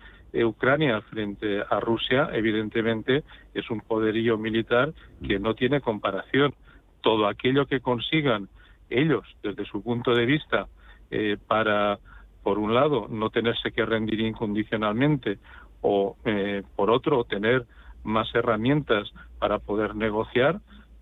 Ucrania 0.45 1.01
frente 1.03 1.63
a 1.69 1.81
Rusia, 1.81 2.29
evidentemente, 2.33 3.25
es 3.55 3.71
un 3.71 3.81
poderío 3.81 4.37
militar 4.37 4.93
que 5.27 5.39
no 5.39 5.55
tiene 5.55 5.81
comparación. 5.81 6.55
Todo 7.01 7.27
aquello 7.27 7.67
que 7.67 7.81
consigan 7.81 8.49
ellos, 8.91 9.25
desde 9.43 9.65
su 9.65 9.83
punto 9.83 10.15
de 10.15 10.27
vista, 10.27 10.69
eh, 11.11 11.37
para, 11.47 11.99
por 12.43 12.59
un 12.59 12.75
lado, 12.75 13.07
no 13.09 13.31
tenerse 13.31 13.73
que 13.73 13.85
rendir 13.85 14.21
incondicionalmente 14.21 15.39
o, 15.81 16.17
eh, 16.25 16.63
por 16.77 16.91
otro, 16.91 17.25
tener 17.25 17.67
más 18.05 18.29
herramientas 18.35 19.11
para 19.39 19.59
poder 19.59 19.95
negociar, 19.95 20.61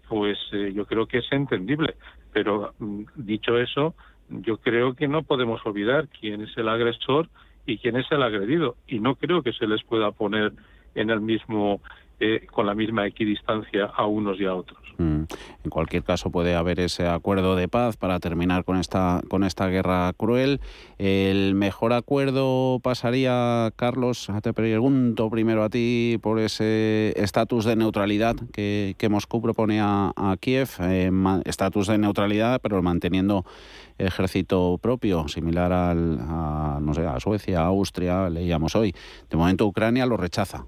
pues 0.08 0.38
eh, 0.52 0.72
yo 0.74 0.86
creo 0.86 1.06
que 1.06 1.18
es 1.18 1.32
entendible. 1.32 1.96
Pero 2.32 2.74
mm, 2.78 3.04
dicho 3.16 3.58
eso, 3.58 3.94
yo 4.28 4.58
creo 4.58 4.94
que 4.94 5.08
no 5.08 5.22
podemos 5.22 5.64
olvidar 5.64 6.08
quién 6.08 6.42
es 6.42 6.56
el 6.56 6.68
agresor 6.68 7.28
y 7.66 7.78
quién 7.78 7.96
es 7.96 8.06
el 8.10 8.22
agredido. 8.22 8.76
Y 8.86 9.00
no 9.00 9.16
creo 9.16 9.42
que 9.42 9.52
se 9.52 9.66
les 9.66 9.82
pueda 9.84 10.10
poner 10.12 10.52
en 10.94 11.10
el 11.10 11.20
mismo 11.20 11.80
eh, 12.18 12.46
con 12.50 12.66
la 12.66 12.74
misma 12.74 13.06
equidistancia 13.06 13.86
a 13.94 14.06
unos 14.06 14.40
y 14.40 14.46
a 14.46 14.54
otros. 14.54 14.78
Mm. 14.98 15.24
En 15.64 15.70
cualquier 15.70 16.02
caso 16.02 16.30
puede 16.30 16.54
haber 16.54 16.80
ese 16.80 17.06
acuerdo 17.06 17.56
de 17.56 17.68
paz 17.68 17.98
para 17.98 18.18
terminar 18.20 18.64
con 18.64 18.78
esta 18.78 19.20
con 19.28 19.44
esta 19.44 19.68
guerra 19.68 20.12
cruel. 20.16 20.60
El 20.98 21.54
mejor 21.54 21.92
acuerdo 21.92 22.80
pasaría, 22.82 23.70
Carlos, 23.76 24.28
te 24.42 24.54
pregunto 24.54 25.28
primero 25.28 25.62
a 25.62 25.68
ti 25.68 26.18
por 26.22 26.38
ese 26.38 27.12
estatus 27.16 27.66
de 27.66 27.76
neutralidad 27.76 28.36
que, 28.52 28.94
Moscú 29.10 29.42
propone 29.42 29.80
a, 29.80 30.12
Kiev, 30.40 30.70
eh, 30.80 31.10
estatus 31.44 31.86
de 31.88 31.98
neutralidad, 31.98 32.60
pero 32.62 32.82
manteniendo 32.82 33.44
ejército 33.98 34.78
propio, 34.80 35.28
similar 35.28 35.72
al, 35.72 36.18
a, 36.20 36.78
no 36.80 36.92
sé, 36.94 37.06
a 37.06 37.20
Suecia, 37.20 37.60
a 37.60 37.66
Austria, 37.66 38.28
leíamos 38.30 38.74
hoy. 38.74 38.94
De 39.30 39.36
momento 39.36 39.66
Ucrania 39.66 40.06
lo 40.06 40.16
rechaza. 40.16 40.66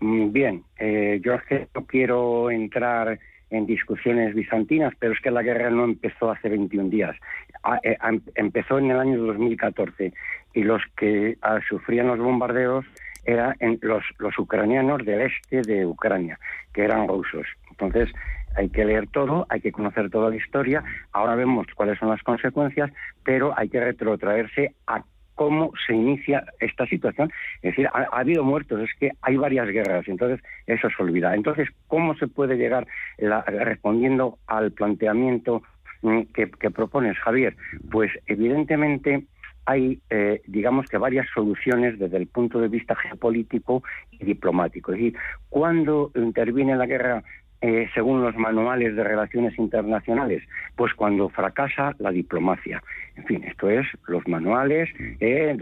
Mm, 0.00 0.32
bien, 0.32 0.64
eh, 0.78 1.20
yo 1.22 1.34
es 1.34 1.44
que 1.44 1.68
no 1.74 1.84
quiero 1.86 2.50
entrar 2.50 3.18
en 3.50 3.66
discusiones 3.66 4.34
bizantinas, 4.34 4.94
pero 4.98 5.12
es 5.12 5.20
que 5.20 5.30
la 5.30 5.42
guerra 5.42 5.70
no 5.70 5.84
empezó 5.84 6.30
hace 6.30 6.48
21 6.48 6.88
días. 6.88 7.16
Ah, 7.62 7.78
eh, 7.82 7.96
empezó 8.36 8.78
en 8.78 8.90
el 8.90 8.98
año 8.98 9.18
2014 9.18 10.12
y 10.54 10.62
los 10.62 10.82
que 10.96 11.36
ah, 11.42 11.58
sufrían 11.68 12.06
los 12.06 12.18
bombardeos 12.18 12.86
eran 13.24 13.54
los, 13.82 14.02
los 14.18 14.38
ucranianos 14.38 15.04
del 15.04 15.22
este 15.22 15.62
de 15.62 15.84
Ucrania, 15.84 16.38
que 16.72 16.84
eran 16.84 17.06
rusos. 17.06 17.46
Entonces, 17.68 18.08
hay 18.56 18.70
que 18.70 18.84
leer 18.84 19.08
todo, 19.08 19.46
hay 19.50 19.60
que 19.60 19.72
conocer 19.72 20.10
toda 20.10 20.30
la 20.30 20.36
historia. 20.36 20.82
Ahora 21.12 21.34
vemos 21.34 21.66
cuáles 21.74 21.98
son 21.98 22.08
las 22.08 22.22
consecuencias, 22.22 22.90
pero 23.24 23.52
hay 23.56 23.68
que 23.68 23.80
retrotraerse 23.80 24.74
a 24.86 25.04
cómo 25.40 25.72
se 25.86 25.94
inicia 25.94 26.44
esta 26.60 26.84
situación. 26.84 27.32
Es 27.62 27.70
decir, 27.70 27.88
ha, 27.94 28.02
habido 28.12 28.44
muertos, 28.44 28.78
es 28.82 28.90
que 29.00 29.12
hay 29.22 29.38
varias 29.38 29.68
guerras, 29.68 30.06
entonces 30.06 30.38
eso 30.66 30.88
se 30.94 31.02
olvida. 31.02 31.34
Entonces, 31.34 31.66
¿cómo 31.86 32.14
se 32.16 32.28
puede 32.28 32.56
llegar, 32.56 32.86
respondiendo 33.16 34.36
al 34.46 34.72
planteamiento 34.72 35.62
mm, 36.02 36.24
que, 36.34 36.70
propones, 36.70 37.16
Javier? 37.20 37.56
Pues 37.90 38.12
evidentemente 38.26 39.24
hay, 39.64 40.02
eh, 40.10 40.42
digamos 40.46 40.84
que 40.90 40.98
varias 40.98 41.26
soluciones 41.32 41.98
desde 41.98 42.18
el 42.18 42.26
punto 42.26 42.60
de 42.60 42.68
vista 42.68 42.94
geopolítico 42.94 43.82
y 44.10 44.22
diplomático. 44.22 44.92
Es 44.92 44.98
decir, 44.98 45.16
cuando 45.48 46.10
interviene 46.16 46.76
la 46.76 46.84
guerra 46.84 47.24
eh, 47.62 47.88
según 47.94 48.22
los 48.22 48.36
manuales 48.36 48.96
de 48.96 49.04
relaciones 49.04 49.58
internacionales? 49.58 50.42
Pues 50.76 50.94
cuando 50.94 51.28
fracasa 51.28 51.94
la 51.98 52.10
diplomacia. 52.10 52.82
En 53.16 53.24
fin, 53.24 53.44
esto 53.44 53.68
es 53.68 53.86
los 54.06 54.26
manuales 54.26 54.88
eh, 55.20 55.56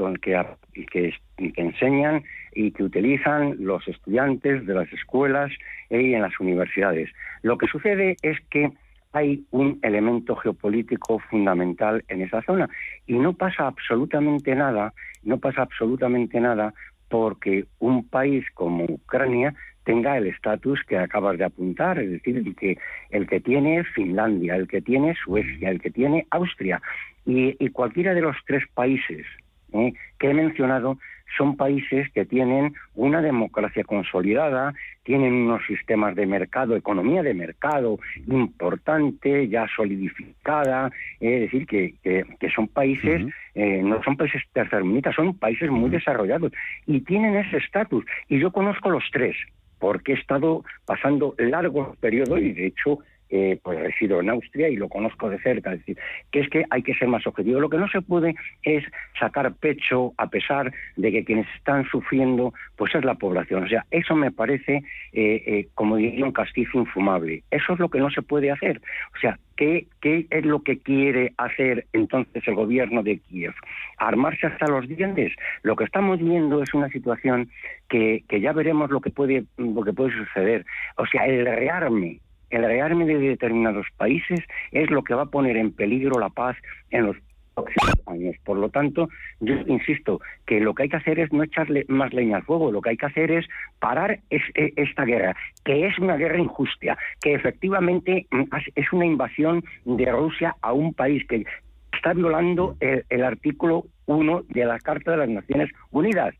que, 0.90 1.14
enseñan 1.36 2.22
y 2.54 2.70
que 2.70 2.84
utilizan 2.84 3.56
los 3.58 3.86
estudiantes 3.88 4.66
de 4.66 4.74
las 4.74 4.92
escuelas 4.92 5.50
eh, 5.90 6.02
y 6.02 6.14
en 6.14 6.22
las 6.22 6.38
universidades. 6.40 7.10
Lo 7.42 7.58
que 7.58 7.66
sucede 7.66 8.16
es 8.22 8.38
que 8.50 8.70
hay 9.12 9.44
un 9.50 9.78
elemento 9.82 10.36
geopolítico 10.36 11.18
fundamental 11.18 12.04
en 12.08 12.22
esa 12.22 12.42
zona 12.42 12.68
y 13.06 13.14
no 13.14 13.32
pasa 13.32 13.66
absolutamente 13.66 14.54
nada, 14.54 14.92
no 15.22 15.38
pasa 15.38 15.62
absolutamente 15.62 16.40
nada 16.40 16.74
porque 17.08 17.64
un 17.78 18.06
país 18.06 18.44
como 18.54 18.84
Ucrania 18.84 19.54
tenga 19.88 20.18
el 20.18 20.26
estatus 20.26 20.82
que 20.86 20.98
acabas 20.98 21.38
de 21.38 21.46
apuntar, 21.46 21.98
es 21.98 22.10
decir, 22.10 22.36
el 22.36 22.54
que, 22.54 22.76
el 23.08 23.26
que 23.26 23.40
tiene 23.40 23.84
Finlandia, 23.84 24.54
el 24.54 24.68
que 24.68 24.82
tiene 24.82 25.14
Suecia, 25.14 25.70
el 25.70 25.80
que 25.80 25.90
tiene 25.90 26.26
Austria. 26.30 26.82
Y, 27.24 27.56
cualquiera 27.70 28.12
de 28.12 28.20
los 28.20 28.36
tres 28.46 28.64
países 28.74 29.24
¿eh? 29.72 29.94
que 30.18 30.28
he 30.28 30.34
mencionado 30.34 30.98
son 31.38 31.56
países 31.56 32.10
que 32.12 32.26
tienen 32.26 32.74
una 32.96 33.22
democracia 33.22 33.82
consolidada, 33.82 34.74
tienen 35.04 35.32
unos 35.32 35.64
sistemas 35.66 36.14
de 36.14 36.26
mercado, 36.26 36.76
economía 36.76 37.22
de 37.22 37.32
mercado 37.32 37.98
importante, 38.26 39.48
ya 39.48 39.66
solidificada, 39.74 40.90
es 41.18 41.40
decir, 41.40 41.66
que, 41.66 41.94
que, 42.02 42.50
son 42.50 42.68
países, 42.68 43.22
eh, 43.54 43.80
no 43.82 44.02
son 44.02 44.18
países 44.18 44.42
tercermundistas, 44.52 45.14
son 45.14 45.32
países 45.32 45.70
muy 45.70 45.88
desarrollados 45.88 46.52
y 46.86 47.00
tienen 47.00 47.36
ese 47.36 47.56
estatus. 47.56 48.04
Y 48.28 48.38
yo 48.38 48.52
conozco 48.52 48.90
los 48.90 49.04
tres, 49.10 49.36
porque 49.78 50.12
he 50.12 50.16
estado 50.16 50.64
pasando 50.84 51.34
largos 51.38 51.96
periodos 51.98 52.40
y 52.40 52.52
de 52.52 52.66
hecho 52.66 52.98
eh, 53.30 53.58
pues 53.62 53.78
resido 53.78 54.20
en 54.20 54.30
Austria 54.30 54.68
y 54.68 54.76
lo 54.76 54.88
conozco 54.88 55.28
de 55.28 55.38
cerca, 55.40 55.72
es 55.72 55.80
decir, 55.80 55.98
que 56.30 56.40
es 56.40 56.48
que 56.48 56.64
hay 56.70 56.82
que 56.82 56.94
ser 56.94 57.08
más 57.08 57.26
objetivo. 57.26 57.60
Lo 57.60 57.68
que 57.68 57.76
no 57.76 57.88
se 57.88 58.00
puede 58.00 58.34
es 58.62 58.84
sacar 59.18 59.52
pecho 59.54 60.14
a 60.16 60.28
pesar 60.28 60.72
de 60.96 61.12
que 61.12 61.24
quienes 61.24 61.46
están 61.56 61.84
sufriendo 61.86 62.54
pues 62.76 62.94
es 62.94 63.04
la 63.04 63.14
población. 63.14 63.64
O 63.64 63.68
sea, 63.68 63.84
eso 63.90 64.14
me 64.14 64.30
parece, 64.30 64.82
eh, 65.12 65.42
eh, 65.46 65.68
como 65.74 65.96
diría, 65.96 66.24
un 66.24 66.32
castizo 66.32 66.78
infumable. 66.78 67.42
Eso 67.50 67.72
es 67.74 67.78
lo 67.78 67.88
que 67.88 67.98
no 67.98 68.10
se 68.10 68.22
puede 68.22 68.50
hacer. 68.50 68.80
O 69.14 69.18
sea, 69.18 69.38
¿qué, 69.56 69.86
¿qué 70.00 70.26
es 70.30 70.44
lo 70.44 70.62
que 70.62 70.78
quiere 70.78 71.32
hacer 71.36 71.86
entonces 71.92 72.46
el 72.46 72.54
gobierno 72.54 73.02
de 73.02 73.18
Kiev? 73.18 73.54
¿Armarse 73.98 74.46
hasta 74.46 74.68
los 74.68 74.88
dientes? 74.88 75.32
Lo 75.62 75.76
que 75.76 75.84
estamos 75.84 76.18
viendo 76.18 76.62
es 76.62 76.72
una 76.72 76.88
situación 76.88 77.50
que, 77.88 78.24
que 78.28 78.40
ya 78.40 78.52
veremos 78.52 78.90
lo 78.90 79.00
que 79.00 79.10
puede, 79.10 79.44
lo 79.56 79.82
que 79.82 79.92
puede 79.92 80.16
suceder. 80.16 80.64
O 80.96 81.06
sea, 81.06 81.26
el 81.26 81.44
rearme 81.44 82.20
el 82.50 82.64
rearme 82.64 83.06
de 83.06 83.18
determinados 83.18 83.86
países 83.96 84.40
es 84.72 84.90
lo 84.90 85.02
que 85.02 85.14
va 85.14 85.22
a 85.22 85.26
poner 85.26 85.56
en 85.56 85.72
peligro 85.72 86.18
la 86.18 86.30
paz 86.30 86.56
en 86.90 87.06
los 87.06 87.16
próximos 87.54 87.94
años. 88.06 88.36
Por 88.44 88.58
lo 88.58 88.68
tanto, 88.70 89.08
yo 89.40 89.54
insisto 89.66 90.20
que 90.46 90.60
lo 90.60 90.74
que 90.74 90.84
hay 90.84 90.88
que 90.88 90.96
hacer 90.96 91.18
es 91.18 91.32
no 91.32 91.42
echarle 91.42 91.84
más 91.88 92.12
leña 92.12 92.36
al 92.36 92.44
fuego, 92.44 92.72
lo 92.72 92.80
que 92.80 92.90
hay 92.90 92.96
que 92.96 93.06
hacer 93.06 93.30
es 93.30 93.46
parar 93.78 94.20
e, 94.30 94.40
esta 94.76 95.04
guerra, 95.04 95.36
que 95.64 95.86
es 95.86 95.98
una 95.98 96.16
guerra 96.16 96.38
injusta, 96.38 96.96
que 97.20 97.34
efectivamente 97.34 98.26
mm, 98.30 98.44
es 98.74 98.92
una 98.92 99.06
invasión 99.06 99.64
de 99.84 100.10
Rusia 100.10 100.56
a 100.62 100.72
un 100.72 100.94
país 100.94 101.26
que 101.26 101.44
está 101.92 102.12
violando 102.12 102.76
el, 102.80 103.04
el 103.08 103.24
artículo 103.24 103.86
1 104.06 104.44
de 104.48 104.64
la 104.64 104.78
Carta 104.78 105.12
de 105.12 105.16
las 105.18 105.28
Naciones 105.28 105.70
Unidas. 105.90 106.34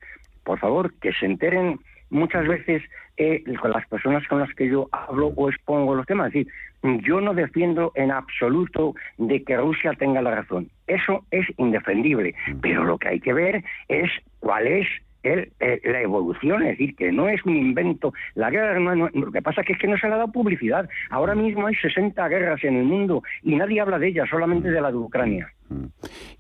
Por 0.45 0.59
favor, 0.59 0.95
que 1.01 1.13
se 1.13 1.27
enteren 1.27 1.79
muchas 2.11 2.47
veces 2.47 2.83
eh, 3.17 3.43
con 3.61 3.73
las 3.73 3.87
personas 3.89 4.27
con 4.29 4.39
las 4.39 4.53
que 4.55 4.69
yo 4.69 4.89
hablo 4.93 5.29
o 5.37 5.49
expongo 5.49 5.95
los 5.95 6.07
temas. 6.07 6.29
Es 6.29 6.33
decir, 6.35 7.03
yo 7.05 7.21
no 7.21 7.35
defiendo 7.35 7.93
en 7.95 8.11
absoluto 8.11 8.95
de 9.17 9.43
que 9.43 9.57
Rusia 9.57 9.93
tenga 9.95 10.23
la 10.23 10.37
razón. 10.37 10.71
Eso 10.87 11.25
es 11.31 11.47
indefendible. 11.57 12.35
Pero 12.61 12.85
lo 12.85 12.99
que 12.99 13.09
hay 13.09 13.21
que 13.21 13.33
ver 13.33 13.65
es 13.89 14.11
cuál 14.41 14.67
es 14.67 14.87
el, 15.23 15.53
eh, 15.61 15.81
la 15.85 16.01
evolución, 16.01 16.63
es 16.63 16.79
decir, 16.79 16.95
que 16.97 17.13
no 17.13 17.29
es 17.29 17.45
un 17.45 17.57
invento. 17.57 18.13
La 18.35 18.51
guerra, 18.51 18.79
no, 18.79 19.09
lo 19.09 19.33
que 19.33 19.43
pasa 19.43 19.63
que, 19.63 19.73
es 19.73 19.79
que 19.79 19.89
no 19.89 19.99
se 19.99 20.07
le 20.07 20.15
ha 20.15 20.17
dado 20.19 20.33
publicidad. 20.33 20.89
Ahora 21.11 21.35
mismo 21.35 21.67
hay 21.67 21.75
60 21.75 22.29
guerras 22.29 22.63
en 22.65 22.77
el 22.77 22.85
mundo 22.85 23.23
y 23.43 23.57
nadie 23.57 23.81
habla 23.81 23.99
de 23.99 24.09
ellas, 24.09 24.29
solamente 24.29 24.71
de 24.71 24.81
la 24.81 24.91
de 24.91 24.97
Ucrania. 24.97 25.53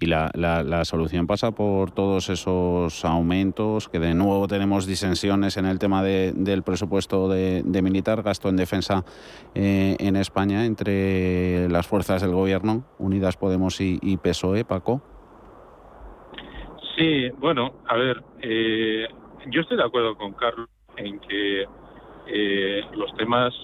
Y 0.00 0.06
la, 0.06 0.30
la, 0.34 0.84
solución 0.84 1.26
pasa 1.26 1.50
por 1.50 1.90
todos 1.90 2.30
esos 2.30 3.04
aumentos, 3.04 3.88
que 3.88 3.98
de 3.98 4.14
nuevo 4.14 4.48
tenemos 4.48 4.86
disensiones 4.86 5.56
en 5.58 5.66
el 5.66 5.78
tema 5.78 6.02
de, 6.02 6.32
del 6.34 6.62
presupuesto 6.62 7.28
de, 7.28 7.82
militar, 7.82 8.22
gasto 8.22 8.48
en 8.48 8.56
defensa 8.56 9.04
eh, 9.54 9.96
en 9.98 10.16
España 10.16 10.64
entre 10.64 11.68
las 11.68 11.86
fuerzas 11.86 12.22
del 12.22 12.32
gobierno, 12.32 12.84
Unidas 12.98 13.36
Podemos 13.36 13.80
y, 13.80 14.16
PSOE, 14.22 14.64
Paco. 14.64 15.02
Sí, 16.98 17.30
bueno, 17.38 17.74
a 17.86 17.96
ver, 17.96 18.20
eh, 18.42 19.06
yo 19.50 19.60
estoy 19.60 19.76
de 19.76 19.84
acuerdo 19.84 20.16
con 20.16 20.32
Carlos 20.32 20.68
en 20.96 21.20
que 21.20 21.64
eh, 22.26 22.82
los 22.92 23.14
temas 23.16 23.54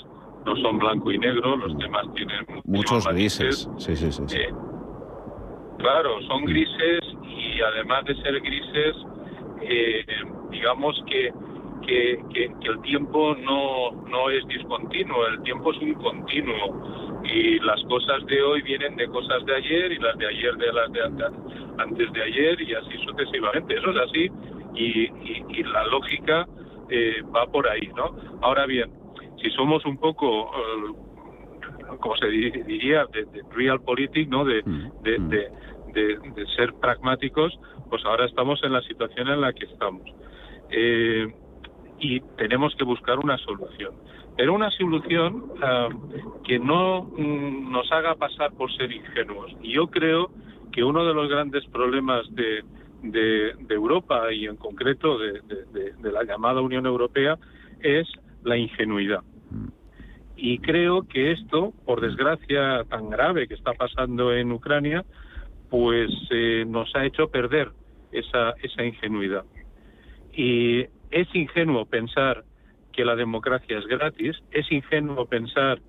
no 0.47 0.55
son 0.57 0.78
blanco 0.78 1.11
y 1.11 1.18
negro, 1.18 1.57
los 1.57 1.76
temas 1.78 2.05
tienen 2.14 2.47
muchos 2.64 3.09
grises. 3.09 3.68
Sí, 3.78 3.97
sí, 3.97 4.12
sí. 4.12 4.39
Claro, 5.78 6.22
son 6.28 6.45
grises 6.45 7.01
y 7.24 7.61
además 7.61 8.05
de 8.05 8.14
ser 8.22 8.41
grises, 8.41 8.97
eh, 9.62 10.07
digamos 10.51 11.03
que, 11.09 11.32
que, 11.87 12.12
el 12.62 12.80
tiempo 12.82 13.35
no, 13.37 13.93
no 14.09 14.30
es 14.30 14.47
discontinuo, 14.47 15.26
el 15.26 15.43
tiempo 15.43 15.72
es 15.72 15.78
un 15.78 15.95
continuo 15.95 17.20
y 17.24 17.59
las 17.61 17.82
cosas 17.85 18.24
de 18.26 18.43
hoy 18.43 18.62
vienen 18.62 18.97
de 18.97 19.07
cosas 19.09 19.45
de 19.47 19.57
ayer 19.57 19.93
y 19.93 19.99
las 19.99 20.16
de 20.18 20.26
ayer 20.26 20.57
de 20.57 20.72
las 20.72 20.93
de 20.93 21.01
antes 21.78 22.12
de 22.12 22.22
ayer 22.22 22.61
y 22.61 22.74
así 22.74 22.99
sucesivamente. 23.05 23.74
Eso 23.74 23.91
es 23.91 23.97
así 23.97 24.30
y, 24.74 25.11
y, 25.59 25.62
la 25.64 25.87
lógica 25.87 26.47
eh, 26.91 27.22
va 27.35 27.47
por 27.47 27.68
ahí, 27.68 27.89
¿no? 27.97 28.16
Ahora 28.43 28.66
bien, 28.66 28.91
si 29.43 29.51
somos 29.51 29.85
un 29.85 29.99
poco... 29.99 30.51
Eh, 30.55 31.05
como 32.01 32.16
se 32.16 32.26
diría, 32.26 33.07
de, 33.12 33.24
de 33.26 33.43
realpolitik, 33.53 34.28
¿no? 34.28 34.45
De, 34.45 34.62
mm, 34.64 35.03
de, 35.03 35.18
mm. 35.18 35.28
de, 35.28 36.18
de, 36.35 36.47
ser 36.57 36.74
pragmáticos, 36.74 37.57
pues 37.89 38.05
ahora 38.05 38.26
estamos 38.26 38.61
en 38.64 38.72
la 38.72 38.82
situación 38.82 39.28
en 39.28 39.41
la 39.41 39.53
que 39.53 39.66
estamos. 39.66 40.03
Eh, 40.70 41.32
y 42.05 42.20
tenemos 42.36 42.74
que 42.76 42.84
buscar 42.84 43.18
una 43.18 43.38
solución. 43.38 43.94
Pero 44.36 44.52
una 44.52 44.70
solución 44.72 45.52
ah, 45.62 45.88
que 46.44 46.59
no 46.59 47.05
mm, 47.05 47.72
nos 47.72 47.90
haga 47.90 48.14
pasar 48.16 48.52
por 48.52 48.70
ser 48.76 48.92
ingenuos. 48.92 49.57
Y 49.62 49.72
yo 49.72 49.86
creo 49.86 50.30
que 50.70 50.84
uno 50.84 51.07
de 51.07 51.14
los 51.14 51.30
grandes 51.30 51.64
problemas 51.68 52.26
de, 52.34 52.62
Europa 53.70 54.30
y 54.34 54.44
en 54.46 54.57
concreto 54.57 55.18
de, 55.18 55.40
de, 55.98 56.12
la 56.12 56.24
llamada 56.24 56.61
Unión 56.61 56.84
Europea 56.84 57.38
es 57.80 58.07
la 58.42 58.59
ingenuidad. 58.59 59.22
Y 60.36 60.59
creo 60.59 61.09
que 61.09 61.32
esto, 61.32 61.72
por 61.86 62.02
desgracia 62.02 62.84
tan 62.84 63.09
grave 63.09 63.48
que 63.48 63.55
está 63.55 63.72
pasando 63.72 64.34
en 64.34 64.52
Ucrania, 64.52 65.05
pues 65.70 66.11
eh, 66.30 66.64
nos 66.66 66.94
ha 66.94 67.07
hecho 67.07 67.28
perder 67.28 67.70
esa, 68.12 68.55
esa 68.62 68.84
ingenuidad. 68.84 69.44
Y 70.36 70.86
es 71.14 71.32
ingenuo 71.32 71.86
pensar 71.86 72.44
que 72.92 73.04
la 73.04 73.14
democracia 73.14 73.78
es 73.78 73.86
gratis, 73.86 74.36
es 74.50 74.70
ingenuo 74.72 75.26
pensar 75.26 75.80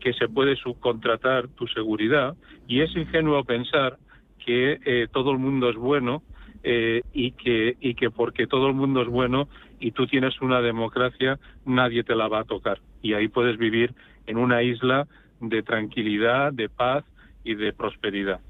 que 0.00 0.12
se 0.12 0.28
puede 0.28 0.54
subcontratar 0.56 1.48
tu 1.48 1.66
seguridad 1.66 2.36
y 2.68 2.82
es 2.82 2.94
ingenuo 2.94 3.42
pensar 3.44 3.96
que 4.44 4.78
eh, 4.84 5.08
todo 5.10 5.32
el 5.32 5.38
mundo 5.38 5.70
es 5.70 5.76
bueno 5.76 6.22
eh, 6.62 7.00
y, 7.14 7.32
que, 7.32 7.76
y 7.80 7.94
que 7.94 8.10
porque 8.10 8.46
todo 8.46 8.68
el 8.68 8.74
mundo 8.74 9.00
es 9.00 9.08
bueno 9.08 9.48
y 9.80 9.92
tú 9.92 10.06
tienes 10.06 10.42
una 10.42 10.60
democracia, 10.60 11.38
nadie 11.64 12.04
te 12.04 12.14
la 12.14 12.28
va 12.28 12.40
a 12.40 12.44
tocar. 12.44 12.80
Y 13.00 13.14
ahí 13.14 13.28
puedes 13.28 13.56
vivir 13.56 13.94
en 14.26 14.36
una 14.36 14.62
isla 14.62 15.08
de 15.40 15.62
tranquilidad, 15.62 16.52
de 16.52 16.68
paz 16.68 17.02
y 17.44 17.54
de 17.54 17.72
prosperidad. 17.72 18.40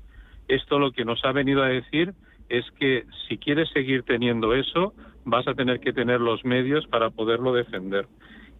Esto 0.49 0.81
lo 0.81 0.91
que 0.91 1.05
nos 1.05 1.24
ha 1.24 1.31
venido 1.31 1.62
a 1.62 1.68
decir 1.68 2.14
es 2.49 2.68
que 2.72 3.05
si 3.29 3.39
quieres 3.39 3.68
seguir 3.70 4.03
teniendo 4.03 4.55
eso, 4.55 4.93
vas 5.27 5.47
a 5.47 5.55
tener 5.55 5.81
que 5.81 5.93
tener 5.93 6.20
los 6.20 6.45
medios 6.45 6.87
para 6.87 7.11
poderlo 7.11 7.53
defender. 7.53 8.07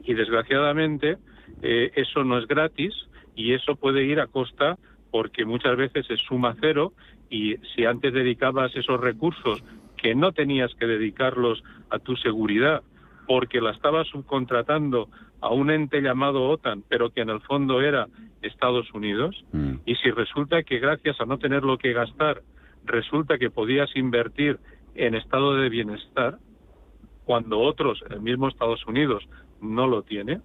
Y 0.05 0.15
desgraciadamente 0.15 1.17
eh, 1.63 1.93
eso 1.95 2.25
no 2.25 2.39
es 2.39 2.47
gratis 2.47 2.93
y 3.35 3.55
eso 3.55 3.77
puede 3.77 4.05
ir 4.05 4.21
a 4.21 4.27
costa 4.27 4.77
porque 5.11 5.45
muchas 5.45 5.77
veces 5.77 6.05
es 6.11 6.21
suma 6.21 6.57
cero 6.61 6.93
y 7.31 7.57
si 7.75 7.85
antes 7.85 8.13
dedicabas 8.13 8.75
esos 8.77 9.01
recursos 9.01 9.63
que 9.97 10.15
no 10.15 10.33
tenías 10.33 10.75
que 10.75 10.87
dedicarlos 10.87 11.63
a 11.91 11.99
tu 11.99 12.17
seguridad 12.17 12.83
porque 13.27 13.61
la 13.61 13.71
estabas 13.71 14.07
subcontratando 14.09 15.09
a 15.41 15.53
un 15.53 15.71
ente 15.71 16.01
llamado 16.01 16.49
OTAN, 16.49 16.83
pero 16.89 17.11
que 17.11 17.21
en 17.21 17.31
el 17.31 17.41
fondo 17.41 17.81
era 17.81 18.07
Estados 18.43 18.93
Unidos, 18.95 19.45
mm. 19.53 19.75
y 19.85 19.97
si 19.97 20.11
resulta 20.11 20.63
que 20.63 20.79
gracias 20.79 21.21
a 21.21 21.25
no 21.25 21.39
tener 21.39 21.63
lo 21.65 21.79
que 21.79 21.93
gastar, 21.93 22.43
resulta 22.85 23.39
que 23.39 23.51
podías 23.51 23.95
invertir 23.97 24.59
en 24.95 25.15
estado 25.15 25.57
de 25.57 25.69
bienestar, 25.69 26.39
cuando 27.27 27.59
otros, 27.59 28.03
el 28.09 28.21
mismo 28.21 28.49
Estados 28.49 28.87
Unidos, 28.87 29.29
no 29.61 29.87
lo 29.87 30.03
tiene, 30.03 30.41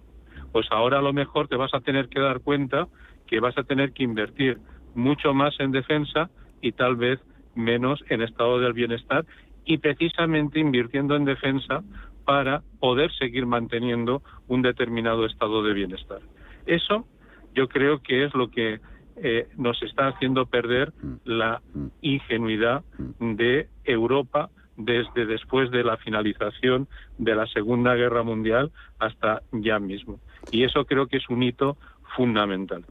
pues 0.50 0.66
ahora 0.70 0.98
a 0.98 1.02
lo 1.02 1.12
mejor 1.12 1.48
te 1.48 1.56
vas 1.56 1.72
a 1.72 1.80
tener 1.80 2.08
que 2.08 2.20
dar 2.20 2.40
cuenta 2.40 2.88
que 3.26 3.40
vas 3.40 3.56
a 3.56 3.62
tener 3.62 3.92
que 3.92 4.02
invertir 4.02 4.58
mucho 4.94 5.32
más 5.32 5.58
en 5.60 5.70
defensa 5.70 6.28
y 6.60 6.72
tal 6.72 6.96
vez 6.96 7.20
menos 7.54 8.04
en 8.10 8.20
estado 8.20 8.58
del 8.58 8.72
bienestar 8.72 9.24
y 9.64 9.78
precisamente 9.78 10.58
invirtiendo 10.58 11.14
en 11.14 11.24
defensa 11.24 11.82
para 12.24 12.62
poder 12.80 13.12
seguir 13.12 13.46
manteniendo 13.46 14.22
un 14.48 14.62
determinado 14.62 15.24
estado 15.24 15.62
de 15.62 15.72
bienestar. 15.72 16.20
Eso 16.66 17.06
yo 17.54 17.68
creo 17.68 18.02
que 18.02 18.24
es 18.24 18.34
lo 18.34 18.50
que 18.50 18.80
eh, 19.16 19.48
nos 19.56 19.80
está 19.82 20.08
haciendo 20.08 20.46
perder 20.46 20.92
la 21.24 21.62
ingenuidad 22.00 22.82
de 23.20 23.68
Europa 23.84 24.50
desde 24.76 25.26
después 25.26 25.70
de 25.70 25.84
la 25.84 25.96
finalización 25.96 26.88
de 27.18 27.34
la 27.34 27.46
Segunda 27.46 27.94
Guerra 27.94 28.22
Mundial 28.22 28.72
hasta 28.98 29.42
ya 29.52 29.78
mismo. 29.78 30.18
Y 30.50 30.64
eso 30.64 30.84
creo 30.84 31.06
que 31.06 31.18
es 31.18 31.28
un 31.28 31.42
hito 31.42 31.76
fundamental. 32.16 32.84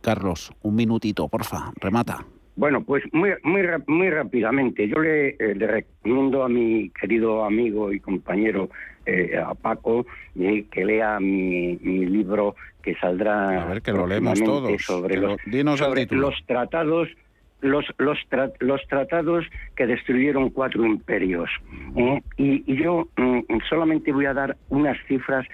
Carlos, 0.00 0.52
un 0.62 0.74
minutito, 0.74 1.28
porfa, 1.28 1.72
remata. 1.80 2.26
Bueno, 2.54 2.84
pues 2.84 3.02
muy, 3.12 3.30
muy, 3.44 3.62
muy 3.86 4.10
rápidamente. 4.10 4.86
Yo 4.86 5.00
le, 5.00 5.30
eh, 5.30 5.54
le 5.54 5.66
recomiendo 5.66 6.44
a 6.44 6.48
mi 6.48 6.90
querido 6.90 7.44
amigo 7.44 7.92
y 7.92 8.00
compañero 8.00 8.68
eh, 9.06 9.38
a 9.38 9.54
Paco 9.54 10.06
eh, 10.38 10.66
que 10.70 10.84
lea 10.84 11.18
mi, 11.18 11.78
mi, 11.80 12.06
libro 12.06 12.54
que 12.82 12.94
saldrá 12.96 13.62
a 13.62 13.66
ver, 13.66 13.82
que 13.82 13.92
lo 13.92 14.06
leemos 14.06 14.42
todos. 14.42 14.82
sobre, 14.82 15.14
que 15.14 15.20
los, 15.20 15.38
lo, 15.46 15.76
sobre 15.76 16.06
los 16.10 16.34
tratados 16.46 17.08
los, 17.62 17.86
los, 17.98 18.18
tra 18.28 18.50
los, 18.60 18.80
tratados 18.88 19.46
que 19.76 19.86
destruyeron 19.86 20.50
cuatro 20.50 20.84
imperios. 20.84 21.48
¿eh? 21.96 22.20
Y, 22.36 22.62
y, 22.70 22.82
yo 22.82 23.08
mm, 23.16 23.40
solamente 23.68 24.12
voy 24.12 24.26
a 24.26 24.34
dar 24.34 24.56
unas 24.68 24.98
cifras 25.06 25.46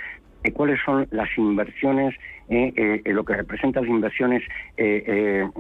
de 0.42 0.52
cuáles 0.52 0.80
son 0.84 1.06
las 1.11 1.28
inversiones, 1.36 2.14
eh, 2.48 3.02
eh, 3.04 3.12
lo 3.12 3.24
que 3.24 3.34
representan 3.34 3.84
las 3.84 3.90
inversiones 3.90 4.42
en, 4.76 5.52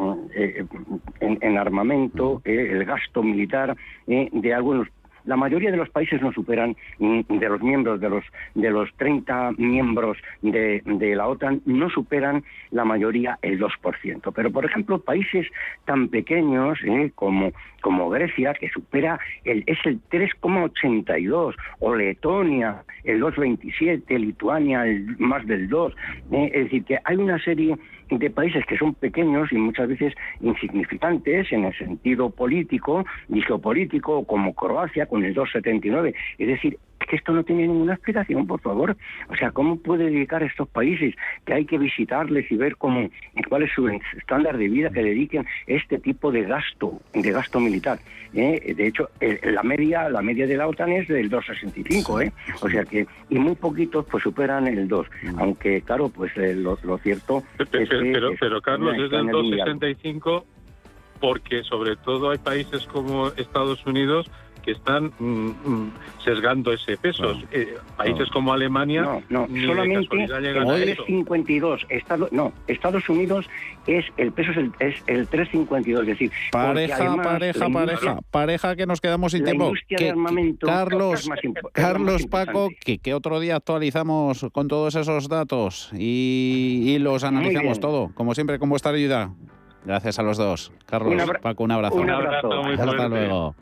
en, 1.20 1.58
armamento, 1.58 2.40
el 2.44 2.84
gasto 2.84 3.22
militar 3.22 3.76
de 4.06 4.54
algunos 4.54 4.88
la 5.28 5.36
mayoría 5.36 5.70
de 5.70 5.76
los 5.76 5.90
países 5.90 6.22
no 6.22 6.32
superan, 6.32 6.74
mm, 6.98 7.20
de 7.38 7.48
los 7.50 7.60
miembros, 7.60 8.00
de 8.00 8.08
los, 8.08 8.24
de 8.54 8.70
los 8.70 8.88
30 8.96 9.52
miembros 9.58 10.16
de, 10.40 10.82
de 10.86 11.14
la 11.14 11.28
OTAN, 11.28 11.60
no 11.66 11.90
superan 11.90 12.42
la 12.70 12.86
mayoría 12.86 13.38
el 13.42 13.60
2%. 13.60 14.32
Pero, 14.34 14.50
por 14.50 14.64
ejemplo, 14.64 14.98
países 15.00 15.46
tan 15.84 16.08
pequeños 16.08 16.78
eh, 16.82 17.12
como, 17.14 17.52
como 17.82 18.08
Grecia, 18.08 18.54
que 18.54 18.70
supera, 18.70 19.20
el, 19.44 19.64
es 19.66 19.78
el 19.84 20.00
3,82, 20.10 21.54
o 21.80 21.94
Letonia, 21.94 22.82
el 23.04 23.20
2,27, 23.20 24.18
Lituania, 24.18 24.86
el, 24.86 25.14
más 25.18 25.46
del 25.46 25.68
2. 25.68 25.94
Eh, 26.32 26.50
es 26.54 26.64
decir, 26.64 26.84
que 26.84 26.98
hay 27.04 27.16
una 27.16 27.38
serie 27.40 27.76
de 28.10 28.30
países 28.30 28.64
que 28.66 28.78
son 28.78 28.94
pequeños 28.94 29.52
y 29.52 29.56
muchas 29.56 29.88
veces 29.88 30.14
insignificantes 30.40 31.52
en 31.52 31.64
el 31.64 31.76
sentido 31.76 32.30
político 32.30 33.04
y 33.28 33.42
geopolítico, 33.42 34.24
como 34.24 34.54
Croacia 34.54 35.06
con 35.06 35.24
el 35.24 35.34
2,79. 35.34 36.14
Es 36.38 36.48
decir, 36.48 36.78
que 37.06 37.16
esto 37.16 37.32
no 37.32 37.44
tiene 37.44 37.66
ninguna 37.66 37.94
explicación, 37.94 38.46
por 38.46 38.60
favor. 38.60 38.96
O 39.28 39.36
sea, 39.36 39.50
¿cómo 39.50 39.76
puede 39.76 40.04
dedicar 40.04 40.42
a 40.42 40.46
estos 40.46 40.68
países 40.68 41.14
que 41.44 41.54
hay 41.54 41.64
que 41.64 41.78
visitarles 41.78 42.50
y 42.50 42.56
ver 42.56 42.76
cómo, 42.76 43.08
cuál 43.48 43.62
es 43.62 43.72
su 43.72 43.88
estándar 44.16 44.58
de 44.58 44.68
vida 44.68 44.90
que 44.90 45.02
dediquen 45.02 45.46
este 45.66 45.98
tipo 45.98 46.30
de 46.30 46.42
gasto, 46.42 47.00
de 47.14 47.30
gasto 47.30 47.60
militar? 47.60 47.98
¿eh? 48.34 48.74
De 48.74 48.86
hecho, 48.86 49.10
la 49.20 49.62
media, 49.62 50.08
la 50.08 50.22
media 50.22 50.46
de 50.46 50.56
la 50.56 50.68
OTAN 50.68 50.92
es 50.92 51.08
del 51.08 51.30
2,65, 51.30 52.26
¿eh? 52.26 52.32
O 52.60 52.68
sea 52.68 52.84
que, 52.84 53.06
y 53.30 53.38
muy 53.38 53.54
poquitos 53.54 54.04
pues 54.10 54.22
superan 54.22 54.66
el 54.66 54.88
2, 54.88 55.06
aunque 55.38 55.82
claro, 55.82 56.08
pues 56.08 56.32
eh, 56.36 56.54
lo, 56.54 56.78
lo, 56.82 56.98
cierto 56.98 57.42
pero, 57.56 57.82
es 57.82 57.88
que... 57.88 58.12
Pero, 58.12 58.30
pero 58.38 58.60
Carlos, 58.60 58.94
es 58.94 59.10
del 59.10 59.26
2,65 59.26 60.44
porque 61.20 61.62
sobre 61.64 61.96
todo 61.96 62.30
hay 62.30 62.38
países 62.38 62.86
como 62.86 63.28
Estados 63.28 63.84
Unidos 63.86 64.30
que 64.68 64.72
están 64.72 65.10
mm, 65.18 65.92
sesgando 66.22 66.74
ese 66.74 66.98
peso. 66.98 67.32
No, 67.32 67.40
eh, 67.52 67.78
países 67.96 68.26
no. 68.28 68.32
como 68.34 68.52
Alemania 68.52 69.00
no, 69.30 69.46
no, 69.48 69.66
solamente 69.66 70.14
el 70.14 70.28
3,52. 70.28 71.86
Estados, 71.88 72.30
no, 72.32 72.52
Estados 72.66 73.08
Unidos 73.08 73.48
es 73.86 74.04
el 74.18 74.30
peso 74.32 74.50
es 74.50 74.58
el, 74.58 74.72
es 74.78 75.02
el 75.06 75.26
3,52, 75.30 76.00
es 76.00 76.06
decir, 76.06 76.30
pareja, 76.52 76.96
además, 76.96 77.26
pareja, 77.26 77.68
pareja, 77.70 78.18
pareja 78.30 78.76
que 78.76 78.84
nos 78.84 79.00
quedamos 79.00 79.32
sin 79.32 79.44
tiempo. 79.44 79.72
Que, 79.88 80.10
armamento, 80.10 80.66
Carlos, 80.66 81.26
más 81.26 81.40
Carlos 81.72 82.26
Paco, 82.26 82.68
que, 82.84 82.98
que, 82.98 83.14
otro 83.14 83.40
día 83.40 83.56
actualizamos 83.56 84.48
con 84.52 84.68
todos 84.68 84.96
esos 84.96 85.30
datos 85.30 85.90
y, 85.94 86.82
y 86.88 86.98
los 86.98 87.24
analizamos 87.24 87.80
todo, 87.80 88.10
como 88.14 88.34
siempre 88.34 88.58
con 88.58 88.68
vuestra 88.68 88.92
ayuda. 88.92 89.32
Gracias 89.86 90.18
a 90.18 90.22
los 90.22 90.36
dos. 90.36 90.72
Carlos, 90.84 91.14
un 91.14 91.36
Paco, 91.40 91.64
un 91.64 91.70
abrazo. 91.70 91.94
Un 91.94 92.10
abrazo. 92.10 92.52
Hasta 92.52 93.08
luego. 93.08 93.54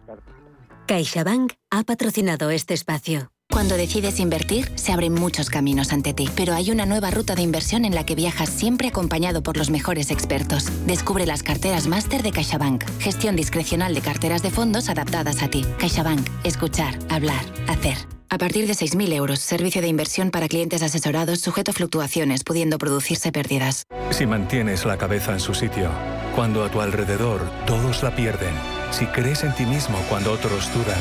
CaixaBank 0.86 1.54
ha 1.70 1.82
patrocinado 1.82 2.50
este 2.50 2.72
espacio. 2.72 3.35
Cuando 3.56 3.78
decides 3.78 4.20
invertir, 4.20 4.70
se 4.74 4.92
abren 4.92 5.14
muchos 5.14 5.48
caminos 5.48 5.92
ante 5.92 6.12
ti, 6.12 6.28
pero 6.36 6.52
hay 6.52 6.70
una 6.70 6.84
nueva 6.84 7.10
ruta 7.10 7.34
de 7.34 7.40
inversión 7.40 7.86
en 7.86 7.94
la 7.94 8.04
que 8.04 8.14
viajas 8.14 8.50
siempre 8.50 8.88
acompañado 8.88 9.42
por 9.42 9.56
los 9.56 9.70
mejores 9.70 10.10
expertos. 10.10 10.66
Descubre 10.86 11.24
las 11.24 11.42
carteras 11.42 11.86
máster 11.86 12.22
de 12.22 12.32
CaixaBank, 12.32 12.84
gestión 13.00 13.34
discrecional 13.34 13.94
de 13.94 14.02
carteras 14.02 14.42
de 14.42 14.50
fondos 14.50 14.90
adaptadas 14.90 15.42
a 15.42 15.48
ti. 15.48 15.64
CaixaBank, 15.78 16.28
escuchar, 16.44 16.98
hablar, 17.08 17.42
hacer. 17.66 17.96
A 18.28 18.36
partir 18.36 18.66
de 18.66 18.74
6.000 18.74 19.12
euros, 19.14 19.38
servicio 19.38 19.80
de 19.80 19.88
inversión 19.88 20.30
para 20.30 20.48
clientes 20.48 20.82
asesorados 20.82 21.40
sujeto 21.40 21.70
a 21.70 21.74
fluctuaciones, 21.74 22.44
pudiendo 22.44 22.76
producirse 22.76 23.32
pérdidas. 23.32 23.84
Si 24.10 24.26
mantienes 24.26 24.84
la 24.84 24.98
cabeza 24.98 25.32
en 25.32 25.40
su 25.40 25.54
sitio, 25.54 25.90
cuando 26.34 26.62
a 26.62 26.70
tu 26.70 26.82
alrededor 26.82 27.40
todos 27.66 28.02
la 28.02 28.14
pierden, 28.14 28.52
si 28.90 29.06
crees 29.06 29.44
en 29.44 29.54
ti 29.54 29.64
mismo 29.64 29.96
cuando 30.10 30.32
otros 30.32 30.70
dudan, 30.74 31.00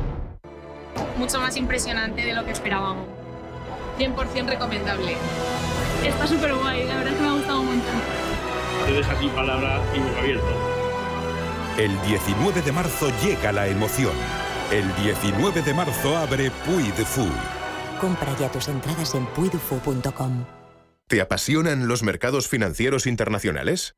Mucho 1.21 1.39
más 1.39 1.55
impresionante 1.55 2.25
de 2.25 2.33
lo 2.33 2.43
que 2.43 2.49
esperábamos. 2.49 3.05
100% 3.99 4.47
recomendable. 4.47 5.15
Está 6.03 6.25
súper 6.25 6.55
guay, 6.55 6.87
la 6.87 6.95
verdad 6.95 7.13
es 7.13 7.15
que 7.15 7.21
me 7.21 7.27
ha 7.27 7.33
gustado 7.33 7.61
un 7.61 7.67
montón. 7.67 7.93
Te 8.87 8.91
deja 8.91 9.19
sin 9.19 9.29
palabra 9.29 9.79
y 9.95 9.99
muy 9.99 10.15
abierto. 10.17 10.47
El 11.77 11.91
19 12.07 12.63
de 12.63 12.71
marzo 12.71 13.11
llega 13.23 13.51
la 13.51 13.67
emoción. 13.67 14.13
El 14.71 14.83
19 14.95 15.61
de 15.61 15.73
marzo 15.75 16.17
abre 16.17 16.49
Puy 16.65 16.89
de 16.97 17.05
Fou. 17.05 17.29
Compra 17.99 18.35
ya 18.39 18.49
tus 18.49 18.67
entradas 18.67 19.13
en 19.13 19.27
puidufu.com. 19.27 20.45
¿Te 21.07 21.21
apasionan 21.21 21.87
los 21.87 22.01
mercados 22.01 22.47
financieros 22.47 23.05
internacionales? 23.05 23.93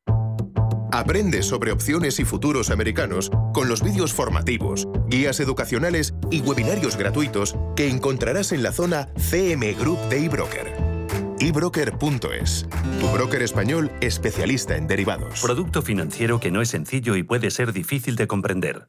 Aprende 0.94 1.42
sobre 1.42 1.72
opciones 1.72 2.20
y 2.20 2.24
futuros 2.24 2.70
americanos 2.70 3.28
con 3.52 3.68
los 3.68 3.82
vídeos 3.82 4.12
formativos, 4.12 4.86
guías 5.14 5.38
educacionales 5.38 6.14
y 6.30 6.40
webinarios 6.40 6.96
gratuitos 6.96 7.54
que 7.76 7.88
encontrarás 7.88 8.50
en 8.52 8.62
la 8.62 8.72
zona 8.72 9.08
CM 9.16 9.72
Group 9.74 9.98
de 10.08 10.24
eBroker 10.24 10.94
ebroker.es, 11.40 12.66
tu 13.00 13.08
broker 13.08 13.42
español 13.42 13.90
especialista 14.00 14.76
en 14.76 14.86
derivados. 14.86 15.42
Producto 15.42 15.82
financiero 15.82 16.40
que 16.40 16.50
no 16.50 16.62
es 16.62 16.70
sencillo 16.70 17.16
y 17.16 17.22
puede 17.22 17.50
ser 17.50 17.72
difícil 17.72 18.16
de 18.16 18.26
comprender. 18.26 18.88